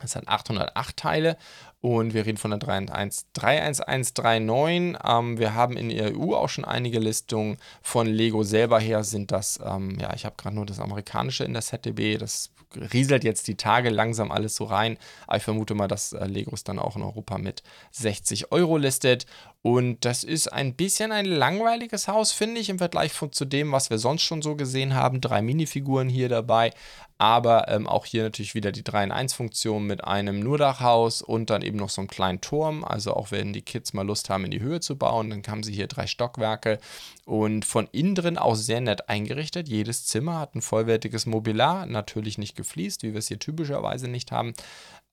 Es 0.02 0.16
hat 0.16 0.28
808 0.28 0.96
Teile 0.96 1.36
und 1.80 2.14
wir 2.14 2.26
reden 2.26 2.38
von 2.38 2.50
der 2.50 2.58
31139. 2.58 4.96
Ähm, 5.04 5.38
wir 5.38 5.54
haben 5.54 5.76
in 5.76 5.90
der 5.90 6.16
EU 6.16 6.34
auch 6.34 6.48
schon 6.48 6.64
einige 6.64 6.98
Listungen. 6.98 7.58
Von 7.82 8.06
Lego 8.06 8.42
selber 8.42 8.80
her 8.80 9.04
sind 9.04 9.30
das, 9.30 9.60
ähm, 9.64 9.98
ja, 10.00 10.12
ich 10.14 10.24
habe 10.24 10.34
gerade 10.36 10.56
nur 10.56 10.66
das 10.66 10.80
amerikanische 10.80 11.44
in 11.44 11.52
der 11.52 11.62
ZDB. 11.62 12.18
Das 12.18 12.50
rieselt 12.92 13.24
jetzt 13.24 13.48
die 13.48 13.56
Tage 13.56 13.90
langsam 13.90 14.32
alles 14.32 14.56
so 14.56 14.64
rein. 14.64 14.98
Aber 15.26 15.36
ich 15.36 15.42
vermute 15.42 15.74
mal, 15.74 15.88
dass 15.88 16.12
äh, 16.12 16.26
Lego 16.26 16.52
es 16.54 16.64
dann 16.64 16.78
auch 16.78 16.96
in 16.96 17.02
Europa 17.02 17.38
mit 17.38 17.62
60 17.92 18.52
Euro 18.52 18.76
listet. 18.76 19.26
Und 19.62 20.04
das 20.04 20.22
ist 20.22 20.52
ein 20.52 20.74
bisschen 20.74 21.10
ein 21.10 21.24
langweiliges 21.24 22.06
Haus, 22.06 22.30
finde 22.30 22.60
ich, 22.60 22.68
im 22.68 22.78
Vergleich 22.78 23.12
zu 23.32 23.44
dem, 23.44 23.72
was 23.72 23.90
wir 23.90 23.98
sonst 23.98 24.22
schon 24.22 24.40
so 24.40 24.54
gesehen 24.54 24.94
haben. 24.94 25.20
Drei 25.20 25.42
Minifiguren 25.42 26.08
hier 26.08 26.28
dabei, 26.28 26.72
aber 27.18 27.66
ähm, 27.68 27.88
auch 27.88 28.04
hier 28.04 28.22
natürlich 28.22 28.54
wieder 28.54 28.70
die 28.70 28.84
3 28.84 29.04
in 29.04 29.12
1 29.12 29.34
Funktion 29.34 29.84
mit 29.84 30.04
einem 30.04 30.38
Nurdachhaus 30.38 31.20
und 31.20 31.50
dann 31.50 31.62
eben 31.62 31.78
noch 31.78 31.88
so 31.88 32.00
einem 32.00 32.08
kleinen 32.08 32.40
Turm. 32.40 32.84
Also 32.84 33.14
auch 33.14 33.32
wenn 33.32 33.52
die 33.52 33.62
Kids 33.62 33.92
mal 33.92 34.06
Lust 34.06 34.30
haben, 34.30 34.44
in 34.44 34.52
die 34.52 34.60
Höhe 34.60 34.78
zu 34.78 34.96
bauen, 34.96 35.30
dann 35.30 35.42
haben 35.48 35.64
sie 35.64 35.72
hier 35.72 35.88
drei 35.88 36.06
Stockwerke 36.06 36.78
und 37.24 37.64
von 37.64 37.88
innen 37.90 38.14
drin 38.14 38.38
auch 38.38 38.54
sehr 38.54 38.80
nett 38.80 39.08
eingerichtet. 39.08 39.68
Jedes 39.68 40.06
Zimmer 40.06 40.38
hat 40.38 40.54
ein 40.54 40.62
vollwertiges 40.62 41.26
Mobiliar, 41.26 41.86
natürlich 41.86 42.38
nicht 42.38 42.54
gefliest, 42.54 43.02
wie 43.02 43.12
wir 43.12 43.18
es 43.18 43.28
hier 43.28 43.40
typischerweise 43.40 44.06
nicht 44.06 44.30
haben. 44.30 44.54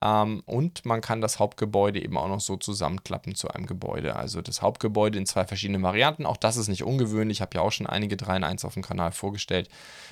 Ähm, 0.03 0.43
und 0.45 0.85
man 0.85 0.99
kann 0.99 1.21
das 1.21 1.39
Hauptgebäude 1.39 2.03
eben 2.03 2.17
auch 2.17 2.27
noch 2.27 2.41
so 2.41 2.57
zusammenklappen 2.57 3.35
zu 3.35 3.49
einem 3.49 3.65
Gebäude. 3.65 4.17
Also 4.17 4.41
das 4.41 4.61
Hauptgebäude 4.61 5.17
in 5.17 5.25
zwei 5.25 5.45
verschiedenen 5.45 5.81
Varianten. 5.81 6.25
Auch 6.25 6.35
das 6.35 6.57
ist 6.57 6.67
nicht 6.67 6.83
ungewöhnlich. 6.83 7.37
Ich 7.37 7.41
habe 7.41 7.55
ja 7.55 7.61
auch 7.61 7.71
schon 7.71 7.87
einige 7.87 8.17
3 8.17 8.37
in 8.37 8.43
1 8.43 8.65
auf 8.65 8.73
dem 8.73 8.83
Kanal 8.83 9.13
vorgestellt, 9.13 9.69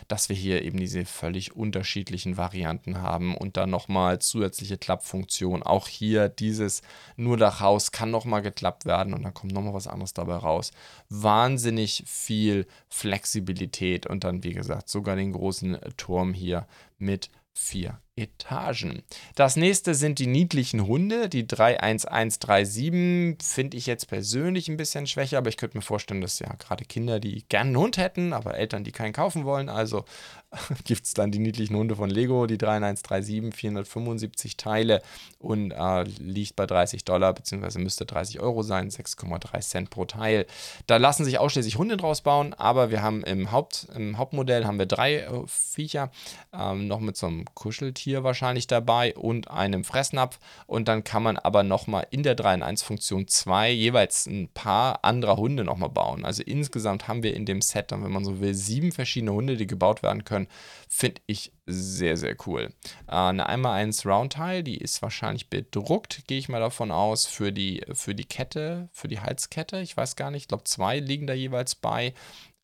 dass 0.08 0.30
wir 0.30 0.36
hier 0.36 0.64
eben 0.64 0.78
diese 0.78 1.04
völlig 1.06 1.56
unterschiedlichen 1.56 2.38
Varianten 2.38 3.02
haben 3.02 3.36
und 3.36 3.58
dann 3.58 3.70
nochmal 3.70 4.20
zusätzliche 4.20 4.78
Klappfunktion. 4.78 5.62
Auch 5.62 5.90
hier 5.90 6.30
dieses 6.30 6.82
nur 7.18 7.36
Dachhaus 7.36 7.92
kann 7.92 8.12
nochmal 8.12 8.42
geklappt 8.42 8.86
werden 8.86 9.14
und 9.14 9.24
dann 9.24 9.34
kommt 9.34 9.52
nochmal 9.52 9.74
was 9.74 9.88
anderes 9.88 10.14
dabei 10.14 10.36
raus. 10.36 10.72
Wahnsinnig 11.10 12.04
viel 12.08 12.66
Flexibilität 12.88 14.08
und 14.08 14.24
dann, 14.24 14.44
wie 14.44 14.54
gesagt, 14.54 14.90
sogar 14.90 15.18
den 15.18 15.34
großen 15.34 15.78
Turm 15.98 16.34
hier 16.34 16.66
mit 16.98 17.30
vier 17.54 18.00
Etagen. 18.18 19.04
Das 19.36 19.56
nächste 19.56 19.96
sind 19.96 20.20
die 20.20 20.28
niedlichen 20.28 20.86
Hunde. 20.86 21.30
Die 21.30 21.48
31137 21.48 23.38
finde 23.42 23.78
ich 23.78 23.86
jetzt 23.86 24.10
persönlich 24.10 24.68
ein 24.68 24.76
bisschen 24.76 25.08
schwächer, 25.08 25.38
aber 25.38 25.48
ich 25.48 25.56
könnte 25.56 25.78
mir 25.78 25.82
vorstellen, 25.82 26.20
dass 26.20 26.40
ja 26.40 26.54
gerade 26.60 26.84
Kinder, 26.84 27.22
die 27.22 27.46
gerne 27.48 27.70
einen 27.70 27.78
Hund 27.78 27.96
hätten, 27.98 28.34
aber 28.34 28.56
Eltern, 28.56 28.84
die 28.84 28.92
keinen 28.92 29.14
kaufen 29.14 29.46
wollen, 29.46 29.70
also 29.70 30.04
gibt 30.84 31.06
es 31.06 31.14
dann 31.14 31.32
die 31.32 31.40
niedlichen 31.40 31.78
Hunde 31.78 31.96
von 31.96 32.10
Lego, 32.10 32.48
die 32.48 32.58
31137, 32.58 33.56
475 33.58 34.58
Teile 34.58 35.02
und 35.40 35.72
äh, 35.72 36.04
liegt 36.04 36.58
bei 36.58 36.66
30 36.66 37.06
Dollar, 37.06 37.34
beziehungsweise 37.34 37.80
müsste 37.80 38.06
30 38.06 38.42
Euro 38.42 38.62
sein, 38.62 38.90
6,3 38.90 39.62
Cent 39.62 39.90
pro 39.90 40.04
Teil. 40.04 40.48
Da 40.86 40.98
lassen 40.98 41.24
sich 41.24 41.40
ausschließlich 41.40 41.78
Hunde 41.78 41.96
draus 41.96 42.20
bauen, 42.20 42.54
aber 42.54 42.92
wir 42.92 43.02
haben 43.02 43.24
im, 43.24 43.54
Haupt, 43.54 43.88
im 43.96 44.18
Hauptmodell 44.18 44.66
haben 44.66 44.80
wir 44.80 44.86
drei 44.86 45.20
äh, 45.20 45.30
Viecher, 45.48 46.12
ähm, 46.52 46.88
noch 46.88 47.00
mit 47.00 47.16
so 47.16 47.28
einem 47.28 47.46
Kuscheltier 47.56 48.01
wahrscheinlich 48.06 48.68
dabei 48.68 49.16
und 49.16 49.50
einem 49.50 49.84
Fressnapf 49.84 50.40
und 50.68 50.88
dann 50.88 51.04
kann 51.04 51.24
man 51.24 51.38
aber 51.38 51.64
nochmal 51.64 52.08
in 52.12 52.24
der 52.24 52.36
3 52.36 52.56
in 52.56 52.64
1 52.64 52.84
Funktion 52.84 53.28
2 53.28 53.72
jeweils 53.72 54.26
ein 54.26 54.50
paar 54.54 55.04
anderer 55.04 55.38
Hunde 55.38 55.64
nochmal 55.64 55.90
bauen. 55.90 56.26
Also 56.26 56.44
insgesamt 56.44 57.08
haben 57.08 57.24
wir 57.24 57.36
in 57.36 57.46
dem 57.46 57.62
Set 57.62 57.92
dann, 57.92 58.04
wenn 58.04 58.12
man 58.12 58.26
so 58.26 58.40
will, 58.40 58.54
sieben 58.54 58.92
verschiedene 58.92 59.34
Hunde, 59.34 59.58
die 59.58 59.68
gebaut 59.68 60.04
werden 60.04 60.24
können 60.24 60.48
finde 60.94 61.22
ich 61.26 61.54
sehr, 61.66 62.18
sehr 62.18 62.36
cool. 62.46 62.74
Äh, 63.08 63.16
eine 63.16 63.50
1x1 63.50 64.06
Roundteil, 64.06 64.62
die 64.62 64.78
ist 64.78 65.02
wahrscheinlich 65.02 65.50
bedruckt, 65.50 66.24
gehe 66.28 66.38
ich 66.38 66.50
mal 66.50 66.60
davon 66.60 66.92
aus, 66.92 67.28
für 67.28 67.54
die, 67.54 67.82
für 67.94 68.14
die 68.14 68.26
Kette, 68.26 68.90
für 68.92 69.08
die 69.08 69.22
Halskette. 69.22 69.80
Ich 69.80 69.96
weiß 69.96 70.18
gar 70.18 70.32
nicht, 70.32 70.44
ich 70.44 70.48
glaube, 70.50 70.66
zwei 70.66 71.00
liegen 71.00 71.28
da 71.28 71.34
jeweils 71.34 71.76
bei. 71.76 72.14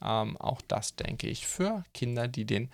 Ähm, 0.04 0.36
auch 0.38 0.62
das 0.68 0.98
denke 0.98 1.28
ich 1.28 1.48
für 1.48 1.86
Kinder, 1.94 2.28
die 2.28 2.44
den 2.44 2.70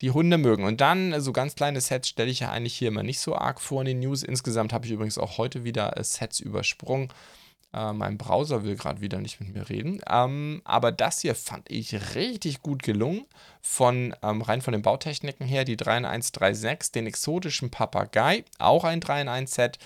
die 0.00 0.10
Hunde 0.10 0.38
mögen. 0.38 0.64
Und 0.64 0.80
dann 0.80 1.20
so 1.20 1.32
ganz 1.32 1.54
kleine 1.54 1.80
Sets 1.80 2.08
stelle 2.08 2.30
ich 2.30 2.40
ja 2.40 2.50
eigentlich 2.50 2.74
hier 2.74 2.88
immer 2.88 3.02
nicht 3.02 3.20
so 3.20 3.34
arg 3.34 3.60
vor 3.60 3.80
in 3.80 3.86
den 3.86 4.00
News. 4.00 4.22
Insgesamt 4.22 4.72
habe 4.72 4.86
ich 4.86 4.92
übrigens 4.92 5.18
auch 5.18 5.38
heute 5.38 5.64
wieder 5.64 5.96
äh, 5.96 6.04
Sets 6.04 6.40
übersprungen. 6.40 7.08
Äh, 7.72 7.92
mein 7.92 8.16
Browser 8.16 8.64
will 8.64 8.76
gerade 8.76 9.00
wieder 9.00 9.20
nicht 9.20 9.40
mit 9.40 9.54
mir 9.54 9.68
reden. 9.68 10.00
Ähm, 10.08 10.62
aber 10.64 10.92
das 10.92 11.20
hier 11.20 11.34
fand 11.34 11.70
ich 11.70 12.14
richtig 12.14 12.62
gut 12.62 12.82
gelungen. 12.82 13.26
Von 13.60 14.14
ähm, 14.22 14.42
rein 14.42 14.62
von 14.62 14.72
den 14.72 14.82
Bautechniken 14.82 15.46
her, 15.46 15.64
die 15.64 15.76
31136, 15.76 16.92
den 16.92 17.06
exotischen 17.06 17.70
Papagei, 17.70 18.44
auch 18.58 18.84
ein 18.84 19.00
3 19.00 19.22
in 19.22 19.28
1 19.28 19.54
Set, 19.54 19.78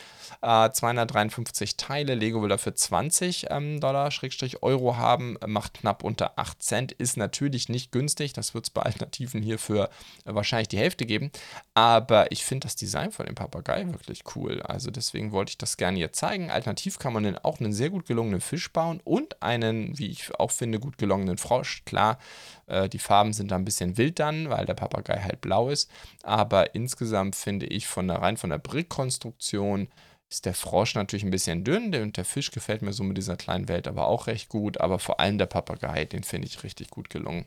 äh, 0.42 0.70
253 0.70 1.76
Teile. 1.76 2.14
Lego 2.14 2.42
will 2.42 2.48
dafür 2.48 2.74
20 2.74 3.46
ähm, 3.50 3.80
Dollar 3.80 4.10
Schrägstrich 4.10 4.62
Euro 4.62 4.96
haben, 4.96 5.36
macht 5.46 5.74
knapp 5.74 6.04
unter 6.04 6.38
8 6.38 6.62
Cent, 6.62 6.92
ist 6.92 7.16
natürlich 7.16 7.68
nicht 7.68 7.92
günstig. 7.92 8.32
Das 8.32 8.54
wird 8.54 8.64
es 8.64 8.70
bei 8.70 8.82
Alternativen 8.82 9.42
hier 9.42 9.58
für 9.58 9.90
äh, 10.24 10.34
wahrscheinlich 10.34 10.68
die 10.68 10.78
Hälfte 10.78 11.06
geben. 11.06 11.30
Aber 11.74 12.30
ich 12.32 12.44
finde 12.44 12.66
das 12.66 12.76
Design 12.76 13.12
von 13.12 13.26
dem 13.26 13.34
Papagei 13.34 13.86
wirklich 13.86 14.22
cool. 14.36 14.62
Also 14.62 14.90
deswegen 14.90 15.32
wollte 15.32 15.50
ich 15.50 15.58
das 15.58 15.76
gerne 15.76 15.96
hier 15.96 16.12
zeigen. 16.12 16.50
Alternativ 16.50 16.98
kann 16.98 17.12
man 17.12 17.22
den 17.22 17.38
auch 17.38 17.60
einen 17.60 17.72
sehr 17.72 17.90
gut 17.90 18.06
gelungenen 18.06 18.40
Fisch 18.40 18.72
bauen 18.72 19.00
und 19.04 19.42
einen, 19.42 19.98
wie 19.98 20.10
ich 20.10 20.34
auch 20.38 20.50
finde, 20.50 20.78
gut 20.78 20.98
gelungenen 20.98 21.38
Frosch. 21.38 21.82
Klar, 21.84 22.18
äh, 22.66 22.88
die 22.88 22.98
Farben 22.98 23.32
sind 23.32 23.50
da 23.50 23.58
ein 23.62 23.64
bisschen 23.64 23.96
wild 23.96 24.18
dann, 24.18 24.50
weil 24.50 24.66
der 24.66 24.74
Papagei 24.74 25.20
halt 25.20 25.40
blau 25.40 25.70
ist. 25.70 25.90
Aber 26.22 26.74
insgesamt 26.74 27.36
finde 27.36 27.66
ich 27.66 27.86
von 27.86 28.08
der 28.08 28.20
rein 28.22 28.36
von 28.36 28.50
der 28.50 28.58
Brickkonstruktion 28.58 29.88
ist 30.28 30.46
der 30.46 30.54
Frosch 30.54 30.94
natürlich 30.94 31.24
ein 31.24 31.30
bisschen 31.30 31.62
dünn 31.62 31.94
und 31.94 32.16
der 32.16 32.24
Fisch 32.24 32.50
gefällt 32.50 32.82
mir 32.82 32.92
so 32.92 33.04
mit 33.04 33.18
dieser 33.18 33.36
kleinen 33.36 33.68
Welt 33.68 33.86
aber 33.86 34.06
auch 34.06 34.26
recht 34.26 34.48
gut. 34.48 34.80
Aber 34.80 34.98
vor 34.98 35.20
allem 35.20 35.38
der 35.38 35.46
Papagei, 35.46 36.04
den 36.06 36.22
finde 36.22 36.48
ich 36.48 36.64
richtig 36.64 36.90
gut 36.90 37.10
gelungen. 37.10 37.46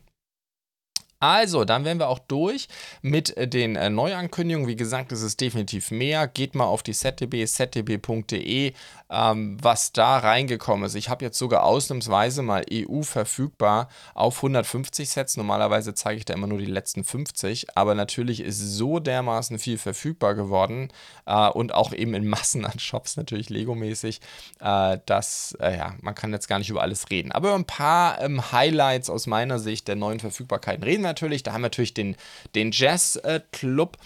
Also, 1.18 1.64
dann 1.64 1.84
wären 1.84 1.98
wir 1.98 2.08
auch 2.08 2.18
durch 2.18 2.68
mit 3.00 3.34
äh, 3.36 3.48
den 3.48 3.76
äh, 3.76 3.88
Neuankündigungen. 3.88 4.68
Wie 4.68 4.76
gesagt, 4.76 5.12
es 5.12 5.22
ist 5.22 5.40
definitiv 5.40 5.90
mehr. 5.90 6.28
Geht 6.28 6.54
mal 6.54 6.64
auf 6.64 6.82
die 6.82 6.92
ZDB, 6.92 7.46
zdb.de, 7.46 8.74
ähm, 9.08 9.56
was 9.62 9.92
da 9.92 10.18
reingekommen 10.18 10.84
ist. 10.84 10.94
Ich 10.94 11.08
habe 11.08 11.24
jetzt 11.24 11.38
sogar 11.38 11.64
ausnahmsweise 11.64 12.42
mal 12.42 12.64
EU 12.70 13.00
verfügbar 13.00 13.88
auf 14.14 14.36
150 14.36 15.08
Sets. 15.08 15.38
Normalerweise 15.38 15.94
zeige 15.94 16.18
ich 16.18 16.26
da 16.26 16.34
immer 16.34 16.48
nur 16.48 16.58
die 16.58 16.66
letzten 16.66 17.02
50, 17.02 17.76
aber 17.76 17.94
natürlich 17.94 18.40
ist 18.40 18.60
so 18.60 18.98
dermaßen 18.98 19.58
viel 19.58 19.78
verfügbar 19.78 20.34
geworden 20.34 20.92
äh, 21.24 21.48
und 21.48 21.72
auch 21.72 21.94
eben 21.94 22.12
in 22.12 22.26
Massen 22.26 22.66
an 22.66 22.78
Shops, 22.78 23.16
natürlich 23.16 23.48
Lego-mäßig, 23.48 24.20
äh, 24.60 24.98
dass, 25.06 25.56
äh, 25.60 25.78
ja, 25.78 25.94
man 26.02 26.14
kann 26.14 26.32
jetzt 26.32 26.48
gar 26.48 26.58
nicht 26.58 26.68
über 26.68 26.82
alles 26.82 27.08
reden. 27.08 27.32
Aber 27.32 27.48
über 27.48 27.56
ein 27.56 27.64
paar 27.64 28.20
ähm, 28.20 28.52
Highlights 28.52 29.08
aus 29.08 29.26
meiner 29.26 29.58
Sicht 29.58 29.88
der 29.88 29.96
neuen 29.96 30.20
Verfügbarkeiten 30.20 30.84
reden 30.84 31.05
natürlich. 31.06 31.42
Da 31.42 31.52
haben 31.52 31.62
wir 31.62 31.66
natürlich 31.66 31.94
den, 31.94 32.16
den 32.54 32.70
Jazz 32.72 33.20
Club, 33.52 33.96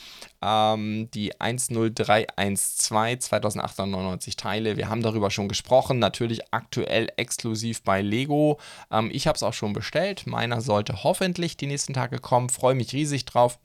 ähm, 0.43 1.11
die 1.13 1.33
10312, 1.39 3.21
2899 3.21 4.37
Teile. 4.37 4.77
Wir 4.77 4.89
haben 4.89 5.03
darüber 5.03 5.31
schon 5.31 5.49
gesprochen. 5.49 5.99
Natürlich 5.99 6.53
aktuell 6.53 7.09
exklusiv 7.17 7.83
bei 7.83 8.03
Lego. 8.03 8.59
Ähm, 8.91 9.11
ich 9.13 9.27
habe 9.27 9.37
es 9.37 9.43
auch 9.43 9.55
schon 9.55 9.73
bestellt. 9.73 10.27
Meiner 10.27 10.61
sollte 10.61 11.03
hoffentlich 11.05 11.57
die 11.57 11.67
nächsten 11.67 11.95
Tage 11.95 12.19
kommen. 12.19 12.49
Freue 12.49 12.75
mich 12.75 12.93
riesig 12.93 13.25
drauf. 13.25 13.59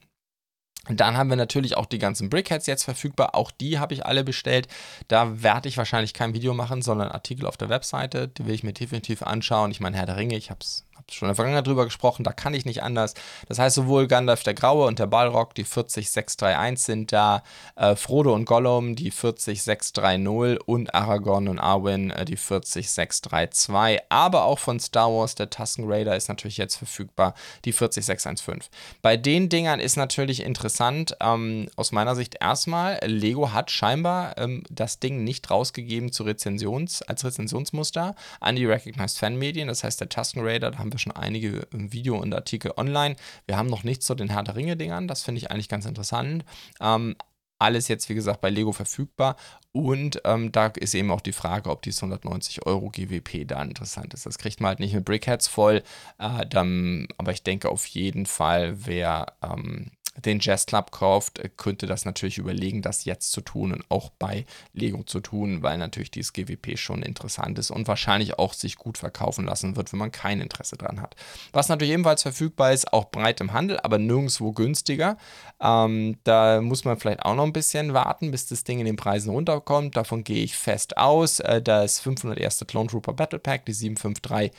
Dann 0.88 1.16
haben 1.16 1.30
wir 1.30 1.36
natürlich 1.36 1.76
auch 1.76 1.86
die 1.86 1.98
ganzen 1.98 2.30
Brickheads 2.30 2.66
jetzt 2.66 2.84
verfügbar. 2.84 3.34
Auch 3.34 3.50
die 3.50 3.78
habe 3.78 3.94
ich 3.94 4.06
alle 4.06 4.22
bestellt. 4.22 4.68
Da 5.08 5.42
werde 5.42 5.68
ich 5.68 5.76
wahrscheinlich 5.76 6.14
kein 6.14 6.34
Video 6.34 6.54
machen, 6.54 6.82
sondern 6.82 7.08
Artikel 7.08 7.46
auf 7.46 7.56
der 7.56 7.68
Webseite. 7.68 8.28
Die 8.28 8.46
will 8.46 8.54
ich 8.54 8.62
mir 8.62 8.72
definitiv 8.72 9.22
anschauen. 9.22 9.70
Ich 9.70 9.80
meine, 9.80 9.96
Herr 9.96 10.06
der 10.06 10.16
Ringe, 10.16 10.36
ich 10.36 10.50
habe 10.50 10.60
es 10.60 10.85
schon 11.10 11.26
in 11.26 11.30
der 11.30 11.36
Vergangenheit 11.36 11.66
drüber 11.66 11.84
gesprochen, 11.84 12.24
da 12.24 12.32
kann 12.32 12.54
ich 12.54 12.64
nicht 12.64 12.82
anders. 12.82 13.14
Das 13.48 13.58
heißt, 13.58 13.76
sowohl 13.76 14.06
Gandalf 14.06 14.42
der 14.42 14.54
Graue 14.54 14.86
und 14.86 14.98
der 14.98 15.06
Balrog, 15.06 15.54
die 15.54 15.64
40631 15.64 16.84
sind 16.84 17.12
da, 17.12 17.42
äh, 17.76 17.96
Frodo 17.96 18.34
und 18.34 18.44
Gollum, 18.44 18.96
die 18.96 19.10
40630 19.10 20.60
und 20.66 20.94
Aragorn 20.94 21.48
und 21.48 21.58
Arwen, 21.58 22.10
äh, 22.10 22.24
die 22.24 22.36
40632. 22.36 24.00
Aber 24.08 24.44
auch 24.44 24.58
von 24.58 24.80
Star 24.80 25.10
Wars, 25.10 25.34
der 25.34 25.50
Tusken 25.50 25.84
Raider 25.86 26.16
ist 26.16 26.28
natürlich 26.28 26.56
jetzt 26.56 26.76
verfügbar, 26.76 27.34
die 27.64 27.72
40615. 27.72 28.70
Bei 29.02 29.16
den 29.16 29.48
Dingern 29.48 29.80
ist 29.80 29.96
natürlich 29.96 30.42
interessant, 30.42 31.16
ähm, 31.20 31.68
aus 31.76 31.92
meiner 31.92 32.16
Sicht 32.16 32.36
erstmal, 32.40 32.98
Lego 33.04 33.52
hat 33.52 33.70
scheinbar 33.70 34.36
ähm, 34.38 34.64
das 34.70 34.98
Ding 34.98 35.24
nicht 35.24 35.50
rausgegeben 35.50 36.12
zu 36.12 36.24
Rezensions, 36.24 37.02
als 37.02 37.24
Rezensionsmuster 37.24 38.14
an 38.40 38.56
die 38.56 38.66
Recognized 38.66 39.18
Fanmedien. 39.18 39.68
Das 39.68 39.84
heißt, 39.84 40.00
der 40.00 40.08
Tusken 40.08 40.42
Raider, 40.42 40.70
da 40.70 40.78
haben 40.78 40.92
wir 40.92 40.95
schon 40.98 41.12
einige 41.12 41.66
Video 41.70 42.18
und 42.18 42.34
Artikel 42.34 42.72
online. 42.76 43.16
Wir 43.46 43.56
haben 43.56 43.68
noch 43.68 43.84
nichts 43.84 44.06
zu 44.06 44.14
den 44.14 44.28
Herr 44.28 44.42
der 44.42 44.56
Ringe-Dingern. 44.56 45.08
Das 45.08 45.22
finde 45.22 45.38
ich 45.38 45.50
eigentlich 45.50 45.68
ganz 45.68 45.86
interessant. 45.86 46.44
Ähm, 46.80 47.16
alles 47.58 47.88
jetzt, 47.88 48.08
wie 48.08 48.14
gesagt, 48.14 48.40
bei 48.40 48.50
Lego 48.50 48.72
verfügbar. 48.72 49.36
Und 49.72 50.20
ähm, 50.24 50.52
da 50.52 50.66
ist 50.68 50.94
eben 50.94 51.10
auch 51.10 51.20
die 51.20 51.32
Frage, 51.32 51.70
ob 51.70 51.82
dieses 51.82 52.02
190 52.02 52.66
Euro 52.66 52.90
GWP 52.90 53.46
da 53.46 53.62
interessant 53.62 54.14
ist. 54.14 54.26
Das 54.26 54.38
kriegt 54.38 54.60
man 54.60 54.70
halt 54.70 54.80
nicht 54.80 54.94
mit 54.94 55.04
Brickheads 55.04 55.48
voll. 55.48 55.82
Äh, 56.18 56.46
dann, 56.46 57.08
aber 57.18 57.32
ich 57.32 57.42
denke 57.42 57.70
auf 57.70 57.86
jeden 57.86 58.26
Fall, 58.26 58.86
wer 58.86 59.26
ähm, 59.42 59.90
den 60.24 60.40
Jazz 60.40 60.66
Club 60.66 60.90
kauft, 60.90 61.40
könnte 61.56 61.86
das 61.86 62.04
natürlich 62.04 62.38
überlegen, 62.38 62.82
das 62.82 63.04
jetzt 63.04 63.32
zu 63.32 63.40
tun 63.40 63.72
und 63.72 63.84
auch 63.88 64.10
bei 64.18 64.46
Lego 64.72 65.02
zu 65.02 65.20
tun, 65.20 65.62
weil 65.62 65.78
natürlich 65.78 66.10
dieses 66.10 66.32
GWP 66.32 66.78
schon 66.78 67.02
interessant 67.02 67.58
ist 67.58 67.70
und 67.70 67.88
wahrscheinlich 67.88 68.38
auch 68.38 68.52
sich 68.52 68.76
gut 68.76 68.98
verkaufen 68.98 69.44
lassen 69.44 69.76
wird, 69.76 69.92
wenn 69.92 69.98
man 69.98 70.12
kein 70.12 70.40
Interesse 70.40 70.76
dran 70.76 71.00
hat. 71.00 71.16
Was 71.52 71.68
natürlich 71.68 71.92
ebenfalls 71.92 72.22
verfügbar 72.22 72.72
ist, 72.72 72.92
auch 72.92 73.10
breit 73.10 73.40
im 73.40 73.52
Handel, 73.52 73.78
aber 73.80 73.98
nirgendwo 73.98 74.52
günstiger. 74.52 75.16
Ähm, 75.60 76.18
da 76.24 76.60
muss 76.60 76.84
man 76.84 76.98
vielleicht 76.98 77.22
auch 77.22 77.34
noch 77.34 77.44
ein 77.44 77.52
bisschen 77.52 77.94
warten, 77.94 78.30
bis 78.30 78.46
das 78.46 78.64
Ding 78.64 78.78
in 78.78 78.86
den 78.86 78.96
Preisen 78.96 79.30
runterkommt. 79.30 79.96
Davon 79.96 80.24
gehe 80.24 80.42
ich 80.42 80.56
fest 80.56 80.96
aus. 80.96 81.40
Äh, 81.40 81.62
das 81.62 82.00
501. 82.00 82.64
Clone 82.66 82.88
Trooper 82.88 83.12
Battle 83.12 83.38
Pack, 83.38 83.66
die 83.66 83.72
753 83.72 84.52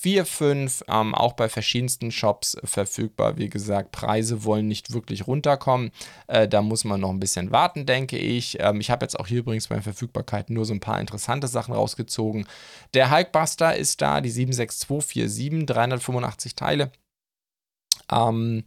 4, 0.00 0.24
5, 0.24 0.84
ähm, 0.88 1.14
auch 1.14 1.34
bei 1.34 1.50
verschiedensten 1.50 2.10
Shops 2.10 2.56
verfügbar. 2.64 3.36
Wie 3.36 3.50
gesagt, 3.50 3.92
Preise 3.92 4.44
wollen 4.44 4.66
nicht 4.66 4.94
wirklich 4.94 5.26
runterkommen. 5.26 5.90
Äh, 6.26 6.48
da 6.48 6.62
muss 6.62 6.84
man 6.84 7.00
noch 7.00 7.10
ein 7.10 7.20
bisschen 7.20 7.50
warten, 7.50 7.84
denke 7.84 8.16
ich. 8.16 8.58
Ähm, 8.60 8.80
ich 8.80 8.90
habe 8.90 9.04
jetzt 9.04 9.20
auch 9.20 9.26
hier 9.26 9.40
übrigens 9.40 9.68
bei 9.68 9.80
Verfügbarkeit 9.82 10.48
nur 10.48 10.64
so 10.64 10.72
ein 10.72 10.80
paar 10.80 11.00
interessante 11.00 11.48
Sachen 11.48 11.74
rausgezogen. 11.74 12.46
Der 12.94 13.10
Hulkbuster 13.10 13.76
ist 13.76 14.00
da, 14.00 14.22
die 14.22 14.30
76247, 14.30 15.66
385 15.66 16.54
Teile. 16.54 16.92
Ähm, 18.10 18.64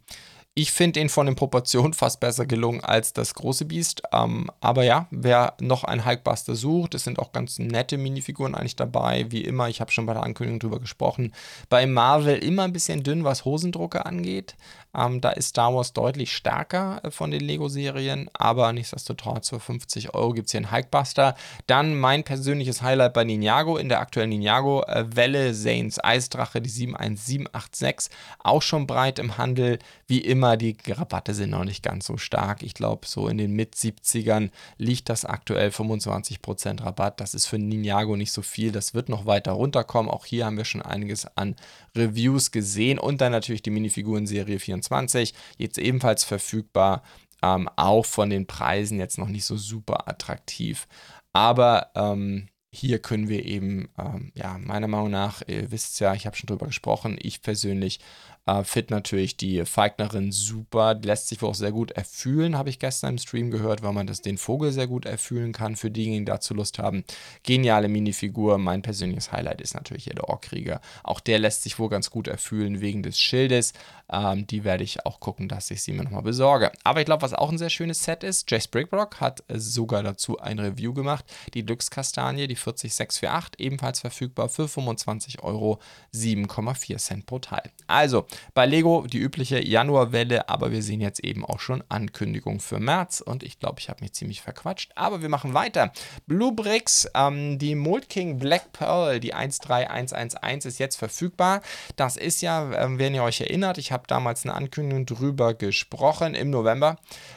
ich 0.56 0.70
finde 0.70 1.00
ihn 1.00 1.08
von 1.08 1.26
den 1.26 1.34
Proportionen 1.34 1.92
fast 1.94 2.20
besser 2.20 2.46
gelungen 2.46 2.82
als 2.82 3.12
das 3.12 3.34
große 3.34 3.64
Biest. 3.64 4.02
Ähm, 4.12 4.50
aber 4.60 4.84
ja, 4.84 5.06
wer 5.10 5.54
noch 5.60 5.84
einen 5.84 6.04
Hulkbuster 6.04 6.54
sucht, 6.54 6.94
es 6.94 7.04
sind 7.04 7.18
auch 7.18 7.32
ganz 7.32 7.58
nette 7.58 7.98
Minifiguren 7.98 8.54
eigentlich 8.54 8.76
dabei. 8.76 9.26
Wie 9.30 9.42
immer, 9.42 9.68
ich 9.68 9.80
habe 9.80 9.90
schon 9.90 10.06
bei 10.06 10.14
der 10.14 10.22
Ankündigung 10.22 10.60
drüber 10.60 10.80
gesprochen. 10.80 11.32
Bei 11.68 11.86
Marvel 11.86 12.38
immer 12.38 12.62
ein 12.62 12.72
bisschen 12.72 13.02
dünn, 13.02 13.24
was 13.24 13.44
Hosendrucke 13.44 14.06
angeht. 14.06 14.54
Ähm, 14.96 15.20
da 15.20 15.30
ist 15.30 15.48
Star 15.48 15.74
Wars 15.74 15.92
deutlich 15.92 16.32
stärker 16.32 17.00
äh, 17.02 17.10
von 17.10 17.30
den 17.30 17.40
Lego-Serien, 17.40 18.30
aber 18.32 18.72
nichtsdestotrotz 18.72 19.48
für 19.48 19.60
50 19.60 20.14
Euro 20.14 20.32
gibt 20.32 20.46
es 20.46 20.52
hier 20.52 20.58
einen 20.58 20.70
Hulkbuster. 20.70 21.34
Dann 21.66 21.98
mein 21.98 22.22
persönliches 22.22 22.80
Highlight 22.80 23.12
bei 23.12 23.24
Ninjago 23.24 23.76
in 23.76 23.88
der 23.88 24.00
aktuellen 24.00 24.30
Ninjago-Welle, 24.30 25.48
äh, 25.48 25.52
Zanes 25.52 26.02
Eisdrache, 26.02 26.60
die 26.60 26.70
71786, 26.70 28.16
auch 28.38 28.62
schon 28.62 28.86
breit 28.86 29.18
im 29.18 29.36
Handel. 29.36 29.78
Wie 30.06 30.20
immer, 30.20 30.43
die 30.56 30.76
Rabatte 30.86 31.34
sind 31.34 31.50
noch 31.50 31.64
nicht 31.64 31.82
ganz 31.82 32.06
so 32.06 32.16
stark. 32.16 32.62
Ich 32.62 32.74
glaube, 32.74 33.06
so 33.06 33.28
in 33.28 33.38
den 33.38 33.52
Mit-70ern 33.52 34.50
liegt 34.78 35.08
das 35.08 35.24
aktuell 35.24 35.70
25% 35.70 36.82
Rabatt. 36.84 37.20
Das 37.20 37.34
ist 37.34 37.46
für 37.46 37.58
Ninjago 37.58 38.16
nicht 38.16 38.32
so 38.32 38.42
viel. 38.42 38.72
Das 38.72 38.94
wird 38.94 39.08
noch 39.08 39.26
weiter 39.26 39.52
runterkommen. 39.52 40.10
Auch 40.10 40.26
hier 40.26 40.46
haben 40.46 40.56
wir 40.56 40.64
schon 40.64 40.82
einiges 40.82 41.26
an 41.36 41.56
Reviews 41.96 42.50
gesehen 42.50 42.98
und 42.98 43.20
dann 43.20 43.32
natürlich 43.32 43.62
die 43.62 43.70
Minifiguren-Serie 43.70 44.58
24. 44.58 44.84
2024, 44.84 45.34
jetzt 45.58 45.78
ebenfalls 45.78 46.24
verfügbar, 46.24 47.02
ähm, 47.42 47.68
auch 47.76 48.06
von 48.06 48.30
den 48.30 48.46
Preisen 48.46 48.98
jetzt 48.98 49.18
noch 49.18 49.28
nicht 49.28 49.44
so 49.44 49.56
super 49.56 50.08
attraktiv. 50.08 50.86
Aber 51.32 51.90
ähm, 51.94 52.48
hier 52.72 53.00
können 53.00 53.28
wir 53.28 53.44
eben, 53.44 53.88
ähm, 53.98 54.32
ja, 54.34 54.58
meiner 54.58 54.88
Meinung 54.88 55.10
nach, 55.10 55.42
ihr 55.46 55.70
wisst 55.70 56.00
ja, 56.00 56.14
ich 56.14 56.26
habe 56.26 56.36
schon 56.36 56.48
drüber 56.48 56.66
gesprochen, 56.66 57.18
ich 57.20 57.42
persönlich 57.42 58.00
äh, 58.46 58.64
fit 58.64 58.90
natürlich 58.90 59.36
die 59.36 59.64
Feignerin 59.64 60.32
super, 60.32 60.94
die 60.94 61.06
lässt 61.06 61.28
sich 61.28 61.40
wohl 61.40 61.50
auch 61.50 61.54
sehr 61.54 61.72
gut 61.72 61.90
erfühlen, 61.92 62.58
habe 62.58 62.68
ich 62.68 62.78
gestern 62.78 63.10
im 63.10 63.18
Stream 63.18 63.50
gehört, 63.50 63.82
weil 63.82 63.92
man 63.92 64.06
das 64.06 64.20
den 64.20 64.38
Vogel 64.38 64.72
sehr 64.72 64.86
gut 64.86 65.06
erfühlen 65.06 65.52
kann, 65.52 65.76
für 65.76 65.90
diejenigen, 65.90 66.24
die 66.24 66.30
dazu 66.30 66.54
Lust 66.54 66.78
haben. 66.78 67.04
Geniale 67.42 67.88
Minifigur, 67.88 68.58
mein 68.58 68.82
persönliches 68.82 69.32
Highlight 69.32 69.60
ist 69.60 69.74
natürlich 69.74 70.04
hier 70.04 70.14
der 70.14 70.28
Orkrieger. 70.28 70.80
Auch 71.02 71.20
der 71.20 71.38
lässt 71.38 71.62
sich 71.62 71.78
wohl 71.78 71.88
ganz 71.88 72.10
gut 72.10 72.28
erfühlen 72.28 72.80
wegen 72.80 73.02
des 73.02 73.18
Schildes. 73.18 73.72
Ähm, 74.12 74.46
die 74.46 74.64
werde 74.64 74.84
ich 74.84 75.06
auch 75.06 75.20
gucken, 75.20 75.48
dass 75.48 75.70
ich 75.70 75.82
sie 75.82 75.92
mir 75.92 76.04
nochmal 76.04 76.22
besorge. 76.22 76.72
Aber 76.84 77.00
ich 77.00 77.06
glaube, 77.06 77.22
was 77.22 77.32
auch 77.32 77.50
ein 77.50 77.58
sehr 77.58 77.70
schönes 77.70 78.04
Set 78.04 78.22
ist, 78.22 78.50
Jace 78.50 78.68
Brickrock 78.68 79.20
hat 79.20 79.42
sogar 79.48 80.02
dazu 80.02 80.38
ein 80.38 80.58
Review 80.58 80.92
gemacht. 80.92 81.24
Die 81.54 81.64
Glückskastanie, 81.64 82.46
die 82.46 82.56
40648, 82.56 83.58
ebenfalls 83.58 84.00
verfügbar 84.00 84.48
für 84.48 84.68
25 84.68 85.42
Euro, 85.42 85.80
7,4 86.12 86.98
Cent 86.98 87.26
pro 87.26 87.38
Teil. 87.38 87.70
Also, 87.86 88.26
bei 88.54 88.66
Lego 88.66 89.06
die 89.06 89.18
übliche 89.18 89.64
Januarwelle, 89.64 90.48
aber 90.48 90.72
wir 90.72 90.82
sehen 90.82 91.00
jetzt 91.00 91.20
eben 91.20 91.44
auch 91.44 91.60
schon 91.60 91.82
Ankündigungen 91.88 92.60
für 92.60 92.78
März 92.78 93.20
und 93.20 93.42
ich 93.42 93.58
glaube, 93.58 93.80
ich 93.80 93.88
habe 93.88 94.02
mich 94.02 94.12
ziemlich 94.12 94.42
verquatscht, 94.42 94.92
aber 94.94 95.22
wir 95.22 95.28
machen 95.28 95.54
weiter. 95.54 95.92
Blue 96.26 96.52
Bricks, 96.52 97.08
ähm, 97.14 97.58
die 97.58 97.74
Mold 97.74 98.08
King 98.08 98.38
Black 98.38 98.72
Pearl, 98.72 99.20
die 99.20 99.30
13111 99.30 100.64
ist 100.66 100.78
jetzt 100.78 100.96
verfügbar. 100.96 101.62
Das 101.96 102.16
ist 102.16 102.42
ja, 102.42 102.72
ähm, 102.72 102.98
wenn 102.98 103.14
ihr 103.14 103.22
euch 103.22 103.40
erinnert, 103.40 103.78
ich 103.78 103.92
habe 103.92 104.04
damals 104.06 104.44
eine 104.44 104.54
Ankündigung 104.54 105.06
drüber 105.06 105.54
gesprochen 105.54 106.34
im 106.34 106.50
November. 106.50 106.96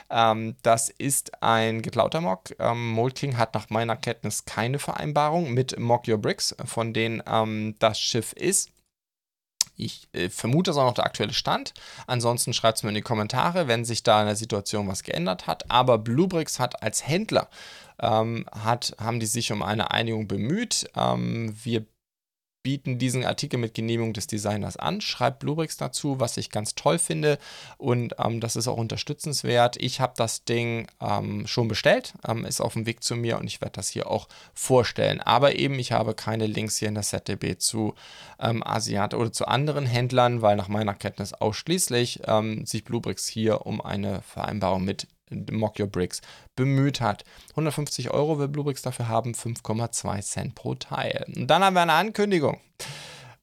Ähm, 0.10 0.56
das 0.64 0.90
ist 0.90 1.42
ein 1.44 1.82
geklauter 1.82 2.22
Mock. 2.22 2.56
Ähm, 2.60 2.92
Mold 2.92 3.16
King 3.16 3.38
hat 3.38 3.54
nach 3.54 3.70
meiner 3.70 3.96
Kenntnis 3.96 4.46
keine 4.46 4.80
Vereinbarung 4.80 5.54
mit 5.54 5.80
Mock 5.80 6.08
Your 6.08 6.18
Bricks, 6.18 6.56
von 6.66 6.94
denen 6.94 7.22
ähm, 7.28 7.76
das 7.80 8.00
Schiff 8.00 8.34
ist. 8.34 8.72
Ich 9.78 10.08
äh, 10.12 10.30
vermute, 10.30 10.70
das 10.70 10.76
ist 10.76 10.82
auch 10.82 10.88
noch 10.88 10.94
der 10.94 11.06
aktuelle 11.06 11.34
Stand. 11.34 11.74
Ansonsten 12.08 12.54
schreibt 12.54 12.78
es 12.78 12.84
mir 12.84 12.90
in 12.90 12.96
die 12.96 13.02
Kommentare, 13.02 13.68
wenn 13.68 13.86
sich 13.86 14.04
da 14.04 14.22
in 14.22 14.28
der 14.28 14.36
Situation 14.36 14.88
was 14.88 15.04
geändert 15.04 15.48
hat. 15.48 15.70
Aber 15.70 15.98
Bluebricks 16.00 16.60
hat 16.60 16.82
als 16.84 17.08
Händler 17.08 17.48
ähm, 18.00 18.46
hat, 18.52 18.96
haben 19.00 19.20
die 19.20 19.26
sich 19.26 19.52
um 19.52 19.64
eine 19.64 19.92
Einigung 19.92 20.28
bemüht. 20.28 20.90
Ähm, 20.96 21.56
wir 21.64 21.86
bieten 22.68 22.98
diesen 22.98 23.24
Artikel 23.24 23.58
mit 23.58 23.74
Genehmigung 23.76 24.12
des 24.12 24.28
Designers 24.28 24.76
an. 24.76 25.00
Schreibt 25.00 25.40
Bluebricks 25.40 25.78
dazu, 25.78 26.20
was 26.20 26.36
ich 26.36 26.50
ganz 26.50 26.76
toll 26.76 27.00
finde 27.00 27.40
und 27.78 28.14
ähm, 28.20 28.42
das 28.42 28.58
ist 28.58 28.68
auch 28.68 28.76
unterstützenswert. 28.76 29.78
Ich 29.78 30.02
habe 30.02 30.12
das 30.18 30.44
Ding 30.44 30.86
ähm, 31.00 31.48
schon 31.48 31.70
bestellt, 31.70 32.14
ähm, 32.28 32.44
ist 32.44 32.60
auf 32.60 32.74
dem 32.74 32.86
Weg 32.86 33.06
zu 33.06 33.16
mir 33.16 33.40
und 33.40 33.48
ich 33.48 33.62
werde 33.62 33.78
das 33.78 33.88
hier 33.88 34.12
auch 34.12 34.28
vorstellen. 34.54 35.22
Aber 35.22 35.56
eben, 35.56 35.80
ich 35.80 35.94
habe 35.94 36.14
keine 36.14 36.46
Links 36.46 36.76
hier 36.76 36.90
in 36.90 36.96
der 36.96 37.04
ZDB 37.04 37.58
zu 37.58 37.94
ähm, 38.38 38.62
Asiat 38.68 39.14
oder 39.14 39.32
zu 39.32 39.48
anderen 39.48 39.86
Händlern, 39.86 40.42
weil 40.42 40.58
nach 40.58 40.68
meiner 40.68 40.94
Kenntnis 40.94 41.32
ausschließlich 41.32 42.24
ähm, 42.28 42.66
sich 42.66 42.84
Bluebricks 42.84 43.30
hier 43.30 43.66
um 43.66 43.80
eine 43.80 44.22
Vereinbarung 44.24 44.84
mit 44.84 45.08
Mock 45.30 45.80
Your 45.80 45.88
Bricks 45.88 46.22
bemüht 46.56 47.02
hat. 47.02 47.24
150 47.52 48.12
Euro 48.12 48.40
will 48.40 48.48
Bluebricks 48.48 48.82
dafür 48.82 49.08
haben, 49.08 49.34
5,2 49.34 50.22
Cent 50.22 50.56
pro 50.56 50.76
Teil. 50.76 51.26
Und 51.36 51.48
dann 51.48 51.64
haben 51.64 51.76
wir 51.76 51.82
eine 51.82 51.94
Ankündigung. 51.94 52.60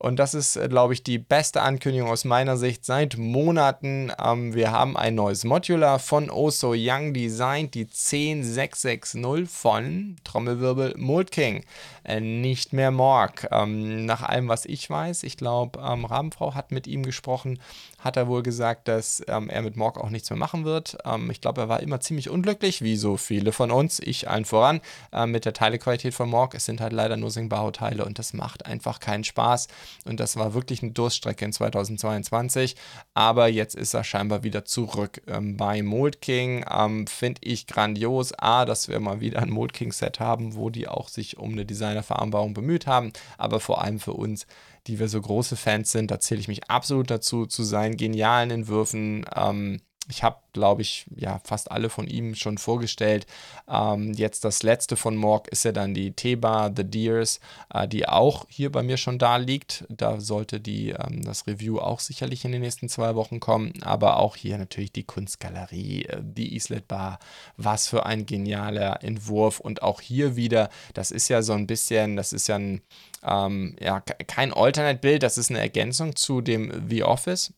Und 0.04 0.16
das 0.16 0.34
ist, 0.34 0.56
äh, 0.56 0.68
glaube 0.68 0.92
ich, 0.92 1.02
die 1.02 1.18
beste 1.18 1.62
Ankündigung 1.62 2.10
aus 2.10 2.26
meiner 2.26 2.58
Sicht 2.58 2.84
seit 2.84 3.16
Monaten. 3.16 4.12
Ähm, 4.22 4.54
wir 4.54 4.70
haben 4.70 4.98
ein 4.98 5.14
neues 5.14 5.44
Modular 5.44 5.98
von 5.98 6.30
Oso 6.30 6.74
Young 6.76 7.14
Design, 7.14 7.70
die 7.70 7.86
10660 7.86 9.48
von 9.48 10.16
Trommelwirbel 10.22 10.94
Mold 10.98 11.30
King. 11.30 11.64
Äh, 12.04 12.20
nicht 12.20 12.72
mehr 12.72 12.90
Morg. 12.90 13.48
Ähm, 13.50 14.04
nach 14.04 14.22
allem, 14.22 14.48
was 14.48 14.66
ich 14.66 14.88
weiß, 14.88 15.22
ich 15.22 15.36
glaube, 15.36 15.80
ähm, 15.80 16.04
Rabenfrau 16.04 16.54
hat 16.54 16.70
mit 16.70 16.86
ihm 16.86 17.02
gesprochen, 17.02 17.58
hat 17.98 18.18
er 18.18 18.28
wohl 18.28 18.42
gesagt, 18.42 18.88
dass 18.88 19.22
ähm, 19.26 19.48
er 19.48 19.62
mit 19.62 19.76
Morg 19.76 19.98
auch 19.98 20.10
nichts 20.10 20.28
mehr 20.28 20.38
machen 20.38 20.66
wird. 20.66 20.98
Ähm, 21.06 21.30
ich 21.30 21.40
glaube, 21.40 21.62
er 21.62 21.68
war 21.70 21.80
immer 21.80 22.00
ziemlich 22.00 22.28
unglücklich, 22.28 22.82
wie 22.82 22.96
so 22.96 23.16
viele 23.16 23.52
von 23.52 23.70
uns, 23.70 24.00
ich 24.00 24.28
allen 24.28 24.44
voran, 24.44 24.82
äh, 25.12 25.24
mit 25.24 25.46
der 25.46 25.54
Teilequalität 25.54 26.12
von 26.12 26.28
Morg. 26.28 26.54
Es 26.54 26.66
sind 26.66 26.82
halt 26.82 26.92
leider 26.92 27.16
nur 27.16 27.30
Singbao-Teile 27.30 28.04
und 28.04 28.18
das 28.18 28.34
macht 28.34 28.66
einfach 28.66 29.00
keinen 29.00 29.24
Spaß. 29.24 29.68
Und 30.04 30.20
das 30.20 30.36
war 30.36 30.52
wirklich 30.52 30.82
eine 30.82 30.92
Durststrecke 30.92 31.46
in 31.46 31.52
2022. 31.52 32.76
Aber 33.14 33.48
jetzt 33.48 33.74
ist 33.74 33.94
er 33.94 34.04
scheinbar 34.04 34.42
wieder 34.42 34.66
zurück 34.66 35.22
ähm, 35.26 35.56
bei 35.56 35.82
Mold 35.82 36.20
King. 36.20 36.66
Ähm, 36.70 37.06
Finde 37.06 37.40
ich 37.44 37.66
grandios. 37.66 38.32
A, 38.38 38.66
dass 38.66 38.88
wir 38.88 39.00
mal 39.00 39.20
wieder 39.20 39.40
ein 39.40 39.50
Mold 39.50 39.72
King-Set 39.72 40.20
haben, 40.20 40.54
wo 40.54 40.68
die 40.68 40.88
auch 40.88 41.08
sich 41.08 41.38
um 41.38 41.52
eine 41.52 41.64
Designer-Vereinbarung 41.94 42.54
bemüht 42.54 42.86
haben. 42.86 43.12
Aber 43.38 43.60
vor 43.60 43.82
allem 43.82 43.98
für 44.00 44.12
uns 44.12 44.46
die 44.86 44.98
wir 44.98 45.08
so 45.08 45.20
große 45.20 45.56
Fans 45.56 45.92
sind. 45.92 46.10
Da 46.10 46.20
zähle 46.20 46.40
ich 46.40 46.48
mich 46.48 46.70
absolut 46.70 47.10
dazu, 47.10 47.46
zu 47.46 47.62
seinen 47.62 47.96
genialen 47.96 48.50
Entwürfen. 48.50 49.24
Ähm, 49.34 49.80
ich 50.08 50.22
habe, 50.22 50.36
glaube 50.52 50.82
ich, 50.82 51.06
ja, 51.16 51.40
fast 51.44 51.70
alle 51.70 51.88
von 51.88 52.06
ihm 52.06 52.34
schon 52.34 52.58
vorgestellt. 52.58 53.26
Ähm, 53.68 54.12
jetzt 54.12 54.44
das 54.44 54.62
letzte 54.62 54.96
von 54.96 55.16
Morg 55.16 55.48
ist 55.48 55.64
ja 55.64 55.72
dann 55.72 55.94
die 55.94 56.12
T-Bar 56.12 56.72
The 56.76 56.84
Deers, 56.84 57.40
äh, 57.72 57.88
die 57.88 58.06
auch 58.06 58.46
hier 58.48 58.70
bei 58.70 58.82
mir 58.82 58.96
schon 58.96 59.18
da 59.18 59.36
liegt. 59.36 59.84
Da 59.88 60.20
sollte 60.20 60.60
die, 60.60 60.90
ähm, 60.90 61.22
das 61.24 61.46
Review 61.46 61.78
auch 61.78 62.00
sicherlich 62.00 62.44
in 62.44 62.52
den 62.52 62.60
nächsten 62.60 62.88
zwei 62.88 63.14
Wochen 63.14 63.40
kommen. 63.40 63.72
Aber 63.82 64.18
auch 64.18 64.36
hier 64.36 64.58
natürlich 64.58 64.92
die 64.92 65.04
Kunstgalerie, 65.04 66.04
äh, 66.04 66.20
die 66.22 66.54
Islet 66.54 66.86
Bar. 66.86 67.18
Was 67.56 67.88
für 67.88 68.04
ein 68.04 68.26
genialer 68.26 69.02
Entwurf. 69.02 69.58
Und 69.60 69.82
auch 69.82 70.00
hier 70.00 70.36
wieder, 70.36 70.68
das 70.92 71.10
ist 71.10 71.28
ja 71.28 71.40
so 71.42 71.54
ein 71.54 71.66
bisschen, 71.66 72.16
das 72.16 72.32
ist 72.32 72.48
ja 72.48 72.56
ein, 72.56 72.82
ähm, 73.22 73.76
ja, 73.80 74.00
kein 74.00 74.52
Alternate-Bild, 74.52 75.22
das 75.22 75.38
ist 75.38 75.50
eine 75.50 75.60
Ergänzung 75.60 76.14
zu 76.14 76.42
dem 76.42 76.88
The 76.88 77.04
Office. 77.04 77.52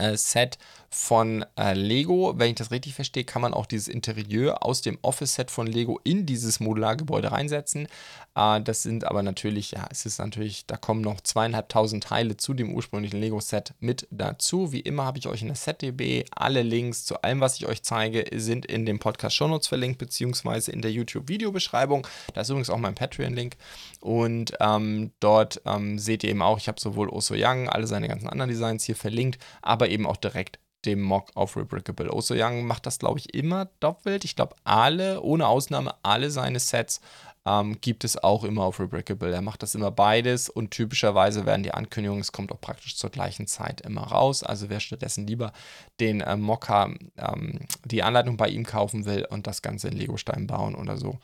Äh, 0.00 0.16
Set 0.16 0.58
von 0.92 1.44
äh, 1.56 1.72
Lego. 1.74 2.34
Wenn 2.36 2.50
ich 2.50 2.56
das 2.56 2.72
richtig 2.72 2.94
verstehe, 2.94 3.24
kann 3.24 3.42
man 3.42 3.54
auch 3.54 3.66
dieses 3.66 3.86
Interieur 3.86 4.64
aus 4.64 4.82
dem 4.82 4.98
Office-Set 5.02 5.50
von 5.50 5.68
Lego 5.68 6.00
in 6.02 6.26
dieses 6.26 6.58
Modulargebäude 6.58 7.30
reinsetzen. 7.30 7.86
Äh, 8.34 8.60
das 8.60 8.82
sind 8.82 9.04
aber 9.04 9.22
natürlich, 9.22 9.70
ja, 9.70 9.86
es 9.90 10.04
ist 10.04 10.18
natürlich, 10.18 10.66
da 10.66 10.76
kommen 10.76 11.00
noch 11.00 11.20
zweieinhalbtausend 11.20 12.02
Teile 12.02 12.36
zu 12.36 12.54
dem 12.54 12.74
ursprünglichen 12.74 13.20
Lego-Set 13.20 13.74
mit 13.78 14.08
dazu. 14.10 14.72
Wie 14.72 14.80
immer 14.80 15.04
habe 15.04 15.18
ich 15.18 15.28
euch 15.28 15.42
in 15.42 15.48
der 15.48 15.56
SetDB 15.56 16.24
alle 16.32 16.62
Links 16.62 17.04
zu 17.04 17.22
allem, 17.22 17.40
was 17.40 17.56
ich 17.56 17.66
euch 17.66 17.84
zeige, 17.84 18.24
sind 18.40 18.66
in 18.66 18.84
dem 18.84 18.98
Podcast 18.98 19.36
Shownotes 19.36 19.68
verlinkt, 19.68 19.98
beziehungsweise 19.98 20.72
in 20.72 20.82
der 20.82 20.90
YouTube-Videobeschreibung. 20.90 22.04
Da 22.34 22.40
ist 22.40 22.48
übrigens 22.48 22.70
auch 22.70 22.78
mein 22.78 22.96
Patreon-Link. 22.96 23.56
Und 24.00 24.54
ähm, 24.58 25.12
dort 25.20 25.62
ähm, 25.66 26.00
seht 26.00 26.24
ihr 26.24 26.30
eben 26.30 26.42
auch, 26.42 26.58
ich 26.58 26.66
habe 26.66 26.80
sowohl 26.80 27.08
Oso 27.08 27.34
Young, 27.36 27.68
alle 27.68 27.86
seine 27.86 28.08
ganzen 28.08 28.28
anderen 28.28 28.50
Designs 28.50 28.84
hier 28.84 28.96
verlinkt, 28.96 29.38
aber 29.62 29.88
eben 29.88 30.06
auch 30.06 30.16
direkt 30.16 30.58
dem 30.84 31.00
Mock 31.00 31.30
auf 31.34 31.56
Rebrickable. 31.56 32.12
Oso 32.12 32.34
Young 32.36 32.66
macht 32.66 32.86
das, 32.86 32.98
glaube 32.98 33.18
ich, 33.18 33.34
immer 33.34 33.66
doppelt. 33.80 34.24
Ich 34.24 34.36
glaube, 34.36 34.56
alle, 34.64 35.20
ohne 35.22 35.46
Ausnahme, 35.46 35.94
alle 36.02 36.30
seine 36.30 36.60
Sets 36.60 37.00
ähm, 37.46 37.80
gibt 37.80 38.04
es 38.04 38.22
auch 38.22 38.44
immer 38.44 38.64
auf 38.64 38.80
Rebrickable. 38.80 39.32
Er 39.32 39.42
macht 39.42 39.62
das 39.62 39.74
immer 39.74 39.90
beides 39.90 40.48
und 40.48 40.70
typischerweise 40.70 41.46
werden 41.46 41.62
die 41.62 41.72
Ankündigungen, 41.72 42.20
es 42.20 42.32
kommt 42.32 42.52
auch 42.52 42.60
praktisch 42.60 42.96
zur 42.96 43.10
gleichen 43.10 43.46
Zeit 43.46 43.80
immer 43.80 44.02
raus. 44.02 44.42
Also 44.42 44.68
wer 44.68 44.80
stattdessen 44.80 45.26
lieber 45.26 45.52
den 46.00 46.20
äh, 46.20 46.36
Mocker, 46.36 46.94
ähm, 47.16 47.60
die 47.84 48.02
Anleitung 48.02 48.36
bei 48.36 48.48
ihm 48.48 48.64
kaufen 48.64 49.04
will 49.04 49.26
und 49.28 49.46
das 49.46 49.62
Ganze 49.62 49.88
in 49.88 49.96
Lego-Stein 49.96 50.46
bauen 50.46 50.74
oder 50.74 50.96
so, 50.96 51.18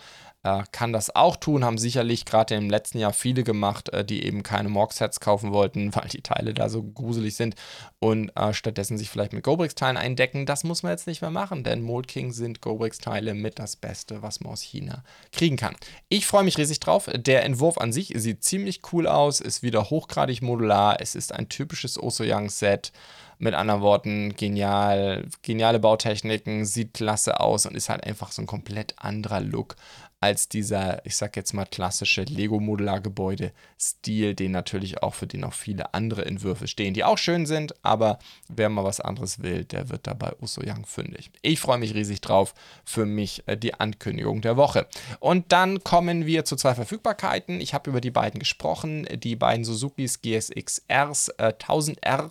äh, 0.46 0.62
kann 0.70 0.92
das 0.92 1.14
auch 1.14 1.36
tun. 1.36 1.64
Haben 1.64 1.78
sicherlich 1.78 2.24
gerade 2.24 2.54
im 2.54 2.70
letzten 2.70 2.98
Jahr 2.98 3.12
viele 3.12 3.42
gemacht, 3.42 3.88
äh, 3.88 4.04
die 4.04 4.24
eben 4.24 4.42
keine 4.42 4.68
Morg-Sets 4.68 5.18
kaufen 5.18 5.52
wollten, 5.52 5.92
weil 5.94 6.08
die 6.08 6.22
Teile 6.22 6.54
da 6.54 6.68
so 6.68 6.82
gruselig 6.82 7.36
sind 7.36 7.56
und 7.98 8.30
äh, 8.36 8.52
stattdessen 8.52 8.96
sich 8.96 9.10
vielleicht 9.10 9.32
mit 9.32 9.42
Gobrix-Teilen 9.42 9.96
eindecken. 9.96 10.46
Das 10.46 10.62
muss 10.62 10.82
man 10.82 10.92
jetzt 10.92 11.08
nicht 11.08 11.20
mehr 11.20 11.30
machen, 11.30 11.64
denn 11.64 11.82
Mold 11.82 12.06
King 12.06 12.32
sind 12.32 12.60
Gobrix-Teile 12.60 13.34
mit 13.34 13.58
das 13.58 13.76
Beste, 13.76 14.22
was 14.22 14.40
man 14.40 14.52
aus 14.52 14.62
China 14.62 15.02
kriegen 15.32 15.56
kann. 15.56 15.74
Ich 16.08 16.28
freue 16.28 16.44
mich 16.44 16.56
riesig 16.56 16.78
drauf. 16.78 17.10
Der 17.12 17.44
Entwurf 17.44 17.78
an 17.78 17.92
sich 17.92 18.12
sieht 18.14 18.44
ziemlich 18.44 18.80
cool 18.92 19.08
aus, 19.08 19.40
ist 19.40 19.64
wieder 19.64 19.90
hochgradig 19.90 20.40
modular. 20.40 21.00
Es 21.00 21.16
ist 21.16 21.32
ein 21.32 21.48
typisches 21.48 22.00
Osoyang-Set. 22.00 22.92
Mit 23.38 23.54
anderen 23.54 23.80
Worten, 23.80 24.36
genial, 24.36 25.26
geniale 25.42 25.80
Bautechniken, 25.80 26.64
sieht 26.64 26.94
klasse 26.94 27.40
aus 27.40 27.66
und 27.66 27.74
ist 27.74 27.88
halt 27.88 28.04
einfach 28.04 28.30
so 28.30 28.40
ein 28.40 28.46
komplett 28.46 28.94
anderer 28.98 29.40
Look 29.40 29.74
als 30.20 30.48
dieser, 30.48 31.04
ich 31.04 31.16
sag 31.16 31.36
jetzt 31.36 31.52
mal, 31.52 31.66
klassische 31.66 32.22
Lego-Modular-Gebäude-Stil, 32.22 34.34
den 34.34 34.52
natürlich 34.52 35.02
auch 35.02 35.12
für 35.14 35.26
den 35.26 35.42
auch 35.44 35.52
viele 35.52 35.92
andere 35.94 36.24
Entwürfe 36.24 36.68
stehen, 36.68 36.94
die 36.94 37.04
auch 37.04 37.18
schön 37.18 37.44
sind, 37.44 37.74
aber 37.84 38.18
wer 38.48 38.70
mal 38.70 38.84
was 38.84 39.00
anderes 39.00 39.42
will, 39.42 39.64
der 39.64 39.90
wird 39.90 40.06
dabei 40.06 40.32
Yang 40.64 40.86
fündig. 40.86 41.30
Ich 41.42 41.60
freue 41.60 41.76
mich 41.78 41.92
riesig 41.94 42.22
drauf, 42.22 42.54
für 42.84 43.04
mich 43.04 43.42
äh, 43.46 43.58
die 43.58 43.74
Ankündigung 43.74 44.40
der 44.40 44.56
Woche. 44.56 44.86
Und 45.20 45.52
dann 45.52 45.84
kommen 45.84 46.24
wir 46.24 46.46
zu 46.46 46.56
zwei 46.56 46.74
Verfügbarkeiten. 46.74 47.60
Ich 47.60 47.74
habe 47.74 47.90
über 47.90 48.00
die 48.00 48.10
beiden 48.10 48.40
gesprochen, 48.40 49.06
die 49.12 49.36
beiden 49.36 49.64
Suzukis 49.64 50.22
GSX-Rs 50.22 51.28
äh, 51.36 51.52
1000R 51.58 52.30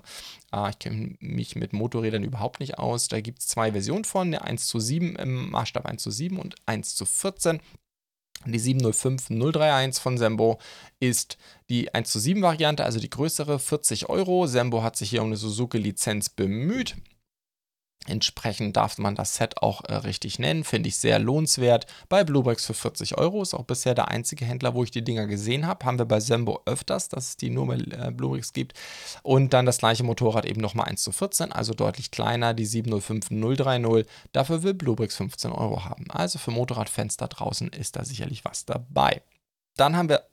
Ah, 0.55 0.69
ich 0.69 0.79
kenne 0.79 1.17
mich 1.19 1.57
mit 1.57 1.73
Motorrädern 1.73 2.23
überhaupt 2.23 2.61
nicht 2.61 2.79
aus. 2.79 3.09
Da 3.09 3.19
gibt 3.19 3.39
es 3.39 3.47
zwei 3.47 3.73
Versionen 3.73 4.05
von, 4.05 4.27
eine 4.27 4.41
1 4.41 4.67
zu 4.67 4.79
7 4.79 5.17
im 5.17 5.49
Maßstab 5.51 5.85
1 5.85 6.01
zu 6.01 6.11
7 6.11 6.39
und 6.39 6.55
1 6.65 6.95
zu 6.95 7.05
14. 7.05 7.59
Die 8.45 8.59
705031 8.59 10.01
von 10.01 10.17
Sembo 10.17 10.59
ist 11.01 11.37
die 11.69 11.93
1 11.93 12.09
zu 12.09 12.19
7 12.19 12.41
Variante, 12.41 12.85
also 12.85 13.01
die 13.01 13.09
größere, 13.09 13.59
40 13.59 14.07
Euro. 14.07 14.47
Sembo 14.47 14.81
hat 14.81 14.95
sich 14.95 15.09
hier 15.09 15.23
um 15.23 15.27
eine 15.27 15.35
Suzuki-Lizenz 15.35 16.29
bemüht. 16.29 16.95
Entsprechend 18.07 18.77
darf 18.77 18.99
man 18.99 19.15
das 19.15 19.35
Set 19.35 19.63
auch 19.63 19.83
äh, 19.85 19.95
richtig 19.95 20.37
nennen, 20.37 20.63
finde 20.63 20.89
ich 20.89 20.97
sehr 20.97 21.17
lohnenswert. 21.17 21.87
Bei 22.07 22.23
Bluebricks 22.23 22.65
für 22.65 22.75
40 22.75 23.17
Euro 23.17 23.41
ist 23.41 23.55
auch 23.55 23.63
bisher 23.63 23.95
der 23.95 24.09
einzige 24.09 24.45
Händler, 24.45 24.75
wo 24.75 24.83
ich 24.83 24.91
die 24.91 25.03
Dinger 25.03 25.25
gesehen 25.25 25.65
habe. 25.65 25.85
Haben 25.85 25.97
wir 25.97 26.05
bei 26.05 26.19
Sembo 26.19 26.61
öfters, 26.65 27.09
dass 27.09 27.29
es 27.29 27.37
die 27.37 27.49
nur 27.49 27.65
bei 27.65 27.77
äh, 27.77 28.11
Bluebricks 28.11 28.53
gibt. 28.53 28.73
Und 29.23 29.53
dann 29.53 29.65
das 29.65 29.79
gleiche 29.79 30.03
Motorrad 30.03 30.45
eben 30.45 30.61
nochmal 30.61 30.87
1 30.87 31.01
zu 31.01 31.11
14, 31.11 31.51
also 31.51 31.73
deutlich 31.73 32.11
kleiner, 32.11 32.53
die 32.53 32.65
705030. 32.65 34.05
Dafür 34.33 34.61
will 34.61 34.75
Bluebricks 34.75 35.15
15 35.15 35.51
Euro 35.51 35.83
haben. 35.83 36.05
Also 36.11 36.37
für 36.37 36.51
Motorradfans 36.51 37.17
da 37.17 37.25
draußen 37.25 37.69
ist 37.69 37.95
da 37.95 38.05
sicherlich 38.05 38.45
was 38.45 38.65
dabei. 38.65 39.23
Dann 39.77 39.97
haben 39.97 40.09
wir 40.09 40.23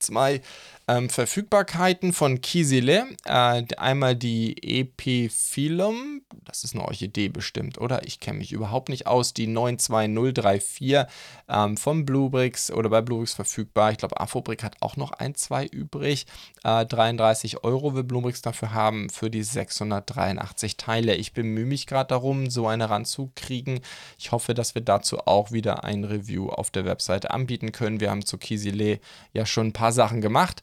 zwei 0.00 0.42
ähm, 0.90 1.08
Verfügbarkeiten 1.08 2.12
von 2.12 2.40
Kisile. 2.40 3.06
Äh, 3.24 3.64
einmal 3.76 4.16
die 4.16 4.80
Epiphyllum, 4.80 6.22
das 6.44 6.64
ist 6.64 6.74
eine 6.74 6.84
Orchidee 6.84 7.28
bestimmt, 7.28 7.78
oder? 7.78 8.06
Ich 8.06 8.18
kenne 8.18 8.38
mich 8.38 8.52
überhaupt 8.52 8.88
nicht 8.88 9.06
aus. 9.06 9.32
Die 9.32 9.46
92034 9.46 11.06
ähm, 11.48 11.76
von 11.76 12.04
Bluebricks 12.04 12.70
oder 12.70 12.88
bei 12.90 13.02
Bluebricks 13.02 13.34
verfügbar. 13.34 13.92
Ich 13.92 13.98
glaube, 13.98 14.18
Afobrick 14.20 14.64
hat 14.64 14.76
auch 14.80 14.96
noch 14.96 15.12
ein, 15.12 15.34
zwei 15.34 15.66
übrig. 15.66 16.26
Äh, 16.64 16.86
33 16.86 17.62
Euro 17.62 17.94
will 17.94 18.04
Bluebricks 18.04 18.42
dafür 18.42 18.74
haben 18.74 19.10
für 19.10 19.30
die 19.30 19.42
683 19.42 20.76
Teile. 20.76 21.14
Ich 21.14 21.32
bemühe 21.32 21.66
mich 21.66 21.86
gerade 21.86 22.08
darum, 22.08 22.50
so 22.50 22.66
eine 22.66 22.90
ranzukriegen. 22.90 23.80
Ich 24.18 24.32
hoffe, 24.32 24.54
dass 24.54 24.74
wir 24.74 24.82
dazu 24.82 25.18
auch 25.20 25.52
wieder 25.52 25.84
ein 25.84 26.04
Review 26.04 26.48
auf 26.48 26.70
der 26.70 26.84
Webseite 26.84 27.30
anbieten 27.30 27.70
können. 27.70 28.00
Wir 28.00 28.10
haben 28.10 28.26
zu 28.26 28.38
Kisile 28.38 28.98
ja 29.32 29.46
schon 29.46 29.68
ein 29.68 29.72
paar 29.72 29.92
Sachen 29.92 30.20
gemacht. 30.20 30.62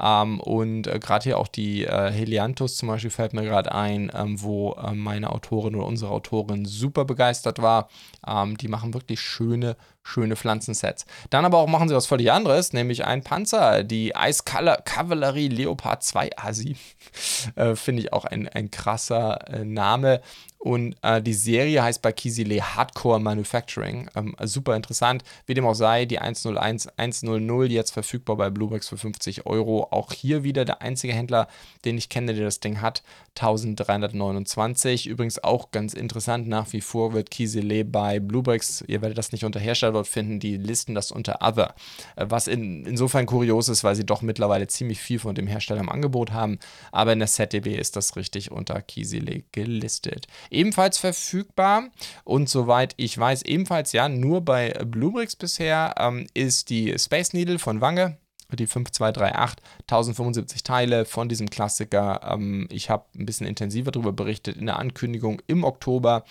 Ähm, 0.00 0.40
und 0.40 0.86
äh, 0.86 0.98
gerade 0.98 1.24
hier 1.24 1.38
auch 1.38 1.48
die 1.48 1.84
äh, 1.84 2.10
Helianthus 2.10 2.76
zum 2.76 2.88
Beispiel 2.88 3.10
fällt 3.10 3.32
mir 3.32 3.42
gerade 3.42 3.72
ein, 3.74 4.10
ähm, 4.14 4.40
wo 4.40 4.72
äh, 4.74 4.92
meine 4.92 5.30
Autorin 5.30 5.74
oder 5.74 5.86
unsere 5.86 6.10
Autorin 6.12 6.64
super 6.64 7.04
begeistert 7.04 7.60
war. 7.60 7.88
Ähm, 8.26 8.56
die 8.56 8.68
machen 8.68 8.94
wirklich 8.94 9.20
schöne, 9.20 9.76
schöne 10.02 10.36
Pflanzensets. 10.36 11.04
Dann 11.30 11.44
aber 11.44 11.58
auch 11.58 11.66
machen 11.66 11.88
sie 11.88 11.94
was 11.94 12.06
völlig 12.06 12.30
anderes, 12.30 12.72
nämlich 12.72 13.04
ein 13.04 13.24
Panzer, 13.24 13.82
die 13.82 14.12
Ice 14.16 14.44
Cavalry 14.44 15.48
Leopard 15.48 16.02
2 16.02 16.36
A7. 16.36 16.76
äh, 17.56 17.74
Finde 17.74 18.02
ich 18.02 18.12
auch 18.12 18.24
ein, 18.24 18.48
ein 18.48 18.70
krasser 18.70 19.48
äh, 19.48 19.64
Name. 19.64 20.20
Und 20.58 20.96
äh, 21.02 21.22
die 21.22 21.34
Serie 21.34 21.82
heißt 21.82 22.02
bei 22.02 22.10
Kisile 22.10 22.60
Hardcore 22.60 23.20
Manufacturing. 23.20 24.10
Ähm, 24.16 24.34
super 24.42 24.74
interessant. 24.74 25.22
Wie 25.46 25.54
dem 25.54 25.66
auch 25.66 25.74
sei, 25.74 26.04
die 26.04 26.18
101, 26.18 26.88
100 26.96 27.70
jetzt 27.70 27.92
verfügbar 27.92 28.36
bei 28.36 28.50
Bluebricks 28.50 28.88
für 28.88 28.98
50 28.98 29.46
Euro. 29.46 29.87
Auch 29.90 30.12
hier 30.12 30.44
wieder 30.44 30.64
der 30.64 30.82
einzige 30.82 31.12
Händler, 31.12 31.48
den 31.84 31.98
ich 31.98 32.08
kenne, 32.08 32.34
der 32.34 32.44
das 32.44 32.60
Ding 32.60 32.80
hat. 32.80 33.02
1329. 33.36 35.06
Übrigens 35.06 35.42
auch 35.42 35.70
ganz 35.70 35.94
interessant, 35.94 36.48
nach 36.48 36.72
wie 36.72 36.80
vor 36.80 37.12
wird 37.12 37.30
Kisile 37.30 37.84
bei 37.84 38.18
Bluebricks, 38.18 38.84
ihr 38.86 39.00
werdet 39.00 39.18
das 39.18 39.32
nicht 39.32 39.44
unter 39.44 39.60
Hersteller 39.60 39.92
dort 39.92 40.08
finden, 40.08 40.40
die 40.40 40.56
listen 40.56 40.94
das 40.94 41.12
unter 41.12 41.38
Other. 41.40 41.74
Äh, 42.16 42.26
was 42.28 42.48
in, 42.48 42.84
insofern 42.84 43.26
kurios 43.26 43.68
ist, 43.68 43.84
weil 43.84 43.94
sie 43.94 44.06
doch 44.06 44.22
mittlerweile 44.22 44.66
ziemlich 44.66 45.00
viel 45.00 45.18
von 45.18 45.34
dem 45.34 45.46
Hersteller 45.46 45.80
im 45.80 45.88
Angebot 45.88 46.32
haben. 46.32 46.58
Aber 46.92 47.12
in 47.12 47.20
der 47.20 47.28
ZDB 47.28 47.76
ist 47.76 47.96
das 47.96 48.16
richtig 48.16 48.50
unter 48.50 48.82
Kisile 48.82 49.44
gelistet 49.52 50.26
ebenfalls 50.50 50.98
verfügbar. 50.98 51.88
Und 52.24 52.48
soweit 52.48 52.94
ich 52.96 53.16
weiß, 53.16 53.42
ebenfalls 53.42 53.92
ja 53.92 54.08
nur 54.08 54.40
bei 54.40 54.70
Bluebricks 54.84 55.36
bisher 55.36 55.94
ähm, 55.98 56.26
ist 56.34 56.70
die 56.70 56.98
Space 56.98 57.32
Needle 57.32 57.58
von 57.58 57.80
Wange 57.80 58.18
die 58.56 58.66
5238, 58.66 59.62
1075 59.82 60.62
Teile 60.62 61.04
von 61.04 61.28
diesem 61.28 61.50
Klassiker. 61.50 62.20
Ähm, 62.32 62.66
ich 62.70 62.88
habe 62.88 63.04
ein 63.16 63.26
bisschen 63.26 63.46
intensiver 63.46 63.90
darüber 63.90 64.12
berichtet 64.12 64.56
in 64.56 64.66
der 64.66 64.78
Ankündigung 64.78 65.42
im 65.46 65.64
Oktober. 65.64 66.24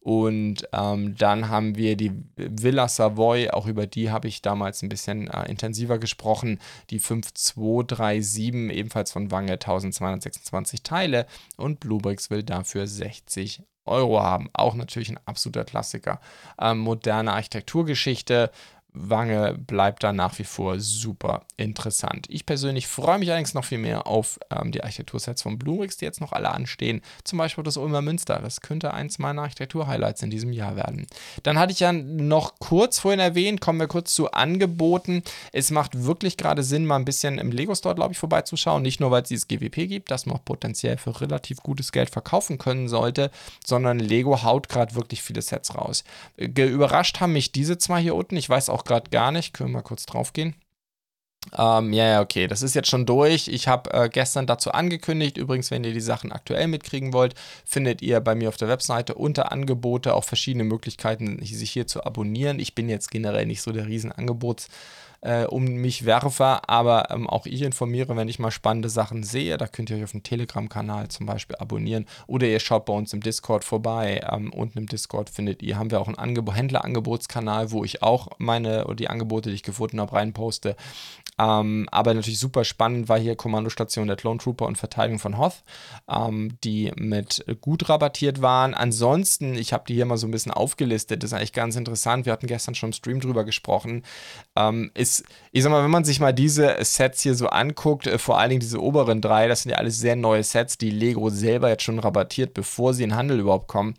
Und 0.00 0.68
ähm, 0.72 1.16
dann 1.16 1.48
haben 1.48 1.76
wir 1.76 1.96
die 1.96 2.12
Villa 2.36 2.88
Savoy, 2.88 3.50
auch 3.50 3.66
über 3.66 3.86
die 3.86 4.10
habe 4.10 4.28
ich 4.28 4.42
damals 4.42 4.82
ein 4.82 4.90
bisschen 4.90 5.28
äh, 5.28 5.48
intensiver 5.48 5.98
gesprochen. 5.98 6.60
Die 6.90 7.00
5237, 7.00 8.76
ebenfalls 8.76 9.10
von 9.10 9.30
Wange, 9.30 9.52
1226 9.52 10.82
Teile. 10.82 11.26
Und 11.56 11.80
Bluebricks 11.80 12.28
will 12.28 12.42
dafür 12.42 12.86
60 12.86 13.62
Euro 13.86 14.22
haben. 14.22 14.48
Auch 14.52 14.74
natürlich 14.74 15.10
ein 15.10 15.20
absoluter 15.26 15.64
Klassiker. 15.64 16.20
Ähm, 16.58 16.78
moderne 16.78 17.32
Architekturgeschichte 17.32 18.50
Wange 18.94 19.54
bleibt 19.58 20.04
da 20.04 20.12
nach 20.12 20.38
wie 20.38 20.44
vor 20.44 20.78
super 20.78 21.42
interessant. 21.56 22.26
Ich 22.28 22.46
persönlich 22.46 22.86
freue 22.86 23.18
mich 23.18 23.28
allerdings 23.28 23.52
noch 23.52 23.64
viel 23.64 23.78
mehr 23.78 24.06
auf 24.06 24.38
ähm, 24.50 24.70
die 24.70 24.84
Architektursets 24.84 25.42
von 25.42 25.58
Blumerix, 25.58 25.96
die 25.96 26.04
jetzt 26.04 26.20
noch 26.20 26.30
alle 26.30 26.52
anstehen. 26.52 27.00
Zum 27.24 27.38
Beispiel 27.38 27.64
das 27.64 27.76
Ulmer 27.76 28.02
Münster. 28.02 28.38
Das 28.40 28.60
könnte 28.60 28.94
eins 28.94 29.18
meiner 29.18 29.42
Architektur-Highlights 29.42 30.22
in 30.22 30.30
diesem 30.30 30.52
Jahr 30.52 30.76
werden. 30.76 31.08
Dann 31.42 31.58
hatte 31.58 31.72
ich 31.72 31.80
ja 31.80 31.92
noch 31.92 32.54
kurz 32.60 33.00
vorhin 33.00 33.18
erwähnt, 33.18 33.60
kommen 33.60 33.80
wir 33.80 33.88
kurz 33.88 34.14
zu 34.14 34.30
Angeboten. 34.30 35.24
Es 35.52 35.72
macht 35.72 36.04
wirklich 36.04 36.36
gerade 36.36 36.62
Sinn, 36.62 36.86
mal 36.86 36.96
ein 36.96 37.04
bisschen 37.04 37.38
im 37.38 37.50
Lego 37.50 37.74
Store, 37.74 37.96
glaube 37.96 38.12
ich, 38.12 38.18
vorbeizuschauen. 38.18 38.82
Nicht 38.82 39.00
nur, 39.00 39.10
weil 39.10 39.22
es 39.22 39.28
dieses 39.28 39.48
GWP 39.48 39.88
gibt, 39.88 40.12
das 40.12 40.24
man 40.26 40.36
auch 40.36 40.44
potenziell 40.44 40.98
für 40.98 41.20
relativ 41.20 41.58
gutes 41.64 41.90
Geld 41.90 42.10
verkaufen 42.10 42.58
können 42.58 42.88
sollte, 42.88 43.32
sondern 43.66 43.98
Lego 43.98 44.44
haut 44.44 44.68
gerade 44.68 44.94
wirklich 44.94 45.20
viele 45.20 45.42
Sets 45.42 45.74
raus. 45.74 46.04
Überrascht 46.36 47.18
haben 47.18 47.32
mich 47.32 47.50
diese 47.50 47.76
zwei 47.76 48.00
hier 48.00 48.14
unten. 48.14 48.36
Ich 48.36 48.48
weiß 48.48 48.68
auch 48.68 48.83
gerade 48.84 49.10
gar 49.10 49.32
nicht. 49.32 49.52
Können 49.54 49.70
wir 49.70 49.78
mal 49.78 49.82
kurz 49.82 50.06
drauf 50.06 50.32
gehen? 50.32 50.54
Ähm, 51.56 51.92
ja, 51.92 52.06
ja, 52.06 52.20
okay, 52.22 52.46
das 52.46 52.62
ist 52.62 52.74
jetzt 52.74 52.88
schon 52.88 53.06
durch. 53.06 53.48
Ich 53.48 53.68
habe 53.68 53.92
äh, 53.92 54.08
gestern 54.08 54.46
dazu 54.46 54.72
angekündigt. 54.72 55.36
Übrigens, 55.36 55.70
wenn 55.70 55.84
ihr 55.84 55.92
die 55.92 56.00
Sachen 56.00 56.32
aktuell 56.32 56.68
mitkriegen 56.68 57.12
wollt, 57.12 57.34
findet 57.66 58.00
ihr 58.00 58.20
bei 58.20 58.34
mir 58.34 58.48
auf 58.48 58.56
der 58.56 58.68
Webseite 58.68 59.14
unter 59.14 59.52
Angebote 59.52 60.14
auch 60.14 60.24
verschiedene 60.24 60.64
Möglichkeiten, 60.64 61.44
sich 61.44 61.70
hier 61.70 61.86
zu 61.86 62.04
abonnieren. 62.04 62.60
Ich 62.60 62.74
bin 62.74 62.88
jetzt 62.88 63.10
generell 63.10 63.46
nicht 63.46 63.62
so 63.62 63.72
der 63.72 63.86
Riesenangebots- 63.86 64.68
äh, 65.24 65.46
um 65.46 65.64
mich 65.64 66.04
werfe, 66.04 66.68
aber 66.68 67.10
ähm, 67.10 67.26
auch 67.26 67.46
ich 67.46 67.62
informiere, 67.62 68.16
wenn 68.16 68.28
ich 68.28 68.38
mal 68.38 68.50
spannende 68.50 68.88
Sachen 68.88 69.22
sehe. 69.22 69.56
Da 69.56 69.66
könnt 69.66 69.90
ihr 69.90 69.96
euch 69.96 70.04
auf 70.04 70.10
dem 70.12 70.22
Telegram-Kanal 70.22 71.08
zum 71.08 71.26
Beispiel 71.26 71.56
abonnieren 71.56 72.06
oder 72.26 72.46
ihr 72.46 72.60
schaut 72.60 72.84
bei 72.84 72.92
uns 72.92 73.12
im 73.12 73.20
Discord 73.20 73.64
vorbei. 73.64 74.20
Ähm, 74.30 74.52
unten 74.52 74.78
im 74.78 74.86
Discord 74.86 75.30
findet 75.30 75.62
ihr, 75.62 75.78
haben 75.78 75.90
wir 75.90 76.00
auch 76.00 76.08
einen 76.08 76.18
Angeb 76.18 76.54
Händlerangebotskanal, 76.54 77.70
wo 77.70 77.84
ich 77.84 78.02
auch 78.02 78.28
meine 78.38 78.84
oder 78.84 78.96
die 78.96 79.08
Angebote, 79.08 79.48
die 79.48 79.54
ich 79.54 79.62
gefunden 79.62 80.00
habe, 80.00 80.12
reinposte. 80.12 80.76
Ähm, 81.38 81.88
aber 81.90 82.14
natürlich 82.14 82.38
super 82.38 82.64
spannend 82.64 83.08
war 83.08 83.18
hier 83.18 83.34
Kommandostation 83.34 84.06
der 84.06 84.16
Clone 84.16 84.38
Trooper 84.38 84.66
und 84.66 84.78
Verteidigung 84.78 85.18
von 85.18 85.38
Hoth, 85.38 85.64
ähm, 86.08 86.56
die 86.62 86.92
mit 86.96 87.44
gut 87.60 87.88
rabattiert 87.88 88.42
waren. 88.42 88.74
Ansonsten, 88.74 89.54
ich 89.54 89.72
habe 89.72 89.84
die 89.88 89.94
hier 89.94 90.06
mal 90.06 90.16
so 90.16 90.28
ein 90.28 90.30
bisschen 90.30 90.52
aufgelistet, 90.52 91.22
das 91.22 91.32
ist 91.32 91.36
eigentlich 91.36 91.52
ganz 91.52 91.76
interessant. 91.76 92.26
Wir 92.26 92.32
hatten 92.32 92.46
gestern 92.46 92.74
schon 92.74 92.90
im 92.90 92.92
Stream 92.92 93.20
drüber 93.20 93.44
gesprochen. 93.44 94.04
Ähm, 94.54 94.90
ist, 94.94 95.13
ich 95.52 95.62
sag 95.62 95.70
mal, 95.70 95.84
wenn 95.84 95.90
man 95.90 96.04
sich 96.04 96.18
mal 96.20 96.32
diese 96.32 96.76
Sets 96.80 97.22
hier 97.22 97.34
so 97.34 97.48
anguckt, 97.48 98.06
äh, 98.06 98.18
vor 98.18 98.38
allen 98.38 98.50
Dingen 98.50 98.60
diese 98.60 98.80
oberen 98.80 99.20
drei, 99.20 99.46
das 99.46 99.62
sind 99.62 99.70
ja 99.72 99.78
alles 99.78 99.98
sehr 99.98 100.16
neue 100.16 100.42
Sets, 100.42 100.78
die 100.78 100.90
Lego 100.90 101.28
selber 101.30 101.68
jetzt 101.68 101.82
schon 101.82 101.98
rabattiert, 101.98 102.54
bevor 102.54 102.94
sie 102.94 103.04
in 103.04 103.14
Handel 103.14 103.40
überhaupt 103.40 103.68
kommen. 103.68 103.94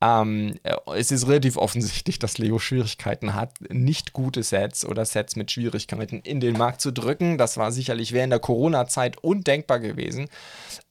Ähm, 0.00 0.54
äh, 0.64 0.74
es 0.96 1.10
ist 1.10 1.26
relativ 1.26 1.56
offensichtlich, 1.56 2.18
dass 2.18 2.38
Lego 2.38 2.58
Schwierigkeiten 2.58 3.34
hat, 3.34 3.52
nicht 3.70 4.12
gute 4.12 4.42
Sets 4.42 4.84
oder 4.84 5.04
Sets 5.04 5.36
mit 5.36 5.50
Schwierigkeiten 5.50 6.20
in 6.20 6.40
den 6.40 6.58
Markt 6.58 6.80
zu 6.80 6.92
drücken. 6.92 7.38
Das 7.38 7.56
war 7.56 7.72
sicherlich 7.72 8.12
während 8.12 8.32
der 8.32 8.40
Corona-Zeit 8.40 9.22
undenkbar 9.22 9.80
gewesen, 9.80 10.28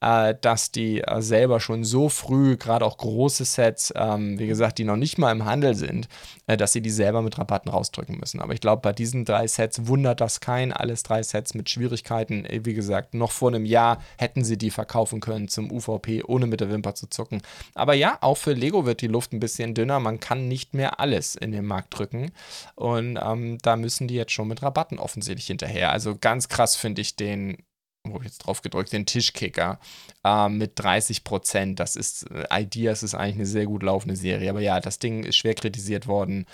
äh, 0.02 0.36
dass 0.42 0.72
die 0.72 1.02
äh, 1.02 1.22
selber 1.22 1.60
schon 1.60 1.84
so 1.84 2.10
früh, 2.10 2.58
gerade 2.58 2.86
auch 2.86 2.98
große 2.98 3.46
Sets, 3.46 3.94
ähm, 3.96 4.40
wie 4.40 4.48
gesagt, 4.48 4.78
die 4.78 4.84
noch 4.84 4.96
nicht 4.96 5.18
mal 5.18 5.32
im 5.32 5.46
Handel 5.46 5.76
sind, 5.76 6.08
äh, 6.48 6.58
dass 6.58 6.74
sie 6.74 6.82
die 6.82 6.90
selber 6.90 7.22
mit 7.22 7.38
Rabatten 7.38 7.72
rausdrücken 7.72 8.18
müssen. 8.20 8.40
Aber 8.40 8.54
ich 8.54 8.62
glaube, 8.62 8.82
bei 8.82 8.94
diesen 8.94 9.26
drei 9.26 9.48
Sets 9.48 9.88
wundert 9.88 10.22
das 10.22 10.40
kein. 10.40 10.72
Alles 10.72 11.04
drei 11.04 11.24
Sets 11.24 11.54
mit 11.54 11.70
Schwierigkeiten. 11.70 12.46
Äh, 12.46 12.62
wie 12.64 12.74
gesagt, 12.74 13.14
noch 13.14 13.32
vor 13.32 13.50
einem 13.50 13.66
Jahr 13.66 14.00
hätten 14.18 14.44
sie 14.44 14.58
die 14.58 14.72
verkaufen 14.72 15.20
können 15.20 15.48
zum 15.48 15.72
UVP, 15.72 16.24
ohne 16.24 16.48
mit 16.48 16.62
der 16.62 16.70
Wimper 16.70 16.96
zu 16.96 17.08
zucken. 17.08 17.42
Aber 17.76 17.94
ja, 17.94 18.18
auch 18.22 18.38
für 18.38 18.54
Lego 18.54 18.86
wird 18.86 18.93
die 19.02 19.08
Luft 19.08 19.34
ein 19.34 19.40
bisschen 19.40 19.74
dünner. 19.74 20.00
Man 20.00 20.20
kann 20.20 20.48
nicht 20.48 20.74
mehr 20.74 21.00
alles 21.00 21.36
in 21.36 21.52
den 21.52 21.66
Markt 21.66 21.98
drücken. 21.98 22.32
Und 22.76 23.20
ähm, 23.22 23.58
da 23.62 23.76
müssen 23.76 24.08
die 24.08 24.16
jetzt 24.16 24.32
schon 24.32 24.48
mit 24.48 24.62
Rabatten 24.62 25.00
offensichtlich 25.00 25.48
hinterher. 25.48 25.92
Also 25.92 26.18
ganz 26.18 26.48
krass 26.50 26.76
finde 26.76 27.02
ich 27.02 27.16
den 27.16 27.58
wo 28.06 28.18
ich 28.18 28.26
jetzt 28.26 28.40
drauf 28.40 28.62
gedrückt, 28.62 28.92
den 28.92 29.06
Tischkicker 29.06 29.80
äh, 30.26 30.50
mit 30.50 30.74
30 30.76 31.24
Prozent. 31.24 31.80
Das 31.80 31.96
ist, 31.96 32.30
äh, 32.32 32.64
Ideas 32.64 33.02
ist 33.02 33.16
eigentlich 33.16 33.36
eine 33.36 33.46
sehr 33.46 33.66
gut 33.66 33.82
laufende 33.82 34.16
Serie. 34.18 34.50
Aber 34.50 34.60
ja, 34.60 34.82
das 34.82 35.00
Ding 35.00 35.24
ist 35.24 35.38
schwer 35.38 35.56
kritisiert 35.56 36.06
worden 36.08 36.46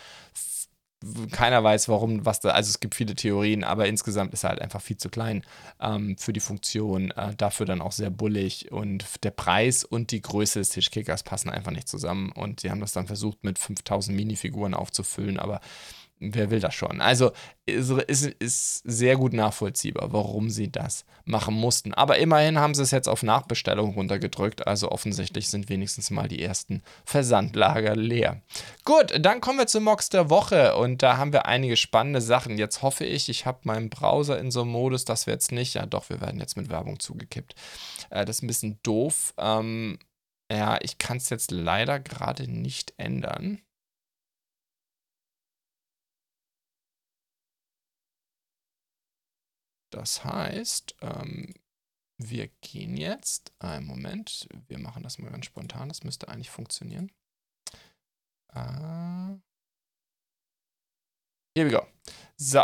keiner 1.31 1.63
weiß, 1.63 1.87
warum, 1.87 2.25
was 2.25 2.41
da, 2.41 2.49
also 2.49 2.69
es 2.69 2.79
gibt 2.79 2.95
viele 2.95 3.15
Theorien, 3.15 3.63
aber 3.63 3.87
insgesamt 3.87 4.33
ist 4.33 4.43
er 4.43 4.49
halt 4.49 4.61
einfach 4.61 4.81
viel 4.81 4.97
zu 4.97 5.09
klein 5.09 5.43
ähm, 5.79 6.17
für 6.17 6.33
die 6.33 6.41
Funktion, 6.41 7.11
äh, 7.11 7.35
dafür 7.35 7.65
dann 7.65 7.81
auch 7.81 7.93
sehr 7.93 8.09
bullig 8.09 8.71
und 8.71 9.05
der 9.23 9.31
Preis 9.31 9.83
und 9.83 10.11
die 10.11 10.21
Größe 10.21 10.59
des 10.59 10.69
Tischkickers 10.69 11.23
passen 11.23 11.49
einfach 11.49 11.71
nicht 11.71 11.87
zusammen 11.87 12.31
und 12.31 12.59
sie 12.59 12.69
haben 12.69 12.81
das 12.81 12.93
dann 12.93 13.07
versucht 13.07 13.43
mit 13.43 13.57
5000 13.59 14.15
Minifiguren 14.15 14.73
aufzufüllen, 14.73 15.39
aber 15.39 15.61
wer 16.19 16.51
will 16.51 16.59
das 16.59 16.75
schon? 16.75 17.01
Also 17.01 17.31
es 17.65 17.89
ist, 17.89 18.25
ist, 18.39 18.77
sehr 18.83 19.15
gut 19.15 19.33
nachvollziehbar, 19.33 20.11
warum 20.11 20.49
sie 20.49 20.71
das 20.71 21.05
machen 21.23 21.53
mussten. 21.53 21.93
Aber 21.93 22.17
immerhin 22.17 22.59
haben 22.59 22.73
sie 22.73 22.83
es 22.83 22.91
jetzt 22.91 23.07
auf 23.07 23.23
Nachbestellung 23.23 23.93
runtergedrückt. 23.93 24.67
Also 24.67 24.91
offensichtlich 24.91 25.49
sind 25.49 25.69
wenigstens 25.69 26.11
mal 26.11 26.27
die 26.27 26.41
ersten 26.41 26.83
Versandlager 27.05 27.95
leer. 27.95 28.41
Gut, 28.83 29.13
dann 29.19 29.39
kommen 29.39 29.59
wir 29.59 29.67
zum 29.67 29.85
Mox 29.85 30.09
der 30.09 30.29
Woche. 30.29 30.75
Und 30.75 31.01
da 31.01 31.17
haben 31.17 31.31
wir 31.31 31.45
einige 31.45 31.77
spannende 31.77 32.21
Sachen. 32.21 32.57
Jetzt 32.57 32.81
hoffe 32.81 33.05
ich, 33.05 33.29
ich 33.29 33.45
habe 33.45 33.59
meinen 33.63 33.89
Browser 33.89 34.39
in 34.39 34.51
so 34.51 34.61
einem 34.61 34.71
Modus, 34.71 35.05
dass 35.05 35.25
wir 35.25 35.33
jetzt 35.33 35.51
nicht. 35.51 35.75
Ja, 35.75 35.85
doch, 35.85 36.09
wir 36.09 36.19
werden 36.21 36.39
jetzt 36.39 36.57
mit 36.57 36.69
Werbung 36.69 36.99
zugekippt. 36.99 37.55
Äh, 38.09 38.25
das 38.25 38.37
ist 38.37 38.43
ein 38.43 38.47
bisschen 38.47 38.79
doof. 38.83 39.33
Ähm, 39.37 39.99
ja, 40.51 40.79
ich 40.81 40.97
kann 40.97 41.17
es 41.17 41.29
jetzt 41.29 41.51
leider 41.51 41.99
gerade 41.99 42.49
nicht 42.49 42.93
ändern. 42.97 43.61
Das 49.89 50.23
heißt, 50.23 50.95
ähm, 51.01 51.53
wir 52.17 52.49
gehen 52.61 52.97
jetzt, 52.97 53.53
einen 53.59 53.85
Moment, 53.85 54.47
wir 54.67 54.77
machen 54.77 55.03
das 55.03 55.17
mal 55.19 55.31
ganz 55.31 55.45
spontan, 55.45 55.89
das 55.89 56.03
müsste 56.03 56.27
eigentlich 56.27 56.49
funktionieren. 56.49 57.11
Äh, 58.53 59.39
here 61.55 61.69
we 61.69 61.71
go. 61.71 61.85
So, 62.35 62.63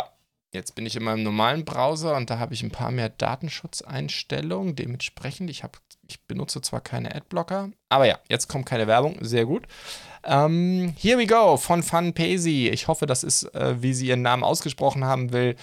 jetzt 0.52 0.74
bin 0.74 0.84
ich 0.84 0.96
in 0.96 1.04
meinem 1.04 1.22
normalen 1.22 1.64
Browser 1.64 2.16
und 2.16 2.28
da 2.28 2.38
habe 2.38 2.54
ich 2.54 2.62
ein 2.62 2.70
paar 2.70 2.90
mehr 2.90 3.08
Datenschutzeinstellungen. 3.08 4.76
Dementsprechend, 4.76 5.48
ich, 5.48 5.62
hab, 5.62 5.80
ich 6.06 6.22
benutze 6.26 6.60
zwar 6.60 6.82
keine 6.82 7.14
Adblocker, 7.14 7.70
aber 7.88 8.06
ja, 8.06 8.18
jetzt 8.28 8.48
kommt 8.48 8.66
keine 8.66 8.86
Werbung, 8.86 9.16
sehr 9.24 9.46
gut. 9.46 9.66
Ähm, 10.22 10.94
here 10.98 11.18
we 11.18 11.26
go 11.26 11.56
von 11.56 11.82
FunPaisy. 11.82 12.68
Ich 12.68 12.88
hoffe, 12.88 13.06
das 13.06 13.24
ist, 13.24 13.44
äh, 13.54 13.80
wie 13.80 13.94
sie 13.94 14.08
ihren 14.08 14.22
Namen 14.22 14.44
ausgesprochen 14.44 15.04
haben 15.04 15.32
will, 15.32 15.56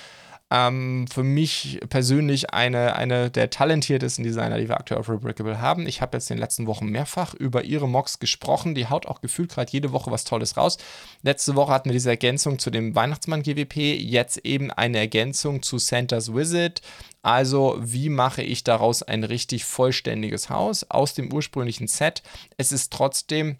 ähm, 0.53 1.07
für 1.11 1.23
mich 1.23 1.79
persönlich 1.89 2.53
eine, 2.53 2.95
eine 2.95 3.31
der 3.31 3.49
talentiertesten 3.49 4.23
Designer, 4.23 4.59
die 4.59 4.69
wir 4.69 4.77
aktuell 4.77 4.99
auf 4.99 5.09
Rebrickable 5.09 5.59
haben. 5.59 5.87
Ich 5.87 5.99
habe 5.99 6.15
jetzt 6.15 6.29
in 6.29 6.37
den 6.37 6.41
letzten 6.41 6.67
Wochen 6.67 6.85
mehrfach 6.89 7.33
über 7.33 7.63
ihre 7.63 7.89
Mocks 7.89 8.19
gesprochen. 8.19 8.75
Die 8.75 8.87
haut 8.87 9.07
auch 9.07 9.19
gefühlt 9.21 9.49
gerade 9.49 9.71
jede 9.71 9.91
Woche 9.91 10.11
was 10.11 10.25
Tolles 10.25 10.55
raus. 10.55 10.77
Letzte 11.23 11.55
Woche 11.55 11.71
hatten 11.71 11.89
wir 11.89 11.93
diese 11.93 12.11
Ergänzung 12.11 12.59
zu 12.59 12.69
dem 12.69 12.93
Weihnachtsmann-GWP, 12.93 13.99
jetzt 13.99 14.45
eben 14.45 14.69
eine 14.69 14.99
Ergänzung 14.99 15.63
zu 15.63 15.79
Santa's 15.79 16.35
Visit. 16.35 16.81
Also, 17.23 17.77
wie 17.79 18.09
mache 18.09 18.43
ich 18.43 18.63
daraus 18.63 19.01
ein 19.01 19.23
richtig 19.23 19.65
vollständiges 19.65 20.51
Haus 20.51 20.83
aus 20.87 21.15
dem 21.15 21.33
ursprünglichen 21.33 21.87
Set? 21.87 22.21
Es 22.57 22.71
ist 22.71 22.93
trotzdem 22.93 23.57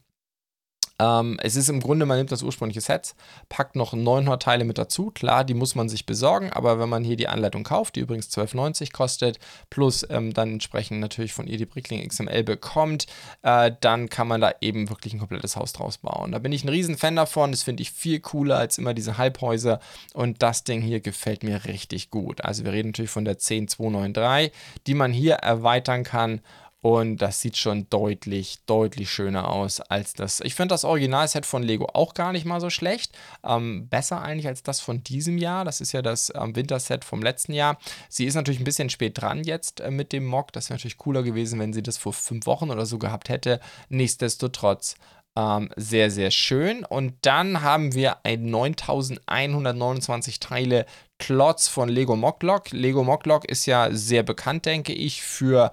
ähm, 1.00 1.40
es 1.42 1.56
ist 1.56 1.70
im 1.70 1.80
Grunde, 1.80 2.06
man 2.06 2.18
nimmt 2.18 2.32
das 2.32 2.44
ursprüngliche 2.44 2.82
Set, 2.82 3.16
packt 3.50 3.76
noch 3.76 3.94
900 3.94 4.42
Teile 4.42 4.64
mit 4.64 4.78
dazu. 4.78 5.12
Klar, 5.12 5.44
die 5.44 5.56
muss 5.56 5.76
man 5.76 5.90
sich 5.90 6.06
besorgen, 6.06 6.52
aber 6.52 6.80
wenn 6.80 6.90
man 6.90 7.04
hier 7.04 7.16
die 7.16 7.28
Anleitung 7.28 7.64
kauft, 7.64 7.96
die 7.96 8.02
übrigens 8.02 8.30
12,90 8.30 8.92
kostet, 8.92 9.40
plus 9.70 10.06
ähm, 10.10 10.34
dann 10.34 10.54
entsprechend 10.54 11.00
natürlich 11.00 11.34
von 11.34 11.48
ihr 11.48 11.58
die 11.58 11.66
Brickling 11.66 12.08
XML 12.08 12.44
bekommt, 12.44 13.08
äh, 13.42 13.72
dann 13.82 14.10
kann 14.10 14.28
man 14.28 14.42
da 14.42 14.54
eben 14.62 14.90
wirklich 14.90 15.14
ein 15.14 15.20
komplettes 15.20 15.56
Haus 15.56 15.74
draus 15.74 15.98
bauen. 15.98 16.32
Da 16.32 16.40
bin 16.40 16.52
ich 16.52 16.64
ein 16.64 16.70
riesen 16.70 16.98
Fan 16.98 17.16
davon. 17.16 17.52
Das 17.52 17.64
finde 17.64 17.82
ich 17.82 17.92
viel 17.92 18.20
cooler 18.20 18.58
als 18.58 18.78
immer 18.78 18.94
diese 18.94 19.18
Halbhäuser. 19.18 19.80
Und 20.14 20.44
das 20.44 20.64
Ding 20.64 20.82
hier 20.82 21.00
gefällt 21.00 21.44
mir 21.44 21.66
richtig 21.66 22.12
gut. 22.12 22.44
Also 22.44 22.66
wir 22.66 22.72
reden 22.72 22.90
natürlich 22.90 23.12
von 23.12 23.26
der 23.26 23.40
10293, 23.40 24.52
die 24.86 24.94
man 24.94 25.12
hier 25.12 25.36
erweitern 25.36 26.04
kann 26.04 26.42
und 26.84 27.20
das 27.20 27.40
sieht 27.40 27.56
schon 27.56 27.90
deutlich, 27.90 28.60
deutlich 28.66 29.10
schöner 29.10 29.48
aus 29.48 29.80
als 29.80 30.16
das. 30.16 30.42
Ich 30.42 30.54
finde 30.54 30.74
das 30.74 30.84
Originalset 30.84 31.46
von 31.46 31.64
Lego 31.64 31.88
auch 31.94 32.14
gar 32.14 32.34
nicht 32.34 32.44
mal 32.44 32.60
so 32.60 32.70
schlecht. 32.70 33.18
Ähm, 33.42 33.88
besser 33.88 34.22
eigentlich 34.22 34.48
als 34.48 34.64
das 34.64 34.82
von 34.82 35.02
diesem 35.02 35.38
Jahr. 35.38 35.64
Das 35.64 35.80
ist 35.80 35.94
ja 35.94 36.02
das 36.02 36.34
ähm, 36.36 36.58
Winterset 36.58 37.06
vom 37.06 37.24
letzten 37.24 37.54
Jahr. 37.54 37.78
Sie 38.10 38.26
ist 38.26 38.36
natürlich 38.36 38.60
ein 38.60 38.66
bisschen 38.66 38.90
spät 38.90 39.22
dran 39.22 39.46
jetzt 39.46 39.80
äh, 39.80 39.92
mit 39.92 40.12
dem 40.12 40.26
Mock. 40.26 40.52
Das 40.52 40.70
wäre 40.70 40.78
natürlich 40.78 40.98
cooler 40.98 41.24
gewesen, 41.24 41.58
wenn 41.58 41.72
sie 41.72 41.84
das 41.84 41.98
vor 41.98 42.12
fünf 42.12 42.46
Wochen 42.48 42.70
oder 42.70 42.86
so 42.86 42.98
gehabt 42.98 43.30
hätte. 43.30 43.62
Nichtsdestotrotz 43.88 44.96
ähm, 45.38 45.70
sehr, 45.78 46.12
sehr 46.12 46.32
schön. 46.32 46.84
Und 46.84 47.14
dann 47.22 47.62
haben 47.62 47.94
wir 47.94 48.26
ein 48.26 48.44
9129 48.50 50.42
Teile 50.42 50.86
Klotz 51.18 51.70
von 51.70 51.88
Lego 51.88 52.18
Mocklock. 52.18 52.72
Lego 52.72 53.06
Mocklock 53.06 53.46
ist 53.46 53.66
ja 53.66 53.88
sehr 53.92 54.24
bekannt, 54.24 54.66
denke 54.66 54.92
ich, 54.92 55.22
für 55.22 55.72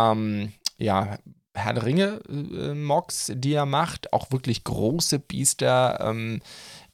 ähm, 0.00 0.52
ja, 0.78 1.18
Herr 1.54 1.74
der 1.74 1.84
Ringe-Mocks, 1.84 3.30
äh, 3.30 3.36
die 3.36 3.54
er 3.54 3.66
macht. 3.66 4.12
Auch 4.12 4.30
wirklich 4.30 4.64
große 4.64 5.18
Biester. 5.18 6.00
Ähm, 6.00 6.40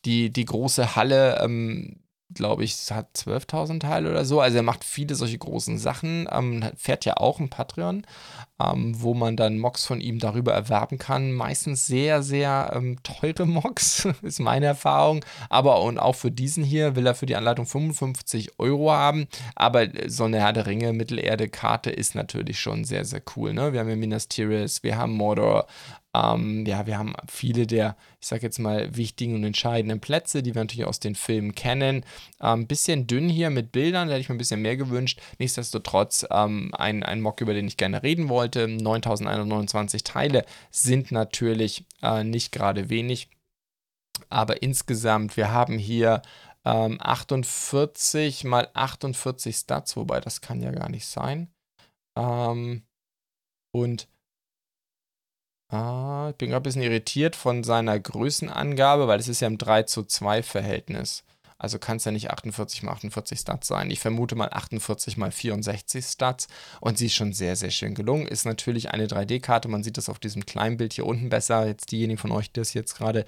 die, 0.05 0.31
die 0.31 0.45
große 0.45 0.97
Halle, 0.97 1.41
ähm, 1.43 1.97
glaube 2.35 2.65
ich, 2.65 2.77
hat 2.91 3.09
12.000 3.17 3.81
Teile 3.81 4.11
oder 4.11 4.25
so. 4.25 4.41
Also 4.41 4.57
er 4.57 4.63
macht 4.63 4.85
viele 4.85 5.15
solche 5.15 5.39
großen 5.39 5.79
Sachen. 5.79 6.29
Ähm, 6.31 6.65
fährt 6.77 7.05
ja 7.05 7.17
auch 7.17 7.39
ein 7.41 7.51
Patreon 7.51 8.05
ähm, 8.61 8.95
wo 9.01 9.15
man 9.15 9.37
dann 9.37 9.59
Mocks 9.59 9.87
von 9.87 10.01
ihm 10.01 10.19
darüber 10.19 10.53
erwerben 10.53 10.99
kann. 10.99 11.33
Meistens 11.33 11.87
sehr, 11.87 12.23
sehr 12.23 12.73
ähm, 12.75 13.03
teure 13.03 13.47
Mocks, 13.47 14.09
ist 14.23 14.41
meine 14.41 14.67
Erfahrung. 14.67 15.25
Aber 15.51 15.83
und 15.83 15.99
auch 15.99 16.15
für 16.15 16.31
diesen 16.31 16.65
hier 16.65 16.97
will 16.97 17.07
er 17.07 17.15
für 17.15 17.27
die 17.27 17.37
Anleitung 17.37 17.67
55 17.67 18.59
Euro 18.59 18.93
haben. 18.93 19.27
Aber 19.55 19.87
so 20.07 20.25
eine 20.25 20.41
Herr 20.41 20.53
der 20.53 20.67
Ringe 20.67 20.93
Mittelerde-Karte 20.93 21.91
ist 21.91 22.15
natürlich 22.15 22.59
schon 22.59 22.85
sehr, 22.85 23.05
sehr 23.05 23.23
cool. 23.37 23.53
Ne? 23.53 23.73
Wir 23.73 23.81
haben 23.81 23.91
ja 23.91 23.97
Minas 23.97 24.29
Tirith, 24.29 24.83
wir 24.83 24.97
haben 24.97 25.13
Mordor, 25.13 25.67
ähm, 26.17 26.65
ja, 26.67 26.87
wir 26.87 26.99
haben 26.99 27.15
viele 27.29 27.67
der, 27.67 27.97
ich 28.21 28.29
sag 28.29 28.43
jetzt 28.43 28.59
mal, 28.59 28.97
wichtigen 28.97 29.35
und 29.35 29.45
entscheidenden 29.45 30.01
Plätze, 30.01 30.43
die 30.43 30.55
wir 30.55 30.63
natürlich 30.63 30.87
aus 30.87 31.01
den 31.01 31.15
Filmen 31.15 31.55
kennen. 31.55 32.05
Ein 32.39 32.61
ähm, 32.61 32.67
bisschen 32.67 33.07
dünn 33.07 33.29
hier 33.29 33.51
mit 33.51 33.73
Bildern, 33.73 34.09
da 34.09 34.15
hätte 34.15 34.23
ich 34.23 34.29
mir 34.29 34.37
ein 34.37 34.39
bisschen 34.39 34.63
mehr 34.63 34.77
gewünscht. 34.77 35.21
Nichtsdestotrotz 35.39 36.27
ähm, 36.31 36.73
ein, 36.75 37.03
ein 37.03 37.21
Mock, 37.21 37.41
über 37.41 37.55
den 37.55 37.67
ich 37.67 37.77
gerne 37.77 38.03
reden 38.03 38.29
wollte. 38.29 38.69
9129 38.69 40.05
Teile 40.05 40.45
sind 40.71 41.13
natürlich 41.13 41.85
äh, 42.03 42.25
nicht 42.25 42.53
gerade 42.53 42.89
wenig. 42.89 43.29
Aber 44.29 44.63
insgesamt, 44.63 45.37
wir 45.37 45.51
haben 45.53 45.79
hier 45.79 46.23
Ähm, 46.67 46.99
48 47.01 48.43
mal 48.43 48.69
48 48.75 49.55
Stats, 49.55 49.97
wobei 49.97 50.21
das 50.21 50.41
kann 50.41 50.61
ja 50.61 50.73
gar 50.73 50.89
nicht 50.89 51.07
sein. 51.07 51.49
Ähm, 52.19 52.83
und 53.73 54.09
ah, 55.69 56.29
ich 56.31 56.37
bin 56.37 56.51
gerade 56.51 56.63
ein 56.63 56.65
bisschen 56.65 56.83
irritiert 56.83 57.37
von 57.37 57.65
seiner 57.65 57.99
Größenangabe, 57.99 59.09
weil 59.09 59.21
es 59.21 59.29
ist 59.29 59.41
ja 59.41 59.49
im 59.49 59.59
3 59.59 59.85
zu 59.85 60.05
2 60.05 60.43
Verhältnis. 60.43 61.25
Also 61.59 61.79
kann 61.79 61.97
es 61.97 62.05
ja 62.05 62.13
nicht 62.13 62.31
48 62.31 62.83
mal 62.83 62.93
48 62.93 63.39
Stats 63.39 63.67
sein. 63.69 63.91
Ich 63.91 64.01
vermute 64.01 64.35
mal 64.35 64.51
48 64.51 65.17
mal 65.17 65.33
64 65.33 66.05
Stats. 66.05 66.49
Und 66.81 66.99
sie 66.99 67.07
ist 67.07 67.15
schon 67.15 67.33
sehr, 67.33 67.57
sehr 67.57 67.71
schön 67.71 67.95
gelungen. 67.95 68.27
Ist 68.27 68.45
natürlich 68.45 68.91
eine 68.91 69.07
3D-Karte. 69.07 69.69
Man 69.69 69.83
sieht 69.83 69.97
das 69.97 70.11
auf 70.11 70.19
diesem 70.19 70.45
kleinen 70.45 70.77
Bild 70.77 70.93
hier 70.93 71.07
unten 71.07 71.31
besser. 71.31 71.67
Jetzt 71.67 71.93
diejenigen 71.93 72.19
von 72.19 72.33
euch, 72.33 72.51
die 72.51 72.61
das 72.61 72.75
jetzt 72.75 72.97
gerade 72.97 73.25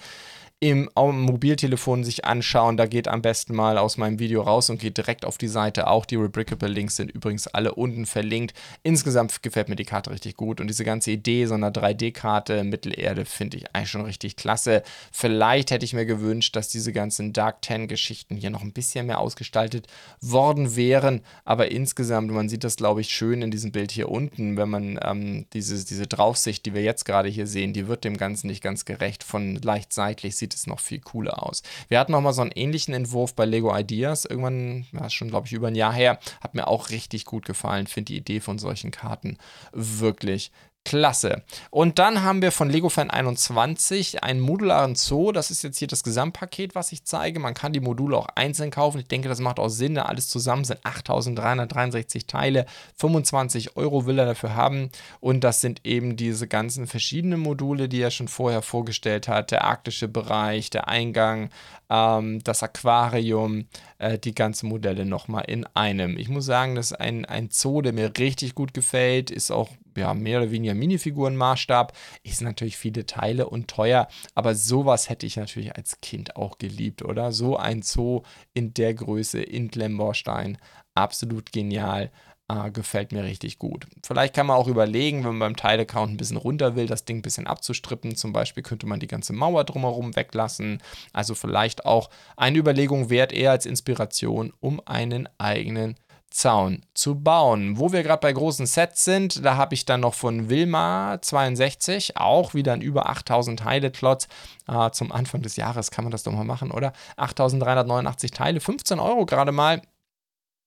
im 0.60 0.90
Mobiltelefon 0.96 2.02
sich 2.02 2.24
anschauen. 2.24 2.76
Da 2.76 2.86
geht 2.86 3.06
am 3.06 3.22
besten 3.22 3.54
mal 3.54 3.78
aus 3.78 3.96
meinem 3.96 4.18
Video 4.18 4.42
raus 4.42 4.70
und 4.70 4.80
geht 4.80 4.96
direkt 4.96 5.24
auf 5.24 5.38
die 5.38 5.46
Seite. 5.46 5.86
Auch 5.86 6.04
die 6.04 6.16
Rebrickable 6.16 6.68
Links 6.68 6.96
sind 6.96 7.12
übrigens 7.12 7.46
alle 7.46 7.74
unten 7.74 8.06
verlinkt. 8.06 8.54
Insgesamt 8.82 9.40
gefällt 9.42 9.68
mir 9.68 9.76
die 9.76 9.84
Karte 9.84 10.10
richtig 10.10 10.36
gut 10.36 10.60
und 10.60 10.66
diese 10.66 10.84
ganze 10.84 11.12
Idee 11.12 11.46
so 11.46 11.54
einer 11.54 11.70
3D-Karte 11.70 12.64
Mittelerde 12.64 13.24
finde 13.24 13.58
ich 13.58 13.74
eigentlich 13.74 13.90
schon 13.90 14.04
richtig 14.04 14.34
klasse. 14.34 14.82
Vielleicht 15.12 15.70
hätte 15.70 15.84
ich 15.84 15.92
mir 15.92 16.06
gewünscht, 16.06 16.56
dass 16.56 16.68
diese 16.68 16.92
ganzen 16.92 17.32
Dark 17.32 17.62
Ten-Geschichten 17.62 18.34
hier 18.34 18.50
noch 18.50 18.62
ein 18.62 18.72
bisschen 18.72 19.06
mehr 19.06 19.20
ausgestaltet 19.20 19.86
worden 20.20 20.74
wären, 20.74 21.20
aber 21.44 21.70
insgesamt, 21.70 22.32
man 22.32 22.48
sieht 22.48 22.64
das 22.64 22.76
glaube 22.76 23.00
ich 23.00 23.10
schön 23.10 23.42
in 23.42 23.52
diesem 23.52 23.70
Bild 23.70 23.92
hier 23.92 24.08
unten, 24.08 24.56
wenn 24.56 24.68
man 24.68 24.98
ähm, 25.02 25.46
diese, 25.52 25.84
diese 25.84 26.08
Draufsicht, 26.08 26.66
die 26.66 26.74
wir 26.74 26.82
jetzt 26.82 27.04
gerade 27.04 27.28
hier 27.28 27.46
sehen, 27.46 27.72
die 27.72 27.86
wird 27.86 28.02
dem 28.02 28.16
Ganzen 28.16 28.48
nicht 28.48 28.62
ganz 28.62 28.84
gerecht. 28.84 29.22
Von 29.22 29.56
leicht 29.56 29.92
seitlich 29.92 30.36
sieht 30.36 30.47
sieht 30.48 30.54
es 30.54 30.66
noch 30.66 30.80
viel 30.80 31.00
cooler 31.00 31.42
aus. 31.42 31.62
Wir 31.88 31.98
hatten 31.98 32.12
noch 32.12 32.20
mal 32.20 32.32
so 32.32 32.42
einen 32.42 32.52
ähnlichen 32.52 32.94
Entwurf 32.94 33.34
bei 33.34 33.44
Lego 33.44 33.76
Ideas, 33.76 34.24
irgendwann, 34.24 34.86
ja, 34.92 35.10
schon 35.10 35.28
glaube 35.28 35.46
ich 35.46 35.52
über 35.52 35.68
ein 35.68 35.74
Jahr 35.74 35.92
her, 35.92 36.18
hat 36.40 36.54
mir 36.54 36.68
auch 36.68 36.90
richtig 36.90 37.24
gut 37.26 37.44
gefallen, 37.44 37.86
finde 37.86 38.12
die 38.12 38.18
Idee 38.18 38.40
von 38.40 38.58
solchen 38.58 38.90
Karten 38.90 39.36
wirklich 39.72 40.50
Klasse. 40.88 41.42
Und 41.70 41.98
dann 41.98 42.22
haben 42.22 42.40
wir 42.40 42.50
von 42.50 42.70
Lego 42.70 42.88
Fan 42.88 43.10
21 43.10 44.24
einen 44.24 44.40
modularen 44.40 44.94
Zoo. 44.94 45.32
Das 45.32 45.50
ist 45.50 45.62
jetzt 45.62 45.76
hier 45.76 45.86
das 45.86 46.02
Gesamtpaket, 46.02 46.74
was 46.74 46.92
ich 46.92 47.04
zeige. 47.04 47.40
Man 47.40 47.52
kann 47.52 47.74
die 47.74 47.80
Module 47.80 48.16
auch 48.16 48.28
einzeln 48.36 48.70
kaufen. 48.70 49.00
Ich 49.00 49.06
denke, 49.06 49.28
das 49.28 49.38
macht 49.38 49.58
auch 49.58 49.68
Sinn. 49.68 49.96
Da 49.96 50.06
alles 50.06 50.30
zusammen 50.30 50.64
sind 50.64 50.80
8363 50.86 52.26
Teile. 52.26 52.64
25 52.96 53.76
Euro 53.76 54.06
will 54.06 54.18
er 54.18 54.24
dafür 54.24 54.56
haben. 54.56 54.88
Und 55.20 55.44
das 55.44 55.60
sind 55.60 55.84
eben 55.84 56.16
diese 56.16 56.48
ganzen 56.48 56.86
verschiedenen 56.86 57.40
Module, 57.40 57.90
die 57.90 58.00
er 58.00 58.10
schon 58.10 58.28
vorher 58.28 58.62
vorgestellt 58.62 59.28
hat. 59.28 59.50
Der 59.50 59.64
arktische 59.64 60.08
Bereich, 60.08 60.70
der 60.70 60.88
Eingang, 60.88 61.50
ähm, 61.90 62.42
das 62.44 62.62
Aquarium, 62.62 63.66
äh, 63.98 64.18
die 64.18 64.34
ganzen 64.34 64.70
Modelle 64.70 65.04
nochmal 65.04 65.44
in 65.48 65.66
einem. 65.74 66.16
Ich 66.16 66.30
muss 66.30 66.46
sagen, 66.46 66.76
das 66.76 66.92
ist 66.92 66.98
ein, 66.98 67.26
ein 67.26 67.50
Zoo, 67.50 67.82
der 67.82 67.92
mir 67.92 68.10
richtig 68.16 68.54
gut 68.54 68.72
gefällt. 68.72 69.30
Ist 69.30 69.50
auch 69.50 69.68
ja, 69.98 70.14
mehr 70.14 70.40
oder 70.40 70.50
weniger 70.50 70.74
Minifigurenmaßstab. 70.74 71.92
Ist 72.22 72.42
natürlich 72.42 72.76
viele 72.76 73.06
Teile 73.06 73.48
und 73.48 73.68
teuer, 73.68 74.08
aber 74.34 74.54
sowas 74.54 75.08
hätte 75.08 75.26
ich 75.26 75.36
natürlich 75.36 75.76
als 75.76 76.00
Kind 76.00 76.36
auch 76.36 76.58
geliebt, 76.58 77.02
oder? 77.02 77.32
So 77.32 77.56
ein 77.56 77.82
Zoo 77.82 78.22
in 78.54 78.74
der 78.74 78.94
Größe 78.94 79.40
in 79.40 79.68
Glemborstein. 79.68 80.58
Absolut 80.94 81.52
genial. 81.52 82.10
Äh, 82.50 82.70
gefällt 82.70 83.12
mir 83.12 83.24
richtig 83.24 83.58
gut. 83.58 83.86
Vielleicht 84.02 84.34
kann 84.34 84.46
man 84.46 84.56
auch 84.56 84.68
überlegen, 84.68 85.18
wenn 85.18 85.36
man 85.36 85.50
beim 85.50 85.56
Teile-Count 85.56 86.12
ein 86.12 86.16
bisschen 86.16 86.38
runter 86.38 86.76
will, 86.76 86.86
das 86.86 87.04
Ding 87.04 87.18
ein 87.18 87.22
bisschen 87.22 87.46
abzustrippen. 87.46 88.16
Zum 88.16 88.32
Beispiel 88.32 88.62
könnte 88.62 88.86
man 88.86 89.00
die 89.00 89.06
ganze 89.06 89.34
Mauer 89.34 89.64
drumherum 89.64 90.16
weglassen. 90.16 90.82
Also 91.12 91.34
vielleicht 91.34 91.84
auch 91.84 92.08
eine 92.38 92.56
Überlegung 92.56 93.10
wert, 93.10 93.34
eher 93.34 93.50
als 93.50 93.66
Inspiration, 93.66 94.54
um 94.60 94.80
einen 94.86 95.28
eigenen 95.36 95.96
Zaun 96.30 96.82
zu 96.94 97.20
bauen. 97.20 97.78
Wo 97.78 97.92
wir 97.92 98.02
gerade 98.02 98.20
bei 98.20 98.32
großen 98.32 98.66
Sets 98.66 99.04
sind, 99.04 99.44
da 99.44 99.56
habe 99.56 99.74
ich 99.74 99.84
dann 99.84 100.00
noch 100.00 100.14
von 100.14 100.50
Wilma 100.50 101.18
62, 101.20 102.16
auch 102.16 102.54
wieder 102.54 102.72
ein 102.72 102.82
über 102.82 103.08
8000 103.08 103.60
Teile 103.60 103.90
Klotz. 103.90 104.28
Äh, 104.66 104.90
zum 104.90 105.12
Anfang 105.12 105.42
des 105.42 105.56
Jahres 105.56 105.90
kann 105.90 106.04
man 106.04 106.12
das 106.12 106.22
doch 106.22 106.32
mal 106.32 106.44
machen, 106.44 106.70
oder? 106.70 106.92
8389 107.16 108.30
Teile, 108.30 108.60
15 108.60 109.00
Euro 109.00 109.26
gerade 109.26 109.52
mal. 109.52 109.82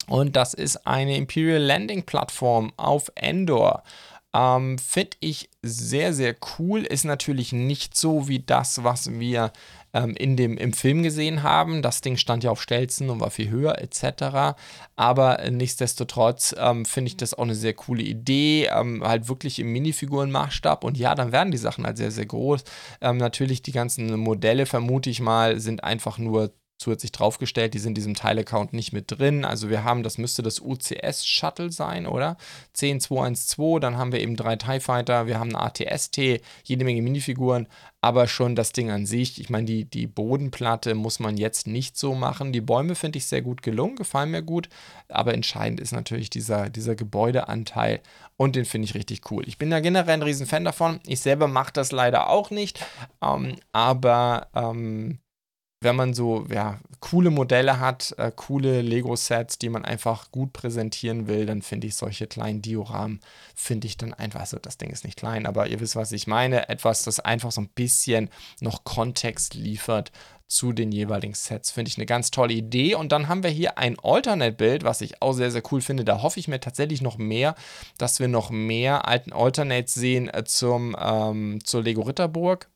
Und 0.08 0.36
das 0.36 0.54
ist 0.54 0.88
eine 0.88 1.16
Imperial 1.16 1.62
Landing 1.62 2.04
Plattform 2.04 2.74
auf 2.78 3.12
Endor. 3.16 3.84
Ähm, 4.34 4.78
Finde 4.78 5.18
ich 5.20 5.50
sehr, 5.62 6.14
sehr 6.14 6.36
cool. 6.58 6.84
Ist 6.84 7.06
natürlich 7.06 7.52
nicht 7.52 7.96
so 7.96 8.28
wie 8.28 8.40
das, 8.40 8.84
was 8.84 9.12
wir 9.12 9.52
ähm, 9.94 10.16
in 10.16 10.38
dem, 10.38 10.58
im 10.58 10.74
Film 10.74 11.04
gesehen 11.04 11.44
haben. 11.44 11.82
Das 11.82 12.02
Ding 12.02 12.18
stand 12.18 12.44
ja 12.44 12.52
auf 12.52 12.62
Stelzen 12.62 13.10
und 13.10 13.20
war 13.20 13.32
viel 13.32 13.50
höher 13.50 13.80
etc. 13.80 14.58
Aber 14.96 15.40
nichtsdestotrotz 15.50 16.56
ähm, 16.58 16.86
finde 16.86 17.10
ich 17.10 17.18
das 17.18 17.34
auch 17.34 17.44
eine 17.44 17.56
sehr 17.56 17.74
coole 17.74 18.04
Idee. 18.04 18.70
Ähm, 18.74 19.04
halt 19.04 19.28
wirklich 19.28 19.60
im 19.60 19.72
Minifigurenmaßstab. 19.72 20.84
Und 20.84 20.98
ja, 20.98 21.16
dann 21.16 21.32
werden 21.32 21.52
die 21.52 21.58
Sachen 21.58 21.86
halt 21.86 21.98
sehr, 21.98 22.12
sehr 22.12 22.26
groß. 22.26 22.64
Ähm, 23.02 23.18
natürlich 23.18 23.62
die 23.62 23.72
ganzen 23.72 24.18
Modelle, 24.20 24.66
vermute 24.66 25.10
ich 25.10 25.22
mal, 25.22 25.60
sind 25.60 25.84
einfach 25.84 26.18
nur 26.18 26.52
zusätzlich 26.82 27.12
draufgestellt. 27.12 27.74
Die 27.74 27.80
sind 27.80 27.92
in 27.92 27.96
diesem 27.96 28.16
Teilaccount 28.16 28.74
nicht 28.74 28.92
mit 28.92 29.06
drin. 29.08 29.46
Also 29.46 29.70
wir 29.70 29.84
haben, 29.84 30.04
das 30.04 30.18
müsste 30.18 30.42
das 30.42 30.60
UCS-Shuttle 30.60 31.72
sein, 31.72 32.08
oder? 32.08 32.38
10212, 32.74 33.80
dann 33.80 33.98
haben 33.98 34.12
wir 34.12 34.20
eben 34.20 34.36
drei 34.36 34.56
TIE 34.56 34.80
Fighter, 34.80 35.28
wir 35.28 35.40
haben 35.40 35.56
eine 35.56 35.66
ATST, 35.66 36.42
jede 36.64 36.86
Menge 36.86 37.02
Minifiguren, 37.02 37.68
aber 38.02 38.28
schon 38.28 38.56
das 38.56 38.72
Ding 38.72 38.90
an 38.90 39.06
sich. 39.06 39.40
Ich 39.40 39.50
meine, 39.50 39.66
die, 39.66 39.86
die 39.86 40.08
Bodenplatte 40.08 40.96
muss 40.96 41.20
man 41.20 41.38
jetzt 41.38 41.68
nicht 41.68 41.98
so 41.98 42.16
machen. 42.16 42.52
Die 42.52 42.62
Bäume 42.62 42.96
finde 42.96 43.18
ich 43.18 43.28
sehr 43.28 43.44
gut 43.44 43.62
gelungen, 43.62 43.96
gefallen 43.96 44.32
mir 44.32 44.42
gut, 44.42 44.70
aber 45.08 45.34
entscheidend 45.34 45.80
ist 45.80 45.92
natürlich 45.92 46.30
dieser, 46.30 46.70
dieser 46.70 46.96
Gebäudeanteil 46.96 48.02
und 48.38 48.56
den 48.56 48.66
finde 48.66 48.86
ich 48.86 48.96
richtig 48.96 49.30
cool. 49.30 49.48
Ich 49.48 49.60
bin 49.60 49.72
ja 49.72 49.80
generell 49.80 50.16
ein 50.16 50.24
Riesenfan 50.24 50.66
davon. 50.66 51.00
Ich 51.06 51.20
selber 51.20 51.48
mache 51.48 51.74
das 51.74 51.92
leider 51.92 52.30
auch 52.30 52.50
nicht, 52.50 52.84
ähm, 53.22 53.56
aber 53.72 54.48
ähm, 54.56 55.20
wenn 55.82 55.96
man 55.96 56.14
so 56.14 56.46
ja, 56.50 56.80
coole 57.00 57.32
Modelle 57.32 57.80
hat, 57.80 58.14
äh, 58.18 58.32
coole 58.36 58.82
Lego-Sets, 58.82 59.58
die 59.58 59.70
man 59.70 59.84
einfach 59.84 60.32
gut 60.32 60.54
präsentieren 60.54 61.28
will, 61.28 61.48
dann 61.48 61.64
finde 61.64 61.88
ich 61.88 61.96
solche 61.96 62.28
kleinen 62.28 62.62
Dioramen, 62.62 63.20
finde 63.56 63.88
ich 63.88 63.98
dann 63.98 64.14
einfach, 64.14 64.42
also 64.42 64.58
das 64.60 64.78
Ding 64.78 64.92
ist 64.92 65.04
nicht 65.04 65.18
klein, 65.18 65.48
aber 65.48 65.68
ihr 65.68 65.80
wisst, 65.80 65.96
was 65.96 66.12
ich 66.12 66.28
meine, 66.28 66.70
etwas, 66.70 67.04
das 67.04 67.20
einfach 67.20 67.52
so 67.52 67.62
ein 67.62 67.70
bisschen 67.70 68.30
noch 68.60 68.84
Kontext 68.84 69.56
liefert 69.56 70.12
zu 70.52 70.74
den 70.74 70.92
jeweiligen 70.92 71.34
Sets. 71.34 71.72
Finde 71.72 71.90
ich 71.90 71.98
eine 71.98 72.06
ganz 72.06 72.30
tolle 72.30 72.54
Idee. 72.54 72.96
Und 72.96 73.14
dann 73.14 73.30
haben 73.30 73.42
wir 73.42 73.50
hier 73.50 73.78
ein 73.78 73.98
Alternate-Bild, 74.04 74.84
was 74.84 75.00
ich 75.00 75.22
auch 75.22 75.32
sehr, 75.32 75.50
sehr 75.50 75.64
cool 75.72 75.80
finde. 75.80 76.04
Da 76.04 76.22
hoffe 76.22 76.42
ich 76.42 76.50
mir 76.50 76.60
tatsächlich 76.60 77.02
noch 77.02 77.18
mehr, 77.18 77.56
dass 77.98 78.20
wir 78.20 78.28
noch 78.28 78.50
mehr 78.50 79.08
alten 79.08 79.32
Alternates 79.32 79.94
sehen 79.94 80.28
äh, 80.28 80.44
zum, 80.44 80.94
ähm, 81.00 81.60
zur 81.64 81.84
Lego 81.84 82.02
Ritterburg. 82.02 82.68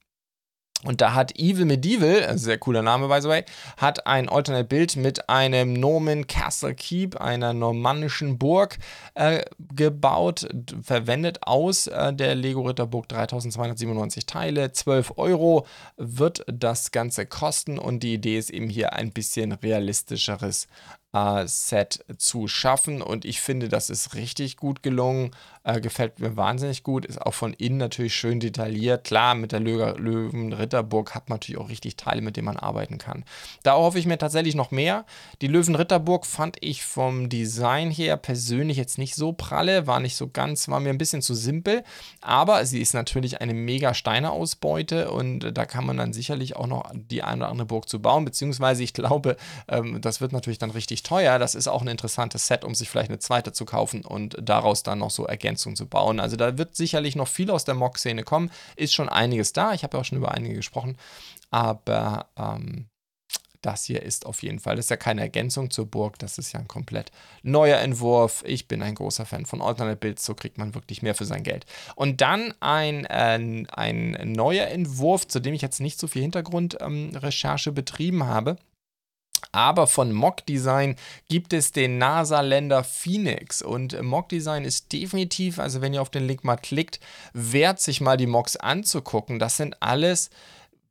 Und 0.83 1.01
da 1.01 1.13
hat 1.15 1.39
Evil 1.39 1.65
Medieval, 1.65 2.37
sehr 2.37 2.57
cooler 2.57 2.81
Name 2.81 3.07
by 3.07 3.19
the 3.21 3.27
way, 3.27 3.43
hat 3.77 4.05
ein 4.05 4.29
Alternate-Bild 4.29 4.97
mit 4.97 5.29
einem 5.29 5.73
Norman 5.73 6.27
Castle 6.27 6.75
Keep, 6.75 7.19
einer 7.19 7.53
normannischen 7.53 8.37
Burg, 8.37 8.77
äh, 9.15 9.43
gebaut, 9.73 10.47
verwendet 10.83 11.39
aus 11.41 11.87
äh, 11.87 12.13
der 12.13 12.35
Lego 12.35 12.61
Ritterburg 12.61 13.07
3297 13.09 14.25
Teile. 14.25 14.73
12 14.73 15.13
Euro 15.17 15.65
wird 15.97 16.43
das 16.47 16.91
Ganze 16.91 17.25
kosten 17.25 17.79
und 17.79 18.01
die 18.03 18.13
Idee 18.13 18.37
ist 18.37 18.51
eben 18.51 18.69
hier 18.69 18.93
ein 18.93 19.11
bisschen 19.11 19.53
realistischeres 19.53 20.67
Set 21.45 22.03
zu 22.17 22.47
schaffen. 22.47 23.01
Und 23.01 23.25
ich 23.25 23.41
finde, 23.41 23.69
das 23.69 23.89
ist 23.89 24.15
richtig 24.15 24.57
gut 24.57 24.83
gelungen. 24.83 25.31
Äh, 25.63 25.81
gefällt 25.81 26.19
mir 26.19 26.37
wahnsinnig 26.37 26.83
gut. 26.83 27.05
Ist 27.05 27.19
auch 27.19 27.33
von 27.33 27.53
innen 27.53 27.77
natürlich 27.77 28.13
schön 28.13 28.39
detailliert. 28.39 29.03
Klar, 29.03 29.33
mit 29.33 29.51
der 29.51 29.59
Löwen-Ritterburg 29.59 31.15
hat 31.15 31.29
man 31.29 31.37
natürlich 31.37 31.59
auch 31.59 31.69
richtig 31.69 31.95
Teile, 31.95 32.21
mit 32.21 32.37
denen 32.37 32.45
man 32.45 32.57
arbeiten 32.57 32.99
kann. 32.99 33.25
Da 33.63 33.73
hoffe 33.73 33.97
ich 33.97 34.05
mir 34.05 34.19
tatsächlich 34.19 34.53
noch 34.53 34.69
mehr. 34.69 35.05
Die 35.41 35.47
Löwen-Ritterburg 35.47 36.27
fand 36.27 36.57
ich 36.61 36.83
vom 36.83 37.29
Design 37.29 37.89
her 37.89 38.17
persönlich 38.17 38.77
jetzt 38.77 38.99
nicht 38.99 39.15
so 39.15 39.33
pralle. 39.33 39.87
War 39.87 39.99
nicht 39.99 40.15
so 40.15 40.27
ganz, 40.27 40.67
war 40.67 40.79
mir 40.79 40.89
ein 40.89 40.99
bisschen 40.99 41.23
zu 41.23 41.33
simpel. 41.33 41.83
Aber 42.21 42.63
sie 42.65 42.81
ist 42.81 42.93
natürlich 42.93 43.41
eine 43.41 43.55
mega 43.55 43.93
Steine-Ausbeute 43.95 45.09
und 45.09 45.57
da 45.57 45.65
kann 45.65 45.85
man 45.85 45.97
dann 45.97 46.13
sicherlich 46.13 46.55
auch 46.55 46.67
noch 46.67 46.91
die 46.93 47.23
eine 47.23 47.37
oder 47.37 47.49
andere 47.49 47.65
Burg 47.65 47.89
zu 47.89 48.01
bauen. 48.01 48.23
Beziehungsweise 48.23 48.83
ich 48.83 48.93
glaube, 48.93 49.35
ähm, 49.67 49.99
das 50.01 50.21
wird 50.21 50.31
natürlich 50.31 50.59
dann 50.59 50.71
richtig 50.71 51.01
teuer. 51.05 51.39
Das 51.39 51.55
ist 51.55 51.67
auch 51.67 51.81
ein 51.81 51.87
interessantes 51.87 52.47
Set, 52.47 52.65
um 52.65 52.75
sich 52.75 52.89
vielleicht 52.89 53.09
eine 53.09 53.19
zweite 53.19 53.53
zu 53.53 53.65
kaufen 53.65 54.03
und 54.03 54.35
daraus 54.41 54.83
dann 54.83 54.99
noch 54.99 55.11
so 55.11 55.25
Ergänzungen 55.25 55.75
zu 55.75 55.87
bauen. 55.87 56.19
Also 56.19 56.35
da 56.35 56.57
wird 56.57 56.75
sicherlich 56.75 57.15
noch 57.15 57.27
viel 57.27 57.51
aus 57.51 57.63
der 57.63 57.75
Mock-Szene 57.75 58.23
kommen. 58.23 58.51
Ist 58.75 58.93
schon 58.93 59.09
einiges 59.09 59.53
da. 59.53 59.73
Ich 59.73 59.83
habe 59.83 59.95
ja 59.95 60.01
auch 60.01 60.05
schon 60.05 60.17
über 60.17 60.31
einige 60.31 60.55
gesprochen. 60.55 60.97
Aber 61.51 62.27
ähm, 62.37 62.87
das 63.61 63.85
hier 63.85 64.03
ist 64.03 64.25
auf 64.25 64.43
jeden 64.43 64.59
Fall, 64.59 64.75
das 64.75 64.85
ist 64.85 64.89
ja 64.89 64.97
keine 64.97 65.21
Ergänzung 65.21 65.71
zur 65.71 65.87
Burg, 65.87 66.19
das 66.19 66.37
ist 66.37 66.51
ja 66.53 66.59
ein 66.59 66.67
komplett 66.67 67.11
neuer 67.41 67.79
Entwurf. 67.79 68.43
Ich 68.45 68.67
bin 68.67 68.83
ein 68.83 68.93
großer 68.93 69.25
Fan 69.25 69.45
von 69.45 69.61
Alternate 69.61 69.97
Builds, 69.97 70.23
so 70.23 70.35
kriegt 70.35 70.57
man 70.57 70.75
wirklich 70.75 71.01
mehr 71.01 71.15
für 71.15 71.25
sein 71.25 71.43
Geld. 71.43 71.65
Und 71.95 72.21
dann 72.21 72.53
ein, 72.59 73.05
äh, 73.05 73.65
ein 73.71 74.31
neuer 74.31 74.67
Entwurf, 74.67 75.27
zu 75.27 75.39
dem 75.39 75.53
ich 75.53 75.61
jetzt 75.61 75.81
nicht 75.81 75.99
so 75.99 76.07
viel 76.07 76.21
Hintergrundrecherche 76.21 77.69
ähm, 77.69 77.75
betrieben 77.75 78.25
habe 78.25 78.57
Aber 79.55 79.87
von 79.87 80.11
Mock 80.11 80.45
Design 80.45 80.97
gibt 81.29 81.53
es 81.53 81.71
den 81.71 81.97
NASA-Länder 81.97 82.83
Phoenix. 82.83 83.61
Und 83.61 84.01
Mock 84.03 84.27
Design 84.27 84.65
ist 84.65 84.91
definitiv, 84.91 85.59
also 85.59 85.79
wenn 85.79 85.93
ihr 85.93 86.01
auf 86.01 86.09
den 86.09 86.27
Link 86.27 86.43
mal 86.43 86.57
klickt, 86.57 86.99
wert, 87.31 87.79
sich 87.79 88.01
mal 88.01 88.17
die 88.17 88.27
Mocks 88.27 88.57
anzugucken. 88.57 89.39
Das 89.39 89.55
sind 89.55 89.81
alles 89.81 90.29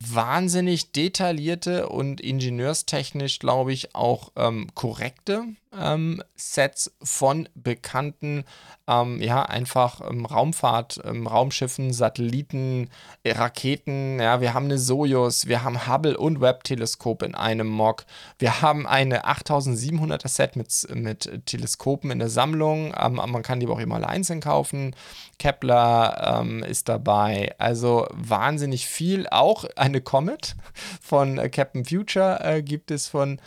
wahnsinnig 0.00 0.92
detaillierte 0.92 1.90
und 1.90 2.22
ingenieurstechnisch, 2.22 3.38
glaube 3.38 3.74
ich, 3.74 3.94
auch 3.94 4.32
ähm, 4.34 4.68
korrekte 4.74 5.44
ähm, 5.80 6.22
Sets 6.36 6.92
von 7.02 7.48
bekannten, 7.54 8.44
ähm, 8.86 9.20
ja, 9.20 9.42
einfach 9.42 10.00
ähm, 10.08 10.26
Raumfahrt, 10.26 11.00
ähm, 11.04 11.26
Raumschiffen, 11.26 11.92
Satelliten, 11.92 12.90
äh, 13.22 13.32
Raketen. 13.32 14.20
Ja, 14.20 14.40
wir 14.40 14.54
haben 14.54 14.66
eine 14.66 14.78
Soyuz, 14.78 15.46
wir 15.46 15.64
haben 15.64 15.86
Hubble 15.86 16.16
und 16.16 16.40
Webb-Teleskop 16.40 17.22
in 17.22 17.34
einem 17.34 17.68
Mock. 17.68 18.04
Wir 18.38 18.60
haben 18.62 18.86
eine 18.86 19.24
8700er 19.24 20.28
Set 20.28 20.56
mit, 20.56 20.86
mit 20.94 21.46
Teleskopen 21.46 22.10
in 22.10 22.18
der 22.18 22.28
Sammlung. 22.30 22.94
Ähm, 22.98 23.14
man 23.14 23.42
kann 23.42 23.60
die 23.60 23.66
aber 23.66 23.76
auch 23.76 23.80
immer 23.80 23.96
alle 23.96 24.08
einzeln 24.08 24.40
kaufen. 24.40 24.94
Kepler 25.38 26.40
ähm, 26.40 26.62
ist 26.62 26.88
dabei. 26.88 27.54
Also 27.58 28.06
wahnsinnig 28.12 28.86
viel. 28.86 29.26
Auch 29.30 29.64
eine 29.76 30.00
Comet 30.00 30.56
von 31.00 31.38
äh, 31.38 31.48
Captain 31.48 31.84
Future 31.84 32.40
äh, 32.42 32.62
gibt 32.62 32.90
es 32.90 33.08
von 33.08 33.40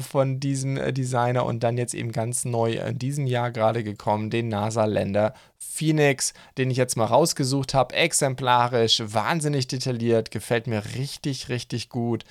von 0.00 0.40
diesem 0.40 0.76
äh, 0.76 0.92
Designer 0.92 1.46
und 1.46 1.62
dann 1.62 1.78
jetzt 1.78 1.94
eben 1.94 2.12
ganz 2.12 2.44
neu 2.44 2.72
in 2.72 2.98
diesem 2.98 3.26
Jahr 3.26 3.50
gerade 3.50 3.84
gekommen, 3.84 4.30
den 4.30 4.48
NASA-Länder 4.48 5.34
Phoenix, 5.56 6.34
den 6.56 6.70
ich 6.70 6.76
jetzt 6.76 6.96
mal 6.96 7.06
rausgesucht 7.06 7.74
habe. 7.74 7.94
Exemplarisch, 7.94 9.02
wahnsinnig 9.04 9.66
detailliert, 9.66 10.30
gefällt 10.30 10.66
mir 10.66 10.84
richtig, 10.96 11.48
richtig 11.48 11.88
gut. 11.88 12.24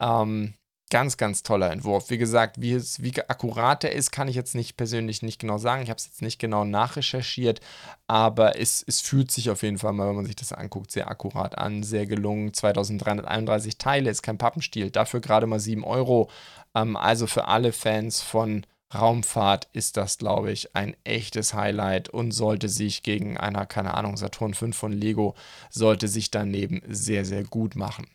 Ähm, 0.00 0.54
ganz, 0.90 1.16
ganz 1.16 1.42
toller 1.42 1.70
Entwurf. 1.70 2.10
Wie 2.10 2.18
gesagt, 2.18 2.60
wie, 2.60 2.72
es, 2.72 3.02
wie 3.02 3.12
akkurat 3.28 3.82
er 3.84 3.92
ist, 3.92 4.12
kann 4.12 4.28
ich 4.28 4.36
jetzt 4.36 4.54
nicht 4.54 4.76
persönlich 4.76 5.22
nicht 5.22 5.40
genau 5.40 5.58
sagen. 5.58 5.82
Ich 5.82 5.90
habe 5.90 5.98
es 5.98 6.06
jetzt 6.06 6.22
nicht 6.22 6.38
genau 6.38 6.64
nachrecherchiert, 6.64 7.60
aber 8.06 8.58
es, 8.58 8.84
es 8.86 9.00
fühlt 9.00 9.30
sich 9.30 9.50
auf 9.50 9.62
jeden 9.62 9.78
Fall 9.78 9.92
mal, 9.92 10.08
wenn 10.08 10.16
man 10.16 10.26
sich 10.26 10.36
das 10.36 10.52
anguckt, 10.52 10.92
sehr 10.92 11.08
akkurat 11.08 11.58
an, 11.58 11.82
sehr 11.82 12.06
gelungen. 12.06 12.52
2331 12.52 13.78
Teile, 13.78 14.10
ist 14.10 14.22
kein 14.22 14.38
Pappenstiel, 14.38 14.90
dafür 14.90 15.20
gerade 15.20 15.46
mal 15.46 15.60
7 15.60 15.84
Euro. 15.84 16.30
Ähm, 16.74 16.96
also 16.96 17.26
für 17.26 17.48
alle 17.48 17.72
Fans 17.72 18.20
von 18.20 18.66
Raumfahrt 18.94 19.68
ist 19.72 19.96
das, 19.96 20.18
glaube 20.18 20.52
ich, 20.52 20.76
ein 20.76 20.96
echtes 21.04 21.54
Highlight 21.54 22.08
und 22.08 22.30
sollte 22.30 22.68
sich 22.68 23.02
gegen 23.02 23.36
einer, 23.36 23.66
keine 23.66 23.94
Ahnung, 23.94 24.16
Saturn 24.16 24.54
5 24.54 24.76
von 24.76 24.92
Lego, 24.92 25.34
sollte 25.70 26.06
sich 26.06 26.30
daneben 26.30 26.82
sehr, 26.86 27.24
sehr 27.24 27.42
gut 27.42 27.74
machen. 27.74 28.06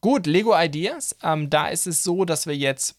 Gut, 0.00 0.26
Lego 0.26 0.58
Ideas. 0.58 1.16
Ähm, 1.22 1.50
da 1.50 1.68
ist 1.68 1.86
es 1.86 2.02
so, 2.02 2.24
dass 2.24 2.46
wir 2.46 2.56
jetzt 2.56 2.96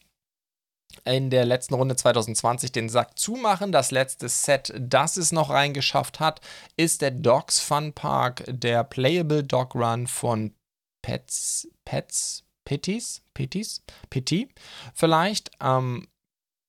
in 1.05 1.29
der 1.29 1.45
letzten 1.45 1.73
Runde 1.73 1.95
2020 1.95 2.71
den 2.71 2.89
Sack 2.89 3.17
zumachen. 3.17 3.71
Das 3.71 3.91
letzte 3.91 4.29
Set, 4.29 4.73
das 4.77 5.17
es 5.17 5.31
noch 5.31 5.49
reingeschafft 5.49 6.19
hat, 6.19 6.41
ist 6.77 7.01
der 7.01 7.11
Dogs 7.11 7.59
Fun 7.59 7.93
Park, 7.93 8.43
der 8.47 8.83
Playable 8.83 9.43
Dog 9.43 9.73
Run 9.73 10.07
von 10.07 10.53
Pets, 11.01 11.67
Pets, 11.85 12.43
Pitties, 12.65 13.23
Pitties, 13.33 13.83
Pitti 14.09 14.49
vielleicht. 14.93 15.51
Ähm, 15.59 16.07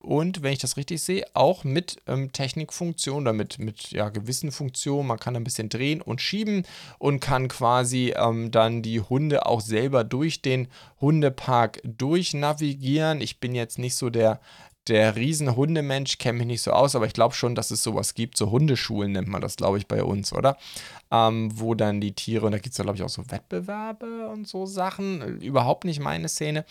und 0.03 0.43
wenn 0.43 0.53
ich 0.53 0.59
das 0.59 0.77
richtig 0.77 1.01
sehe, 1.01 1.25
auch 1.33 1.65
mit 1.65 1.97
ähm, 2.07 2.33
Technikfunktion 2.33 3.23
oder 3.23 3.33
mit, 3.33 3.59
mit 3.59 3.93
ja, 3.93 4.09
gewissen 4.09 4.51
Funktionen. 4.51 5.07
Man 5.07 5.19
kann 5.19 5.37
ein 5.37 5.45
bisschen 5.45 5.69
drehen 5.69 6.03
und 6.03 6.21
schieben 6.21 6.65
und 6.99 7.21
kann 7.21 7.49
quasi 7.49 8.13
ähm, 8.17 8.51
dann 8.51 8.83
die 8.83 9.01
Hunde 9.01 9.47
auch 9.47 9.61
selber 9.61 10.05
durch 10.05 10.43
den 10.43 10.69
Hundepark 11.01 11.81
durchnavigieren. 11.85 13.21
Ich 13.21 13.39
bin 13.39 13.55
jetzt 13.55 13.79
nicht 13.79 13.95
so 13.95 14.11
der 14.11 14.41
der 14.89 15.17
Riesenhundemensch 15.17 16.19
kenne 16.19 16.39
mich 16.39 16.47
nicht 16.47 16.63
so 16.63 16.73
aus, 16.73 16.97
aber 16.97 17.07
ich 17.07 17.13
glaube 17.13 17.35
schon, 17.35 17.55
dass 17.55 17.71
es 17.71 17.83
sowas 17.83 18.15
gibt. 18.15 18.37
So 18.37 18.51
Hundeschulen 18.51 19.13
nennt 19.13 19.29
man 19.29 19.41
das, 19.41 19.57
glaube 19.57 19.79
ich, 19.79 19.87
bei 19.87 20.03
uns, 20.03 20.33
oder? 20.33 20.57
Ähm, 21.11 21.51
wo 21.55 21.75
dann 21.75 22.01
die 22.01 22.15
Tiere, 22.15 22.47
und 22.47 22.53
da 22.53 22.59
gibt 22.59 22.73
es 22.73 22.79
ja, 22.79 22.85
glaube 22.85 22.97
ich, 22.97 23.03
auch 23.03 23.09
so 23.09 23.31
Wettbewerbe 23.31 24.29
und 24.29 24.49
so 24.49 24.67
Sachen. 24.67 25.41
Überhaupt 25.41 25.85
nicht 25.85 26.01
meine 26.01 26.29
Szene. 26.29 26.65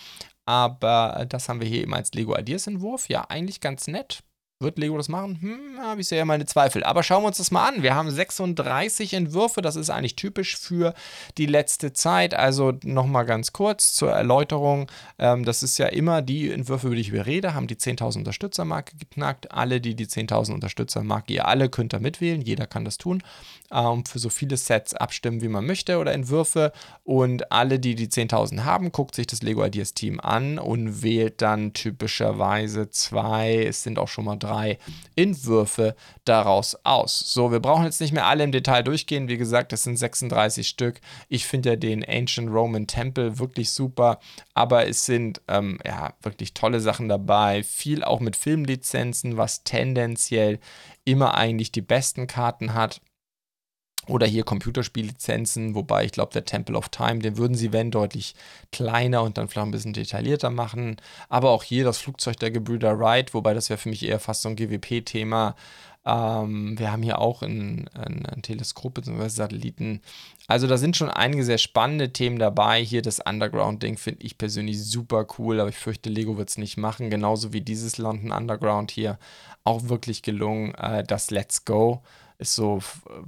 Aber 0.46 1.26
das 1.30 1.48
haben 1.48 1.62
wir 1.62 1.68
hier 1.68 1.82
eben 1.82 1.94
als 1.94 2.14
Lego 2.14 2.36
Ideas 2.38 2.68
Entwurf. 2.68 3.08
Ja, 3.08 3.26
eigentlich 3.30 3.62
ganz 3.62 3.88
nett. 3.88 4.24
Wird 4.62 4.78
Lego 4.78 4.96
das 4.96 5.10
machen? 5.10 5.40
Hm, 5.42 5.84
habe 5.84 6.02
ich 6.02 6.08
sehr 6.08 6.24
meine 6.24 6.46
Zweifel. 6.46 6.84
Aber 6.84 7.02
schauen 7.02 7.24
wir 7.24 7.28
uns 7.28 7.38
das 7.38 7.50
mal 7.50 7.68
an. 7.68 7.82
Wir 7.82 7.96
haben 7.96 8.12
36 8.12 9.16
Entwürfe. 9.16 9.64
Das 9.64 9.76
ist 9.76 9.90
eigentlich 9.90 10.16
typisch 10.16 10.56
für 10.56 10.94
die 11.40 11.48
letzte 11.48 11.94
Zeit. 11.94 12.36
Also 12.36 12.74
nochmal 12.84 13.26
ganz 13.26 13.54
kurz 13.54 13.94
zur 13.94 14.12
Erläuterung. 14.12 14.86
Ähm, 15.18 15.46
das 15.46 15.64
ist 15.64 15.80
ja 15.80 15.88
immer 15.88 16.22
die 16.22 16.52
Entwürfe, 16.52 16.88
über 16.88 16.96
die 16.96 17.02
ich 17.02 17.12
rede, 17.12 17.56
haben 17.56 17.66
die 17.66 17.76
10.000 17.76 18.20
Unterstützermarke 18.20 18.96
geknackt. 18.98 19.52
Alle, 19.52 19.82
die 19.82 19.96
die 19.96 20.06
10.000 20.06 20.54
Unterstützermarke, 20.54 21.34
ihr 21.34 21.48
alle 21.48 21.68
könnt 21.68 21.94
da 21.94 22.00
mitwählen. 22.00 22.42
Jeder 22.42 22.68
kann 22.68 22.86
das 22.86 23.00
tun. 23.00 23.24
Ähm, 23.72 24.06
für 24.06 24.20
so 24.20 24.30
viele 24.30 24.58
Sets 24.58 24.94
abstimmen, 24.94 25.42
wie 25.42 25.48
man 25.48 25.66
möchte 25.66 25.98
oder 25.98 26.14
Entwürfe. 26.14 26.72
Und 27.04 27.52
alle, 27.52 27.80
die 27.80 27.96
die 27.96 28.10
10.000 28.10 28.64
haben, 28.64 28.92
guckt 28.92 29.16
sich 29.16 29.26
das 29.26 29.42
Lego 29.42 29.66
Ideas 29.66 29.96
Team 29.96 30.20
an 30.20 30.60
und 30.60 31.02
wählt 31.02 31.42
dann 31.42 31.74
typischerweise 31.74 32.92
zwei. 32.92 33.64
Es 33.64 33.82
sind 33.82 33.98
auch 33.98 34.08
schon 34.08 34.26
mal 34.26 34.36
drei 34.36 34.51
drei 34.52 34.78
Entwürfe 35.16 35.96
daraus 36.26 36.78
aus. 36.84 37.20
So, 37.20 37.52
wir 37.52 37.60
brauchen 37.60 37.86
jetzt 37.86 38.02
nicht 38.02 38.14
mehr 38.14 38.26
alle 38.26 38.44
im 38.44 38.52
Detail 38.52 38.84
durchgehen. 38.84 39.28
Wie 39.28 39.38
gesagt, 39.38 39.72
das 39.72 39.84
sind 39.84 39.98
36 39.98 40.68
Stück. 40.68 41.00
Ich 41.30 41.46
finde 41.46 41.70
ja 41.70 41.76
den 41.76 42.04
Ancient 42.08 42.52
Roman 42.52 42.88
Temple 42.88 43.40
wirklich 43.40 43.72
super, 43.72 44.20
aber 44.54 44.88
es 44.88 45.06
sind 45.06 45.42
ähm, 45.48 45.80
ja 45.86 46.14
wirklich 46.22 46.54
tolle 46.54 46.80
Sachen 46.80 47.08
dabei. 47.08 47.64
Viel 47.64 48.04
auch 48.04 48.20
mit 48.20 48.36
Filmlizenzen, 48.36 49.38
was 49.38 49.64
tendenziell 49.64 50.60
immer 51.06 51.36
eigentlich 51.36 51.72
die 51.72 51.82
besten 51.82 52.28
Karten 52.28 52.74
hat. 52.74 53.02
Oder 54.08 54.26
hier 54.26 54.44
Computerspiellizenzen, 54.44 55.76
wobei 55.76 56.06
ich 56.06 56.12
glaube, 56.12 56.34
der 56.34 56.46
Temple 56.46 56.76
of 56.76 56.90
Time, 56.90 57.20
den 57.20 57.38
würden 57.38 57.56
sie, 57.56 57.72
wenn, 57.72 57.92
deutlich 57.92 58.34
kleiner 58.72 59.22
und 59.22 59.38
dann 59.38 59.48
vielleicht 59.48 59.68
ein 59.68 59.72
bisschen 59.72 59.94
detaillierter 59.94 60.50
machen. 60.50 60.98
Aber 61.30 61.52
auch 61.52 61.64
hier 61.64 61.84
das 61.84 62.00
Flugzeug 62.00 62.38
der 62.40 62.52
Gebrüder 62.52 63.00
Wright, 63.00 63.34
wobei 63.34 63.54
das 63.54 63.70
wäre 63.70 63.78
für 63.78 63.90
mich 63.90 64.04
eher 64.04 64.20
fast 64.20 64.42
so 64.42 64.50
ein 64.50 64.56
GWP-Thema. 64.56 65.56
Ähm, 66.04 66.80
wir 66.80 66.92
haben 66.92 67.04
hier 67.04 67.20
auch 67.20 67.44
ein, 67.44 67.88
ein, 67.94 68.26
ein 68.26 68.42
Teleskop 68.42 68.96
bzw. 68.96 69.28
Satelliten. 69.30 70.02
Also 70.48 70.66
da 70.66 70.78
sind 70.78 70.98
schon 70.98 71.10
einige 71.10 71.44
sehr 71.44 71.60
spannende 71.60 72.12
Themen 72.12 72.40
dabei. 72.40 72.84
Hier 72.84 73.04
das 73.04 73.20
Underground-Ding 73.20 73.98
finde 73.98 74.26
ich 74.26 74.38
persönlich 74.38 74.84
super 74.84 75.28
cool, 75.38 75.60
aber 75.60 75.70
ich 75.70 75.78
fürchte, 75.78 76.10
Lego 76.10 76.38
wird 76.38 76.50
es 76.50 76.58
nicht 76.58 76.78
machen. 76.78 77.12
Genauso 77.12 77.54
wie 77.54 77.62
dieses 77.62 78.00
London 78.00 78.32
Underground 78.32 78.90
hier 78.90 79.20
auch 79.64 79.90
wirklich 79.90 80.24
gelungen. 80.24 80.74
Äh, 80.74 81.04
das 81.04 81.30
Let's 81.30 81.66
Go 81.66 82.02
ist 82.42 82.56
so, 82.56 82.80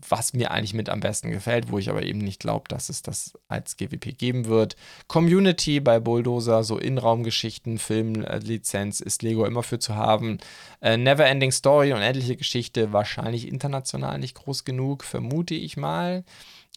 was 0.09 0.33
mir 0.33 0.51
eigentlich 0.51 0.73
mit 0.73 0.89
am 0.89 0.99
besten 0.99 1.29
gefällt, 1.29 1.71
wo 1.71 1.77
ich 1.77 1.89
aber 1.89 2.03
eben 2.03 2.17
nicht 2.17 2.39
glaube, 2.39 2.67
dass 2.67 2.89
es 2.89 3.03
das 3.03 3.33
als 3.47 3.77
GWP 3.77 4.17
geben 4.17 4.45
wird. 4.47 4.75
Community 5.07 5.79
bei 5.79 5.99
Bulldozer, 5.99 6.63
so 6.63 6.77
Innenraumgeschichten, 6.77 7.77
Filmlizenz 7.77 8.99
ist 8.99 9.21
Lego 9.21 9.45
immer 9.45 9.61
für 9.61 9.77
zu 9.77 9.95
haben. 9.95 10.39
Äh, 10.81 10.97
Neverending 10.97 11.51
Story, 11.51 11.93
unendliche 11.93 12.35
Geschichte, 12.35 12.91
wahrscheinlich 12.91 13.47
international 13.47 14.17
nicht 14.17 14.35
groß 14.35 14.65
genug, 14.65 15.03
vermute 15.03 15.53
ich 15.53 15.77
mal. 15.77 16.23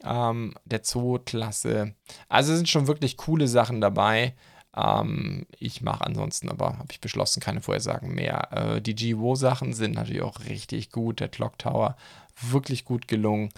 Ähm, 0.05 0.53
der 0.67 0.83
Zoo-Klasse. 0.85 1.95
Also 2.29 2.55
sind 2.55 2.69
schon 2.69 2.87
wirklich 2.87 3.17
coole 3.17 3.49
Sachen 3.49 3.81
dabei. 3.81 4.35
Ähm, 4.77 5.47
ich 5.59 5.81
mache 5.81 6.05
ansonsten 6.05 6.51
aber, 6.51 6.79
habe 6.79 6.89
ich 6.91 7.01
beschlossen, 7.01 7.41
keine 7.41 7.63
Vorhersagen 7.63 8.15
mehr. 8.15 8.77
Äh, 8.77 8.83
die 8.83 8.95
GWO-Sachen 8.95 9.73
sind 9.73 9.95
natürlich 9.95 10.23
auch 10.23 10.41
richtig 10.41 10.91
gut. 10.91 11.21
Der 11.21 11.29
Clock 11.29 11.59
Tower 11.59 11.97
wirklich 12.41 12.85
gut 12.85 13.09
gelungen. 13.09 13.51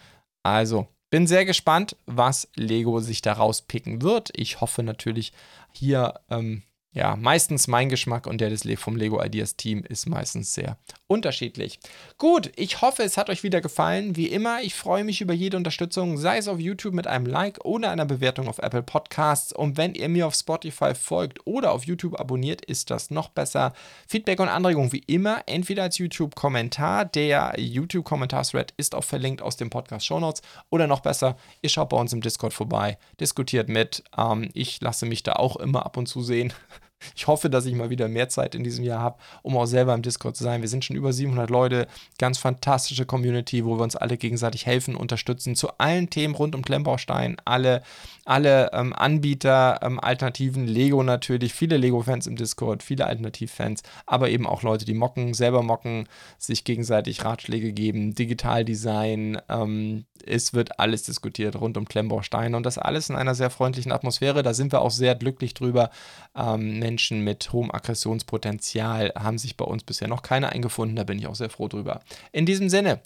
Also, 0.42 0.88
bin 1.10 1.26
sehr 1.26 1.44
gespannt, 1.44 1.96
was 2.06 2.48
Lego 2.54 3.00
sich 3.00 3.22
daraus 3.22 3.62
picken 3.62 4.02
wird. 4.02 4.30
Ich 4.36 4.60
hoffe 4.60 4.82
natürlich 4.82 5.32
hier 5.72 6.20
ähm, 6.28 6.62
ja, 6.98 7.14
meistens 7.14 7.68
mein 7.68 7.88
Geschmack 7.88 8.26
und 8.26 8.40
der 8.40 8.50
des 8.50 8.66
vom 8.74 8.96
Lego 8.96 9.22
Ideas 9.22 9.54
Team 9.54 9.84
ist 9.88 10.08
meistens 10.08 10.52
sehr 10.52 10.78
unterschiedlich. 11.06 11.78
Gut, 12.18 12.50
ich 12.56 12.82
hoffe, 12.82 13.04
es 13.04 13.16
hat 13.16 13.30
euch 13.30 13.44
wieder 13.44 13.60
gefallen. 13.60 14.16
Wie 14.16 14.26
immer, 14.26 14.62
ich 14.62 14.74
freue 14.74 15.04
mich 15.04 15.20
über 15.20 15.32
jede 15.32 15.56
Unterstützung, 15.56 16.18
sei 16.18 16.38
es 16.38 16.48
auf 16.48 16.58
YouTube 16.58 16.94
mit 16.94 17.06
einem 17.06 17.24
Like 17.24 17.64
oder 17.64 17.92
einer 17.92 18.04
Bewertung 18.04 18.48
auf 18.48 18.58
Apple 18.58 18.82
Podcasts. 18.82 19.52
Und 19.52 19.76
wenn 19.76 19.94
ihr 19.94 20.08
mir 20.08 20.26
auf 20.26 20.34
Spotify 20.34 20.92
folgt 20.96 21.46
oder 21.46 21.70
auf 21.70 21.84
YouTube 21.84 22.18
abonniert, 22.18 22.64
ist 22.64 22.90
das 22.90 23.12
noch 23.12 23.28
besser. 23.28 23.74
Feedback 24.08 24.40
und 24.40 24.48
Anregungen 24.48 24.92
wie 24.92 25.04
immer, 25.06 25.44
entweder 25.46 25.84
als 25.84 25.98
YouTube-Kommentar, 25.98 27.04
der 27.04 27.54
YouTube-Kommentar-Thread 27.58 28.74
ist 28.76 28.96
auch 28.96 29.04
verlinkt 29.04 29.40
aus 29.40 29.56
dem 29.56 29.70
Podcast 29.70 30.04
Show 30.04 30.18
Notes, 30.18 30.42
oder 30.68 30.88
noch 30.88 31.00
besser, 31.00 31.36
ihr 31.62 31.68
schaut 31.68 31.90
bei 31.90 31.96
uns 31.96 32.12
im 32.12 32.22
Discord 32.22 32.52
vorbei, 32.52 32.98
diskutiert 33.20 33.68
mit. 33.68 34.02
Ähm, 34.16 34.50
ich 34.52 34.80
lasse 34.80 35.06
mich 35.06 35.22
da 35.22 35.34
auch 35.34 35.54
immer 35.54 35.86
ab 35.86 35.96
und 35.96 36.08
zu 36.08 36.22
sehen 36.22 36.52
ich 37.14 37.26
hoffe, 37.26 37.50
dass 37.50 37.66
ich 37.66 37.74
mal 37.74 37.90
wieder 37.90 38.08
mehr 38.08 38.28
Zeit 38.28 38.54
in 38.54 38.64
diesem 38.64 38.84
Jahr 38.84 39.00
habe, 39.00 39.18
um 39.42 39.56
auch 39.56 39.66
selber 39.66 39.94
im 39.94 40.02
Discord 40.02 40.36
zu 40.36 40.44
sein. 40.44 40.62
Wir 40.62 40.68
sind 40.68 40.84
schon 40.84 40.96
über 40.96 41.12
700 41.12 41.50
Leute, 41.50 41.86
ganz 42.18 42.38
fantastische 42.38 43.06
Community, 43.06 43.64
wo 43.64 43.78
wir 43.78 43.82
uns 43.82 43.96
alle 43.96 44.16
gegenseitig 44.16 44.66
helfen, 44.66 44.94
unterstützen 44.96 45.54
zu 45.54 45.68
allen 45.78 46.10
Themen 46.10 46.34
rund 46.34 46.54
um 46.54 46.62
Klemmbaustein, 46.62 47.36
alle, 47.44 47.82
alle 48.24 48.70
ähm, 48.72 48.92
Anbieter, 48.92 49.80
ähm, 49.82 50.00
Alternativen, 50.00 50.66
Lego 50.66 51.02
natürlich, 51.02 51.54
viele 51.54 51.76
Lego-Fans 51.76 52.26
im 52.26 52.36
Discord, 52.36 52.82
viele 52.82 53.06
Alternativ-Fans, 53.06 53.82
aber 54.06 54.30
eben 54.30 54.46
auch 54.46 54.62
Leute, 54.62 54.84
die 54.84 54.94
mocken, 54.94 55.34
selber 55.34 55.62
mocken, 55.62 56.08
sich 56.38 56.64
gegenseitig 56.64 57.24
Ratschläge 57.24 57.72
geben, 57.72 58.14
Digitaldesign, 58.14 59.40
ähm, 59.48 60.04
es 60.26 60.52
wird 60.52 60.78
alles 60.78 61.04
diskutiert 61.04 61.56
rund 61.56 61.76
um 61.76 61.86
Klemmbausteine 61.86 62.56
und 62.56 62.64
das 62.64 62.78
alles 62.78 63.08
in 63.08 63.16
einer 63.16 63.34
sehr 63.34 63.50
freundlichen 63.50 63.92
Atmosphäre. 63.92 64.42
Da 64.42 64.54
sind 64.54 64.72
wir 64.72 64.82
auch 64.82 64.90
sehr 64.90 65.14
glücklich 65.14 65.54
drüber. 65.54 65.90
Ähm, 66.36 66.78
Menschen 66.88 67.22
mit 67.22 67.52
hohem 67.52 67.70
Aggressionspotenzial 67.70 69.12
haben 69.14 69.36
sich 69.36 69.58
bei 69.58 69.64
uns 69.66 69.84
bisher 69.84 70.08
noch 70.08 70.22
keine 70.22 70.48
eingefunden. 70.48 70.96
Da 70.96 71.04
bin 71.04 71.18
ich 71.18 71.26
auch 71.26 71.34
sehr 71.34 71.50
froh 71.50 71.68
drüber. 71.68 72.00
In 72.32 72.46
diesem 72.46 72.70
Sinne, 72.70 73.02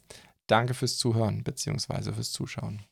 danke 0.47 0.72
fürs 0.72 0.99
Zuhören 0.99 1.43
bzw. 1.43 2.12
fürs 2.12 2.30
Zuschauen. 2.30 2.83